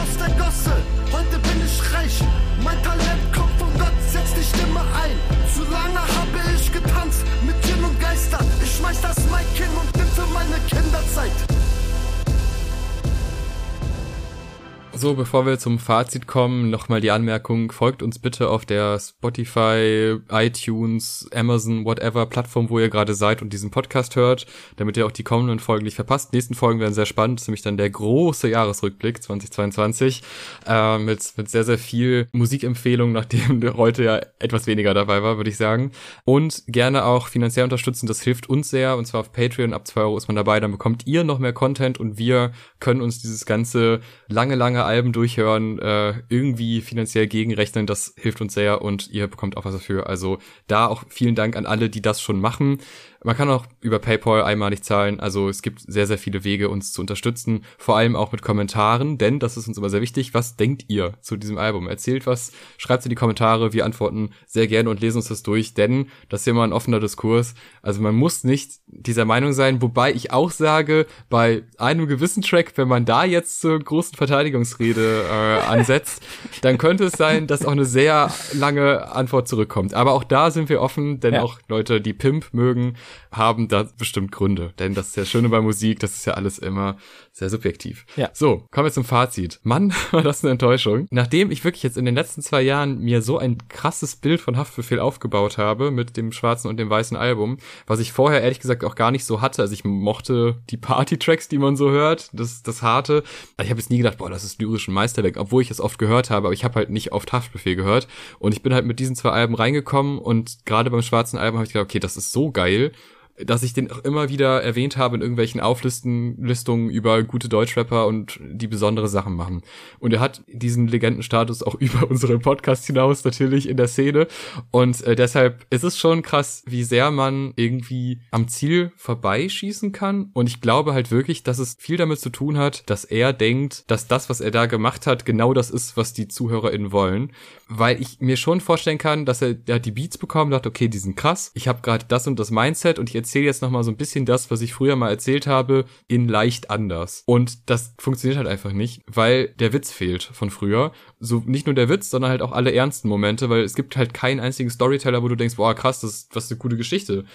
So, 15.01 15.15
bevor 15.15 15.47
wir 15.47 15.57
zum 15.57 15.79
Fazit 15.79 16.27
kommen, 16.27 16.69
nochmal 16.69 17.01
die 17.01 17.09
Anmerkung, 17.09 17.71
folgt 17.71 18.03
uns 18.03 18.19
bitte 18.19 18.49
auf 18.49 18.67
der 18.67 18.99
Spotify, 18.99 20.17
iTunes, 20.29 21.27
Amazon, 21.33 21.85
whatever 21.85 22.27
Plattform, 22.27 22.69
wo 22.69 22.77
ihr 22.77 22.89
gerade 22.89 23.15
seid 23.15 23.41
und 23.41 23.51
diesen 23.51 23.71
Podcast 23.71 24.15
hört, 24.15 24.45
damit 24.75 24.97
ihr 24.97 25.07
auch 25.07 25.11
die 25.11 25.23
kommenden 25.23 25.57
Folgen 25.57 25.85
nicht 25.85 25.95
verpasst. 25.95 26.31
Die 26.31 26.35
nächsten 26.35 26.53
Folgen 26.53 26.79
werden 26.79 26.93
sehr 26.93 27.07
spannend, 27.07 27.39
das 27.39 27.45
ist 27.45 27.47
nämlich 27.47 27.63
dann 27.63 27.77
der 27.77 27.89
große 27.89 28.47
Jahresrückblick 28.47 29.23
2022 29.23 30.21
äh, 30.67 30.99
mit, 30.99 31.33
mit 31.35 31.49
sehr, 31.49 31.63
sehr 31.63 31.79
viel 31.79 32.27
Musikempfehlung, 32.31 33.11
nachdem 33.11 33.73
heute 33.77 34.03
ja 34.03 34.21
etwas 34.37 34.67
weniger 34.67 34.93
dabei 34.93 35.23
war, 35.23 35.37
würde 35.37 35.49
ich 35.49 35.57
sagen. 35.57 35.93
Und 36.25 36.61
gerne 36.67 37.05
auch 37.05 37.27
finanziell 37.27 37.63
unterstützen, 37.63 38.05
das 38.05 38.21
hilft 38.21 38.49
uns 38.49 38.69
sehr. 38.69 38.97
Und 38.97 39.05
zwar 39.05 39.21
auf 39.21 39.31
Patreon, 39.33 39.73
ab 39.73 39.87
zwei 39.87 40.01
Euro 40.01 40.17
ist 40.17 40.27
man 40.27 40.35
dabei, 40.35 40.59
dann 40.59 40.69
bekommt 40.69 41.07
ihr 41.07 41.23
noch 41.23 41.39
mehr 41.39 41.53
Content 41.53 41.99
und 41.99 42.19
wir 42.19 42.51
können 42.79 43.01
uns 43.01 43.19
dieses 43.19 43.47
ganze 43.47 44.01
lange, 44.27 44.53
lange 44.53 44.90
Alben 44.91 45.13
durchhören, 45.13 45.79
äh, 45.79 46.15
irgendwie 46.27 46.81
finanziell 46.81 47.27
gegenrechnen, 47.27 47.87
das 47.87 48.13
hilft 48.17 48.41
uns 48.41 48.53
sehr 48.53 48.81
und 48.81 49.09
ihr 49.09 49.27
bekommt 49.27 49.55
auch 49.55 49.63
was 49.63 49.73
dafür. 49.73 50.07
Also 50.07 50.39
da 50.67 50.87
auch 50.87 51.03
vielen 51.07 51.35
Dank 51.35 51.55
an 51.55 51.65
alle, 51.65 51.89
die 51.89 52.01
das 52.01 52.21
schon 52.21 52.41
machen. 52.41 52.79
Man 53.23 53.37
kann 53.37 53.49
auch 53.49 53.65
über 53.81 53.99
PayPal 53.99 54.43
einmalig 54.43 54.83
zahlen. 54.83 55.19
Also 55.19 55.47
es 55.47 55.61
gibt 55.61 55.81
sehr, 55.81 56.07
sehr 56.07 56.17
viele 56.17 56.43
Wege, 56.43 56.69
uns 56.69 56.91
zu 56.91 57.01
unterstützen. 57.01 57.63
Vor 57.77 57.95
allem 57.95 58.15
auch 58.15 58.31
mit 58.31 58.41
Kommentaren, 58.41 59.19
denn 59.19 59.39
das 59.39 59.57
ist 59.57 59.67
uns 59.67 59.77
immer 59.77 59.89
sehr 59.91 60.01
wichtig. 60.01 60.33
Was 60.33 60.55
denkt 60.55 60.85
ihr 60.87 61.13
zu 61.21 61.37
diesem 61.37 61.59
Album? 61.59 61.87
Erzählt 61.87 62.25
was, 62.25 62.51
schreibt 62.77 63.05
in 63.05 63.09
die 63.09 63.15
Kommentare. 63.15 63.73
Wir 63.73 63.85
antworten 63.85 64.31
sehr 64.47 64.65
gerne 64.65 64.89
und 64.89 65.01
lesen 65.01 65.17
uns 65.17 65.27
das 65.27 65.43
durch, 65.43 65.75
denn 65.75 66.07
das 66.29 66.41
ist 66.41 66.47
immer 66.47 66.63
ein 66.63 66.73
offener 66.73 66.99
Diskurs. 66.99 67.53
Also 67.83 68.01
man 68.01 68.15
muss 68.15 68.43
nicht 68.43 68.79
dieser 68.87 69.25
Meinung 69.25 69.53
sein, 69.53 69.83
wobei 69.83 70.11
ich 70.11 70.31
auch 70.31 70.49
sage, 70.49 71.05
bei 71.29 71.63
einem 71.77 72.07
gewissen 72.07 72.41
Track, 72.41 72.73
wenn 72.75 72.87
man 72.87 73.05
da 73.05 73.23
jetzt 73.23 73.61
zur 73.61 73.77
großen 73.77 74.15
Verteidigungsrede 74.17 75.25
äh, 75.29 75.67
ansetzt, 75.67 76.23
dann 76.61 76.79
könnte 76.79 77.05
es 77.05 77.13
sein, 77.13 77.45
dass 77.45 77.65
auch 77.65 77.71
eine 77.71 77.85
sehr 77.85 78.31
lange 78.53 79.11
Antwort 79.11 79.47
zurückkommt. 79.47 79.93
Aber 79.93 80.13
auch 80.13 80.23
da 80.23 80.49
sind 80.49 80.69
wir 80.69 80.81
offen, 80.81 81.19
denn 81.19 81.35
ja. 81.35 81.43
auch 81.43 81.59
Leute, 81.67 82.01
die 82.01 82.13
Pimp 82.13 82.53
mögen, 82.53 82.95
haben 83.31 83.67
da 83.67 83.87
bestimmt 83.97 84.31
Gründe. 84.31 84.73
Denn 84.79 84.93
das 84.93 85.09
ist 85.09 85.15
ja 85.17 85.25
Schöne 85.25 85.49
bei 85.49 85.61
Musik, 85.61 85.99
das 85.99 86.15
ist 86.15 86.25
ja 86.25 86.33
alles 86.33 86.59
immer 86.59 86.97
sehr 87.31 87.49
subjektiv. 87.49 88.05
Ja. 88.15 88.29
So, 88.33 88.67
kommen 88.71 88.85
wir 88.85 88.91
zum 88.91 89.05
Fazit. 89.05 89.59
Mann, 89.63 89.93
war 90.11 90.21
das 90.21 90.43
eine 90.43 90.51
Enttäuschung. 90.51 91.07
Nachdem 91.11 91.51
ich 91.51 91.63
wirklich 91.63 91.83
jetzt 91.83 91.97
in 91.97 92.05
den 92.05 92.15
letzten 92.15 92.41
zwei 92.41 92.61
Jahren 92.61 92.99
mir 92.99 93.21
so 93.21 93.37
ein 93.37 93.57
krasses 93.69 94.15
Bild 94.15 94.41
von 94.41 94.57
Haftbefehl 94.57 94.99
aufgebaut 94.99 95.57
habe 95.57 95.91
mit 95.91 96.17
dem 96.17 96.31
schwarzen 96.31 96.67
und 96.67 96.77
dem 96.77 96.89
weißen 96.89 97.15
Album, 97.15 97.57
was 97.87 97.99
ich 97.99 98.11
vorher 98.11 98.41
ehrlich 98.41 98.59
gesagt 98.59 98.83
auch 98.83 98.95
gar 98.95 99.11
nicht 99.11 99.25
so 99.25 99.41
hatte. 99.41 99.61
Also 99.61 99.73
ich 99.73 99.85
mochte 99.85 100.61
die 100.69 100.77
Party-Tracks, 100.77 101.47
die 101.47 101.57
man 101.57 101.75
so 101.75 101.89
hört, 101.89 102.29
das, 102.33 102.63
das 102.63 102.81
Harte. 102.81 103.23
Also 103.57 103.65
ich 103.65 103.69
habe 103.69 103.79
jetzt 103.79 103.89
nie 103.89 103.97
gedacht, 103.97 104.17
boah, 104.17 104.29
das 104.29 104.43
ist 104.43 104.61
lyrisch 104.61 104.87
ein 104.87 104.93
Meisterwerk, 104.93 105.37
obwohl 105.37 105.61
ich 105.61 105.71
es 105.71 105.79
oft 105.79 105.97
gehört 105.97 106.29
habe, 106.29 106.47
aber 106.47 106.53
ich 106.53 106.63
habe 106.63 106.75
halt 106.75 106.89
nicht 106.89 107.11
oft 107.11 107.31
Haftbefehl 107.31 107.75
gehört. 107.75 108.07
Und 108.39 108.53
ich 108.53 108.61
bin 108.61 108.73
halt 108.73 108.85
mit 108.85 108.99
diesen 108.99 109.15
zwei 109.15 109.29
Alben 109.29 109.55
reingekommen 109.55 110.19
und 110.19 110.65
gerade 110.65 110.89
beim 110.89 111.01
schwarzen 111.01 111.37
Album 111.37 111.59
habe 111.59 111.65
ich 111.65 111.73
gedacht, 111.73 111.85
okay, 111.85 111.99
das 111.99 112.17
ist 112.17 112.31
so 112.31 112.51
geil 112.51 112.91
dass 113.37 113.63
ich 113.63 113.73
den 113.73 113.91
auch 113.91 113.99
immer 113.99 114.29
wieder 114.29 114.61
erwähnt 114.61 114.97
habe 114.97 115.15
in 115.15 115.21
irgendwelchen 115.21 115.61
Auflistungen 115.61 116.89
über 116.89 117.23
gute 117.23 117.49
Deutschrapper 117.49 118.07
und 118.07 118.39
die 118.41 118.67
besondere 118.67 119.07
Sachen 119.07 119.35
machen. 119.35 119.61
Und 119.99 120.13
er 120.13 120.19
hat 120.19 120.43
diesen 120.47 120.87
Legendenstatus 120.87 121.63
auch 121.63 121.75
über 121.79 122.09
unseren 122.09 122.41
Podcast 122.41 122.85
hinaus 122.85 123.23
natürlich 123.23 123.67
in 123.67 123.77
der 123.77 123.87
Szene. 123.87 124.27
Und 124.71 125.01
äh, 125.03 125.15
deshalb 125.15 125.65
ist 125.69 125.83
es 125.83 125.97
schon 125.97 126.21
krass, 126.21 126.63
wie 126.65 126.83
sehr 126.83 127.11
man 127.11 127.53
irgendwie 127.55 128.21
am 128.31 128.47
Ziel 128.47 128.91
vorbeischießen 128.95 129.91
kann. 129.91 130.29
Und 130.33 130.47
ich 130.47 130.61
glaube 130.61 130.93
halt 130.93 131.11
wirklich, 131.11 131.43
dass 131.43 131.59
es 131.59 131.75
viel 131.79 131.97
damit 131.97 132.19
zu 132.19 132.29
tun 132.29 132.57
hat, 132.57 132.89
dass 132.89 133.05
er 133.05 133.33
denkt, 133.33 133.89
dass 133.89 134.07
das, 134.07 134.29
was 134.29 134.41
er 134.41 134.51
da 134.51 134.65
gemacht 134.65 135.07
hat, 135.07 135.25
genau 135.25 135.53
das 135.53 135.69
ist, 135.69 135.97
was 135.97 136.13
die 136.13 136.27
ZuhörerInnen 136.27 136.91
wollen. 136.91 137.31
Weil 137.67 138.01
ich 138.01 138.19
mir 138.19 138.37
schon 138.37 138.61
vorstellen 138.61 138.97
kann, 138.97 139.25
dass 139.25 139.41
er, 139.41 139.55
er 139.67 139.75
hat 139.75 139.85
die 139.85 139.91
Beats 139.91 140.17
bekommen, 140.17 140.51
dachte, 140.51 140.69
okay, 140.69 140.87
die 140.87 140.97
sind 140.97 141.15
krass. 141.15 141.51
Ich 141.53 141.67
habe 141.67 141.81
gerade 141.81 142.05
das 142.07 142.27
und 142.27 142.39
das 142.39 142.51
Mindset 142.51 142.99
und 142.99 143.09
ich 143.09 143.15
erzähle 143.21 143.45
jetzt 143.45 143.61
nochmal 143.61 143.83
so 143.83 143.91
ein 143.91 143.97
bisschen 143.97 144.25
das, 144.25 144.49
was 144.49 144.61
ich 144.61 144.73
früher 144.73 144.95
mal 144.95 145.09
erzählt 145.09 145.47
habe, 145.47 145.85
in 146.07 146.27
leicht 146.27 146.69
anders. 146.69 147.23
Und 147.25 147.69
das 147.69 147.93
funktioniert 147.99 148.37
halt 148.37 148.47
einfach 148.47 148.73
nicht, 148.73 149.01
weil 149.07 149.49
der 149.59 149.73
Witz 149.73 149.91
fehlt 149.91 150.23
von 150.23 150.49
früher. 150.49 150.91
So 151.19 151.43
nicht 151.45 151.67
nur 151.67 151.75
der 151.75 151.89
Witz, 151.89 152.09
sondern 152.09 152.31
halt 152.31 152.41
auch 152.41 152.51
alle 152.51 152.73
ernsten 152.73 153.07
Momente, 153.07 153.49
weil 153.49 153.61
es 153.61 153.75
gibt 153.75 153.95
halt 153.95 154.13
keinen 154.13 154.39
einzigen 154.39 154.69
Storyteller, 154.69 155.21
wo 155.21 155.27
du 155.27 155.35
denkst, 155.35 155.55
boah, 155.55 155.75
krass, 155.75 156.01
das 156.01 156.11
ist 156.11 156.35
was 156.35 156.49
eine 156.49 156.57
gute 156.57 156.77
Geschichte. 156.77 157.25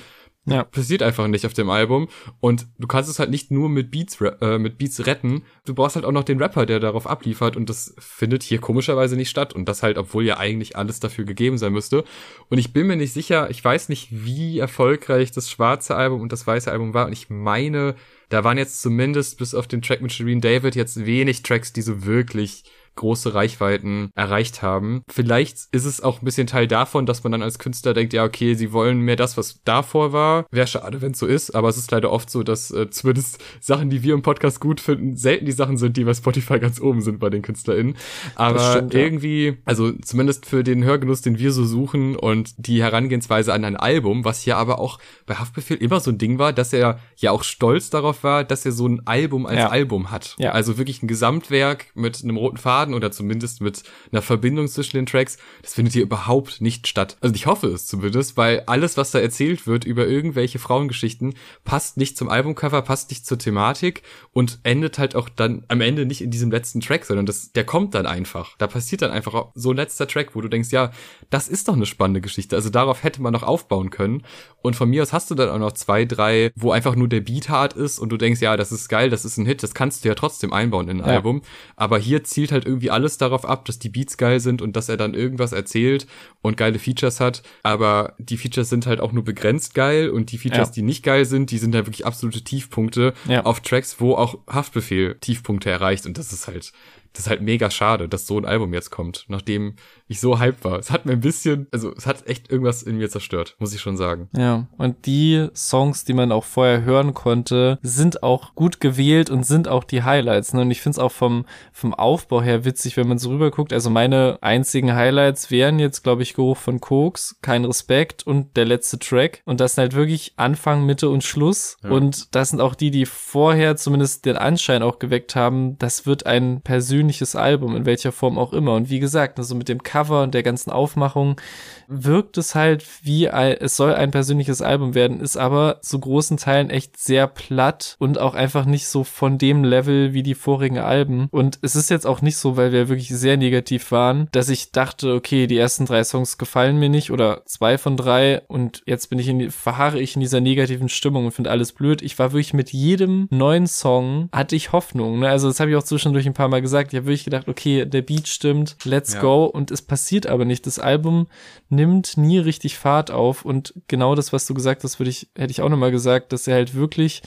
Ja. 0.47 0.62
Passiert 0.64 1.03
einfach 1.03 1.26
nicht 1.26 1.44
auf 1.44 1.55
dem 1.55 1.68
Album. 1.68 2.09
Und 2.40 2.66
du 2.78 2.86
kannst 2.86 3.11
es 3.11 3.18
halt 3.18 3.30
nicht 3.30 3.51
nur 3.51 3.68
mit 3.68 3.90
Beats, 3.90 4.20
äh, 4.20 4.59
mit 4.59 4.78
Beats 4.78 5.05
retten. 5.05 5.42
Du 5.64 5.74
brauchst 5.74 5.97
halt 5.97 6.05
auch 6.05 6.12
noch 6.12 6.24
den 6.24 6.40
Rapper, 6.40 6.66
der 6.66 6.78
darauf 6.78 7.07
abliefert. 7.07 7.57
Und 7.57 7.68
das 7.68 7.94
findet 7.99 8.44
hier 8.44 8.61
komischerweise 8.61 9.16
nicht 9.16 9.28
statt. 9.28 9.53
Und 9.53 9.68
das 9.68 9.82
halt, 9.82 9.99
obwohl 9.99 10.24
ja 10.24 10.38
eigentlich 10.38 10.76
alles 10.76 11.01
dafür 11.01 11.24
gegeben 11.24 11.59
sein 11.59 11.72
müsste. 11.72 12.05
Und 12.49 12.59
ich 12.59 12.72
bin 12.72 12.86
mir 12.86 12.97
nicht 12.97 13.12
sicher, 13.12 13.51
ich 13.51 13.62
weiß 13.62 13.88
nicht, 13.88 14.09
wie 14.11 14.59
erfolgreich 14.61 15.32
das 15.32 15.51
schwarze 15.51 15.97
Album 15.97 16.20
und 16.20 16.30
das 16.30 16.47
weiße 16.47 16.70
Album 16.70 16.94
war. 16.94 17.07
Und 17.07 17.12
ich 17.12 17.28
meine, 17.28 17.97
da 18.28 18.44
waren 18.44 18.59
jetzt 18.59 18.82
zumindest 18.82 19.38
bis 19.38 19.55
auf 19.55 19.66
den 19.66 19.82
Track 19.82 20.01
mit 20.01 20.12
Shireen 20.12 20.40
David 20.40 20.76
jetzt 20.76 21.05
wenig 21.05 21.42
Tracks, 21.42 21.72
die 21.72 21.82
so 21.82 22.05
wirklich 22.05 22.64
große 22.97 23.34
Reichweiten 23.34 24.11
erreicht 24.14 24.62
haben. 24.62 25.03
Vielleicht 25.09 25.59
ist 25.72 25.84
es 25.84 26.01
auch 26.01 26.20
ein 26.20 26.24
bisschen 26.24 26.47
Teil 26.47 26.66
davon, 26.66 27.07
dass 27.07 27.22
man 27.22 27.32
dann 27.32 27.42
als 27.42 27.59
Künstler 27.59 27.94
denkt, 27.94 28.12
ja, 28.12 28.24
okay, 28.24 28.55
sie 28.55 28.72
wollen 28.72 29.01
mehr 29.01 29.16
das, 29.16 29.36
was 29.36 29.62
davor 29.64 30.12
war. 30.12 30.47
Wäre 30.51 30.66
schade, 30.66 31.01
wenn 31.03 31.12
es 31.12 31.18
so 31.18 31.26
ist, 31.26 31.55
aber 31.55 31.68
es 31.68 31.76
ist 31.76 31.90
leider 31.90 32.11
oft 32.11 32.30
so, 32.30 32.42
dass 32.42 32.70
äh, 32.70 32.90
zumindest 32.90 33.42
Sachen, 33.61 33.90
die 33.90 34.03
wir 34.03 34.14
im 34.14 34.22
Podcast 34.22 34.61
gut 34.61 34.80
finden, 34.80 35.16
selten 35.16 35.47
die 35.47 35.53
Sachen 35.53 35.76
sind, 35.76 35.97
die 35.97 36.05
bei 36.05 36.14
Spotify 36.14 36.59
ganz 36.59 36.80
oben 36.80 37.01
sind 37.03 37.20
bei 37.20 37.30
den 37.30 37.42
KünstlerInnen. 37.42 37.97
Aber 38.34 38.72
stimmt, 38.72 38.94
irgendwie, 38.94 39.47
ja. 39.47 39.55
also 39.64 39.92
zumindest 39.92 40.47
für 40.47 40.64
den 40.64 40.84
Hörgenuss, 40.84 41.22
den 41.22 41.38
wir 41.38 41.53
so 41.53 41.64
suchen 41.64 42.16
und 42.16 42.55
die 42.57 42.82
Herangehensweise 42.82 43.53
an 43.53 43.64
ein 43.64 43.76
Album, 43.76 44.24
was 44.24 44.40
hier 44.40 44.57
aber 44.57 44.78
auch 44.78 44.99
bei 45.26 45.34
Haftbefehl 45.34 45.76
immer 45.76 46.01
so 46.01 46.11
ein 46.11 46.18
Ding 46.18 46.38
war, 46.38 46.53
dass 46.53 46.72
er 46.72 46.99
ja 47.16 47.30
auch 47.30 47.44
stolz 47.44 47.90
darauf 47.90 48.24
war, 48.24 48.44
dass 48.44 48.64
er 48.64 48.72
so 48.72 48.86
ein 48.86 49.07
Album 49.07 49.47
als 49.47 49.59
ja. 49.59 49.68
Album 49.68 50.11
hat. 50.11 50.34
Ja. 50.38 50.53
Also 50.53 50.78
wirklich 50.78 51.03
ein 51.03 51.09
Gesamtwerk 51.09 51.86
mit 51.94 52.22
einem 52.22 52.36
roten 52.36 52.57
Faden 52.57 52.86
Faden 52.87 52.95
oder 52.95 53.11
zumindest 53.11 53.61
mit 53.61 53.82
einer 54.12 54.22
Verbindung 54.22 54.68
zwischen 54.68 54.97
den 54.97 55.07
Tracks, 55.07 55.39
das 55.62 55.74
findet 55.74 55.95
hier 55.95 56.03
überhaupt 56.03 56.61
nicht 56.61 56.87
statt. 56.87 57.16
Also 57.20 57.34
ich 57.34 57.47
hoffe 57.47 57.68
es 57.68 57.87
zumindest, 57.87 58.37
weil 58.37 58.62
alles, 58.66 58.97
was 58.97 59.11
da 59.11 59.18
erzählt 59.18 59.66
wird 59.66 59.84
über 59.84 60.07
irgendwelche 60.07 60.59
Frauengeschichten, 60.59 61.34
passt 61.64 61.97
nicht 61.97 62.16
zum 62.16 62.28
Albumcover, 62.28 62.82
passt 62.82 63.11
nicht 63.11 63.26
zur 63.26 63.39
Thematik 63.39 64.03
und 64.32 64.59
endet 64.62 64.99
halt 64.99 65.16
auch 65.16 65.28
dann 65.28 65.64
am 65.68 65.80
Ende 65.80 66.07
nicht 66.07 66.22
in 66.22 66.30
diesem 66.30 66.51
letzten 66.51 66.80
Track, 66.80 67.05
sondern 67.05 67.26
das, 67.26 67.53
der 67.53 67.64
kommt 67.64 67.95
dann 67.95 68.07
einfach. 68.07 68.57
Da 68.59 68.66
passiert 68.66 69.03
dann 69.03 69.11
einfach 69.11 69.47
so 69.55 69.70
ein 69.70 69.76
letzter 69.76 70.07
Track, 70.07 70.34
wo 70.34 70.41
du 70.41 70.49
denkst, 70.49 70.70
ja, 70.70 70.93
das 71.30 71.49
ist 71.49 71.68
doch 71.68 71.74
eine 71.74 71.87
spannende 71.87 72.20
Geschichte. 72.20 72.57
Also 72.57 72.70
darauf 72.70 73.03
hätte 73.03 73.22
man 73.22 73.32
noch 73.32 73.43
aufbauen 73.43 73.91
können. 73.91 74.22
Und 74.62 74.76
von 74.76 74.89
mir 74.89 75.03
aus 75.03 75.12
hast 75.12 75.30
du 75.30 75.34
dann 75.34 75.49
auch 75.49 75.59
noch 75.59 75.72
zwei, 75.72 76.05
drei, 76.05 76.51
wo 76.57 76.72
einfach 76.72 76.97
nur 76.97 77.09
der 77.09 77.20
Beat 77.20 77.49
hart 77.49 77.74
ist 77.74 77.99
und 77.99 78.11
du 78.11 78.16
denkst, 78.16 78.41
ja, 78.41 78.57
das 78.57 78.72
ist 78.72 78.89
geil, 78.89 79.11
das 79.11 79.24
ist 79.24 79.37
ein 79.37 79.47
Hit, 79.47 79.62
das 79.62 79.74
kannst 79.74 80.05
du 80.05 80.09
ja 80.09 80.14
trotzdem 80.14 80.53
einbauen 80.53 80.89
in 80.89 81.01
ein 81.01 81.09
ja. 81.09 81.14
Album. 81.16 81.43
Aber 81.76 81.99
hier 81.99 82.24
zielt 82.24 82.53
halt 82.53 82.66
irgendwie 82.66 82.76
irgendwie 82.77 82.91
alles 82.91 83.16
darauf 83.16 83.47
ab, 83.47 83.64
dass 83.64 83.79
die 83.79 83.89
Beats 83.89 84.18
geil 84.18 84.39
sind 84.39 84.61
und 84.61 84.77
dass 84.77 84.89
er 84.89 84.99
dann 84.99 85.14
irgendwas 85.14 85.53
erzählt 85.53 86.07
und 86.43 86.57
geile 86.57 86.79
Features 86.79 87.20
hat. 87.20 87.43
Aber 87.62 88.14
die 88.18 88.37
Features 88.37 88.68
sind 88.68 88.87
halt 88.87 89.01
auch 89.01 89.12
nur 89.12 89.24
begrenzt 89.24 89.74
geil 89.74 90.11
und 90.11 90.31
die 90.31 90.39
Features, 90.39 90.68
ja. 90.68 90.74
die 90.74 90.83
nicht 90.83 91.03
geil 91.03 91.24
sind, 91.24 91.51
die 91.51 91.59
sind 91.59 91.74
halt 91.74 91.87
wirklich 91.87 92.05
absolute 92.05 92.43
Tiefpunkte 92.43 93.14
ja. 93.27 93.45
auf 93.45 93.61
Tracks, 93.61 93.97
wo 93.99 94.14
auch 94.14 94.39
Haftbefehl 94.47 95.16
Tiefpunkte 95.20 95.70
erreicht. 95.70 96.05
Und 96.05 96.18
das 96.18 96.33
ist 96.33 96.47
halt, 96.47 96.72
das 97.14 97.24
ist 97.24 97.31
halt 97.31 97.41
mega 97.41 97.70
schade, 97.70 98.09
dass 98.09 98.27
so 98.27 98.39
ein 98.39 98.45
Album 98.45 98.74
jetzt 98.74 98.91
kommt, 98.91 99.24
nachdem 99.29 99.77
ich 100.09 100.20
so 100.20 100.38
hype 100.38 100.64
war. 100.64 100.78
Es 100.78 100.90
hat 100.90 101.07
mir 101.07 101.12
ein 101.12 101.20
bisschen, 101.20 101.66
also 101.72 101.92
es 101.96 102.07
hat 102.07 102.26
echt 102.26 102.50
irgendwas 102.50 102.82
in 102.82 102.96
mir 102.96 103.11
zerstört, 103.11 103.57
muss 103.59 103.74
ich 103.74 103.80
schon 103.80 103.96
sagen. 103.96 104.28
Ja, 104.36 104.66
und 104.78 105.07
die 105.07 105.48
Songs, 105.54 106.04
die 106.04 106.14
man 106.14 106.32
auch 106.32 106.44
vorher 106.44 106.84
hören 106.84 107.14
konnte, 107.14 107.78
sind 107.82 108.22
auch 108.22 108.54
gut 108.54 108.80
gewählt 108.80 109.30
und 109.30 109.44
sind 109.44 109.68
auch 109.68 109.84
die 109.84 110.02
Highlights. 110.02 110.54
Ne? 110.54 110.62
Und 110.62 110.70
ich 110.70 110.80
finde 110.80 110.96
es 110.96 110.98
auch 110.98 111.12
vom, 111.12 111.44
vom 111.72 111.92
Aufbau 111.94 112.42
her 112.42 112.64
witzig, 112.64 112.96
wenn 112.96 113.09
man 113.09 113.18
so 113.18 113.30
rüber 113.30 113.50
guckt. 113.50 113.72
Also 113.72 113.90
meine 113.90 114.38
einzigen 114.42 114.94
Highlights 114.94 115.50
wären 115.50 115.78
jetzt, 115.78 116.02
glaube 116.02 116.22
ich, 116.22 116.34
Geruch 116.34 116.57
von 116.57 116.80
Koks, 116.80 117.38
kein 117.42 117.64
Respekt 117.64 118.26
und 118.26 118.57
der 118.57 118.64
letzte 118.64 118.98
Track. 118.98 119.42
Und 119.44 119.61
das 119.61 119.74
sind 119.74 119.82
halt 119.82 119.94
wirklich 119.94 120.34
Anfang, 120.36 120.86
Mitte 120.86 121.09
und 121.09 121.24
Schluss. 121.24 121.76
Ja. 121.82 121.90
Und 121.90 122.34
das 122.34 122.50
sind 122.50 122.61
auch 122.61 122.74
die, 122.74 122.90
die 122.90 123.07
vorher 123.07 123.76
zumindest 123.76 124.24
den 124.24 124.36
Anschein 124.36 124.82
auch 124.82 124.98
geweckt 124.98 125.34
haben, 125.34 125.78
das 125.78 126.07
wird 126.07 126.26
ein 126.26 126.61
persönliches 126.62 127.34
Album, 127.34 127.74
in 127.74 127.86
welcher 127.86 128.12
Form 128.12 128.38
auch 128.38 128.52
immer. 128.52 128.74
Und 128.74 128.90
wie 128.90 129.00
gesagt, 129.00 129.38
also 129.38 129.54
mit 129.54 129.68
dem 129.68 129.82
Cover 129.97 130.22
und 130.22 130.34
der 130.34 130.42
ganzen 130.42 130.70
Aufmachung 130.70 131.40
wirkt 131.88 132.36
es 132.36 132.55
halt 132.55 132.84
wie 133.03 133.30
ein, 133.30 133.57
es 133.61 133.76
soll 133.76 133.94
ein 133.94 134.11
persönliches 134.11 134.61
Album 134.61 134.94
werden, 134.94 135.20
ist 135.20 135.36
aber 135.36 135.78
zu 135.80 135.99
großen 135.99 136.36
Teilen 136.36 136.68
echt 136.68 136.99
sehr 136.99 137.26
platt 137.26 137.97
und 137.99 138.18
auch 138.18 138.34
einfach 138.34 138.66
nicht 138.66 138.88
so 138.88 139.05
von 139.05 139.38
dem 139.38 139.64
Level 139.64 140.12
wie 140.12 140.22
die 140.22 140.34
vorigen 140.34 140.78
Alben. 140.78 141.28
Und 141.30 141.59
es 141.62 141.76
ist 141.76 141.90
jetzt 141.90 142.07
auch 142.07 142.20
nicht 142.20 142.36
so, 142.36 142.57
weil 142.57 142.72
wir 142.72 142.88
wirklich 142.88 143.09
sehr 143.09 143.36
negativ 143.36 143.90
waren, 143.90 144.28
dass 144.32 144.49
ich 144.49 144.72
dachte, 144.72 145.14
okay, 145.14 145.47
die 145.47 145.57
ersten 145.57 145.86
drei 145.86 146.05
Songs 146.05 146.38
gefallen 146.38 146.78
mir 146.78 146.88
nicht 146.88 147.11
oder 147.11 147.42
zwei 147.47 147.78
von 147.78 147.97
drei 147.97 148.42
und 148.49 148.82
jetzt 148.86 149.09
bin 149.09 149.18
ich 149.18 149.28
in, 149.28 149.51
verharre 149.51 150.01
ich 150.01 150.14
in 150.14 150.20
dieser 150.20 150.40
negativen 150.40 150.88
Stimmung 150.88 151.26
und 151.26 151.32
finde 151.32 151.51
alles 151.51 151.72
blöd. 151.72 152.03
Ich 152.03 152.18
war 152.18 152.32
wirklich 152.32 152.53
mit 152.53 152.72
jedem 152.72 153.28
neuen 153.30 153.66
Song 153.66 154.28
hatte 154.32 154.57
ich 154.57 154.72
Hoffnung. 154.72 155.20
Ne? 155.20 155.28
Also 155.28 155.49
das 155.49 155.61
habe 155.61 155.70
ich 155.70 155.76
auch 155.76 155.82
zwischendurch 155.82 156.26
ein 156.26 156.34
paar 156.34 156.49
Mal 156.49 156.62
gesagt. 156.62 156.92
Ich 156.92 156.97
habe 156.97 157.07
wirklich 157.07 157.24
gedacht, 157.24 157.49
okay, 157.49 157.86
der 157.86 158.03
Beat 158.03 158.28
stimmt, 158.28 158.76
let's 158.84 159.14
ja. 159.14 159.20
go 159.20 159.44
und 159.44 159.70
es 159.70 159.86
passiert 159.87 160.26
aber 160.26 160.45
nicht. 160.45 160.66
Das 160.66 160.78
Album 160.78 161.26
nimmt 161.68 162.16
nie 162.16 162.39
richtig 162.39 162.78
Fahrt 162.78 163.11
auf 163.11 163.45
und 163.45 163.74
genau 163.89 164.14
das, 164.14 164.32
was 164.32 164.47
du 164.47 164.55
gesagt 164.55 164.84
hast, 164.84 164.99
würde 164.99 165.11
ich, 165.11 165.28
hätte 165.37 165.51
ich 165.51 165.62
auch 165.62 165.68
nochmal 165.68 165.91
gesagt, 165.91 166.32
dass 166.32 166.47
er 166.47 166.55
halt 166.55 166.74
wirklich 166.74 167.22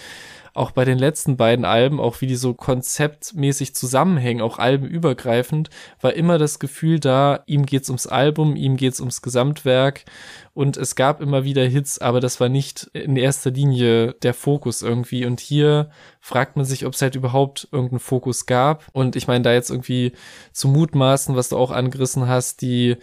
auch 0.53 0.71
bei 0.71 0.85
den 0.85 0.97
letzten 0.97 1.37
beiden 1.37 1.65
Alben, 1.65 1.99
auch 1.99 2.21
wie 2.21 2.27
die 2.27 2.35
so 2.35 2.53
konzeptmäßig 2.53 3.75
zusammenhängen, 3.75 4.41
auch 4.41 4.59
albenübergreifend, 4.59 5.69
war 6.01 6.13
immer 6.13 6.37
das 6.37 6.59
Gefühl 6.59 6.99
da, 6.99 7.43
ihm 7.45 7.65
geht's 7.65 7.89
ums 7.89 8.07
Album, 8.07 8.55
ihm 8.55 8.77
geht's 8.77 8.99
ums 8.99 9.21
Gesamtwerk. 9.21 10.05
Und 10.53 10.75
es 10.75 10.95
gab 10.95 11.21
immer 11.21 11.45
wieder 11.45 11.63
Hits, 11.63 11.99
aber 11.99 12.19
das 12.19 12.39
war 12.41 12.49
nicht 12.49 12.89
in 12.93 13.15
erster 13.15 13.51
Linie 13.51 14.13
der 14.23 14.33
Fokus 14.33 14.81
irgendwie. 14.81 15.25
Und 15.25 15.39
hier 15.39 15.89
fragt 16.19 16.57
man 16.57 16.65
sich, 16.65 16.85
ob 16.85 16.93
es 16.93 17.01
halt 17.01 17.15
überhaupt 17.15 17.69
irgendeinen 17.71 17.99
Fokus 17.99 18.45
gab. 18.45 18.85
Und 18.91 19.15
ich 19.15 19.27
meine, 19.27 19.43
da 19.43 19.53
jetzt 19.53 19.69
irgendwie 19.69 20.11
zu 20.51 20.67
mutmaßen, 20.67 21.35
was 21.35 21.49
du 21.49 21.57
auch 21.57 21.71
angerissen 21.71 22.27
hast, 22.27 22.61
die 22.61 22.97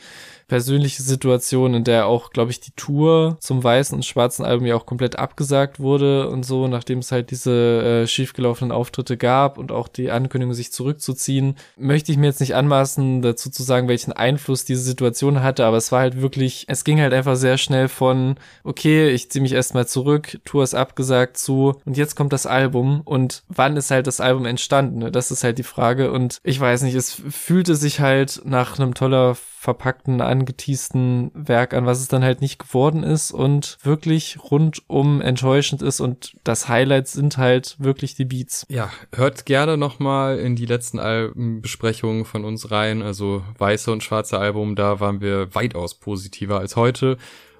persönliche 0.48 1.02
Situation, 1.02 1.74
in 1.74 1.84
der 1.84 2.06
auch, 2.06 2.30
glaube 2.30 2.50
ich, 2.50 2.60
die 2.60 2.70
Tour 2.76 3.36
zum 3.40 3.62
weißen 3.62 3.96
und 3.96 4.04
schwarzen 4.04 4.44
Album 4.44 4.66
ja 4.66 4.76
auch 4.76 4.86
komplett 4.86 5.18
abgesagt 5.18 5.80
wurde 5.80 6.28
und 6.28 6.44
so, 6.44 6.68
nachdem 6.68 7.00
es 7.00 7.10
halt 7.10 7.30
diese 7.30 8.02
äh, 8.02 8.06
schiefgelaufenen 8.06 8.72
Auftritte 8.72 9.16
gab 9.16 9.58
und 9.58 9.72
auch 9.72 9.88
die 9.88 10.10
Ankündigung, 10.10 10.54
sich 10.54 10.72
zurückzuziehen, 10.72 11.56
möchte 11.76 12.12
ich 12.12 12.18
mir 12.18 12.26
jetzt 12.26 12.40
nicht 12.40 12.54
anmaßen, 12.54 13.22
dazu 13.22 13.50
zu 13.50 13.62
sagen, 13.62 13.88
welchen 13.88 14.12
Einfluss 14.12 14.64
diese 14.64 14.82
Situation 14.82 15.42
hatte, 15.42 15.64
aber 15.64 15.76
es 15.76 15.90
war 15.90 16.00
halt 16.00 16.20
wirklich, 16.20 16.64
es 16.68 16.84
ging 16.84 17.00
halt 17.00 17.12
einfach 17.12 17.36
sehr 17.36 17.58
schnell 17.58 17.88
von, 17.88 18.36
okay, 18.62 19.10
ich 19.10 19.30
ziehe 19.30 19.42
mich 19.42 19.52
erstmal 19.52 19.86
zurück, 19.86 20.38
Tour 20.44 20.62
ist 20.62 20.74
abgesagt 20.74 21.38
zu 21.38 21.80
und 21.84 21.96
jetzt 21.96 22.14
kommt 22.14 22.32
das 22.32 22.46
Album 22.46 23.00
und 23.04 23.42
wann 23.48 23.76
ist 23.76 23.90
halt 23.90 24.06
das 24.06 24.20
Album 24.20 24.46
entstanden? 24.46 24.98
Ne? 24.98 25.10
Das 25.10 25.30
ist 25.30 25.42
halt 25.42 25.58
die 25.58 25.64
Frage 25.64 26.12
und 26.12 26.38
ich 26.44 26.60
weiß 26.60 26.82
nicht, 26.82 26.94
es 26.94 27.20
fühlte 27.28 27.74
sich 27.74 28.00
halt 28.00 28.42
nach 28.44 28.78
einem 28.78 28.94
toller 28.94 29.36
verpackten, 29.66 30.20
angeteasten 30.40 31.30
Werk 31.34 31.74
an, 31.74 31.86
was 31.86 32.00
es 32.00 32.08
dann 32.08 32.22
halt 32.22 32.40
nicht 32.40 32.58
geworden 32.58 33.02
ist 33.02 33.32
und 33.32 33.78
wirklich 33.82 34.38
rundum 34.50 35.20
enttäuschend 35.20 35.82
ist 35.82 36.00
und 36.00 36.32
das 36.44 36.68
Highlight 36.68 37.08
sind 37.08 37.38
halt 37.38 37.76
wirklich 37.78 38.14
die 38.14 38.24
Beats. 38.24 38.66
Ja, 38.68 38.90
hört 39.14 39.46
gerne 39.46 39.76
nochmal 39.76 40.38
in 40.38 40.56
die 40.56 40.66
letzten 40.66 40.98
Albenbesprechungen 40.98 42.24
von 42.24 42.44
uns 42.44 42.70
rein, 42.70 43.02
also 43.02 43.42
weiße 43.58 43.90
und 43.90 44.02
schwarze 44.02 44.38
Album, 44.38 44.76
da 44.76 45.00
waren 45.00 45.20
wir 45.20 45.54
weitaus 45.54 45.94
positiver 45.94 46.58
als 46.58 46.76
heute. 46.76 47.16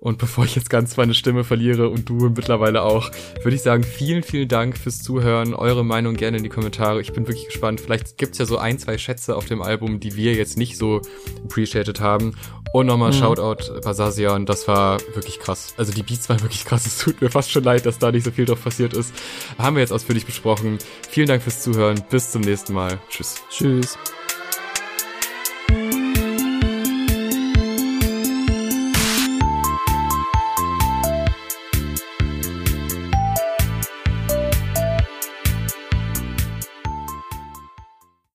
Und 0.06 0.18
bevor 0.18 0.44
ich 0.44 0.54
jetzt 0.54 0.70
ganz 0.70 0.96
meine 0.96 1.14
Stimme 1.14 1.42
verliere 1.42 1.88
und 1.88 2.08
du 2.08 2.28
mittlerweile 2.28 2.82
auch, 2.82 3.10
würde 3.42 3.56
ich 3.56 3.62
sagen, 3.62 3.82
vielen, 3.82 4.22
vielen 4.22 4.46
Dank 4.46 4.78
fürs 4.78 5.02
Zuhören. 5.02 5.52
Eure 5.52 5.84
Meinung 5.84 6.14
gerne 6.14 6.36
in 6.36 6.44
die 6.44 6.48
Kommentare. 6.48 7.00
Ich 7.00 7.12
bin 7.12 7.26
wirklich 7.26 7.46
gespannt. 7.46 7.80
Vielleicht 7.80 8.16
gibt's 8.16 8.38
ja 8.38 8.46
so 8.46 8.56
ein, 8.56 8.78
zwei 8.78 8.98
Schätze 8.98 9.34
auf 9.34 9.46
dem 9.46 9.62
Album, 9.62 9.98
die 9.98 10.14
wir 10.14 10.34
jetzt 10.34 10.58
nicht 10.58 10.78
so 10.78 11.00
appreciated 11.44 11.98
haben. 11.98 12.36
Und 12.72 12.86
nochmal 12.86 13.10
mhm. 13.10 13.16
Shoutout 13.16 13.80
Basazian, 13.80 14.46
das 14.46 14.68
war 14.68 15.00
wirklich 15.14 15.40
krass. 15.40 15.74
Also 15.76 15.92
die 15.92 16.04
Beats 16.04 16.28
waren 16.28 16.40
wirklich 16.40 16.64
krass. 16.64 16.86
Es 16.86 16.98
tut 16.98 17.20
mir 17.20 17.28
fast 17.28 17.50
schon 17.50 17.64
leid, 17.64 17.84
dass 17.84 17.98
da 17.98 18.12
nicht 18.12 18.22
so 18.22 18.30
viel 18.30 18.44
drauf 18.44 18.62
passiert 18.62 18.94
ist. 18.94 19.12
Haben 19.58 19.74
wir 19.74 19.80
jetzt 19.80 19.92
ausführlich 19.92 20.24
besprochen. 20.24 20.78
Vielen 21.10 21.26
Dank 21.26 21.42
fürs 21.42 21.64
Zuhören. 21.64 22.00
Bis 22.10 22.30
zum 22.30 22.42
nächsten 22.42 22.74
Mal. 22.74 23.00
Tschüss. 23.08 23.42
Tschüss. 23.50 23.98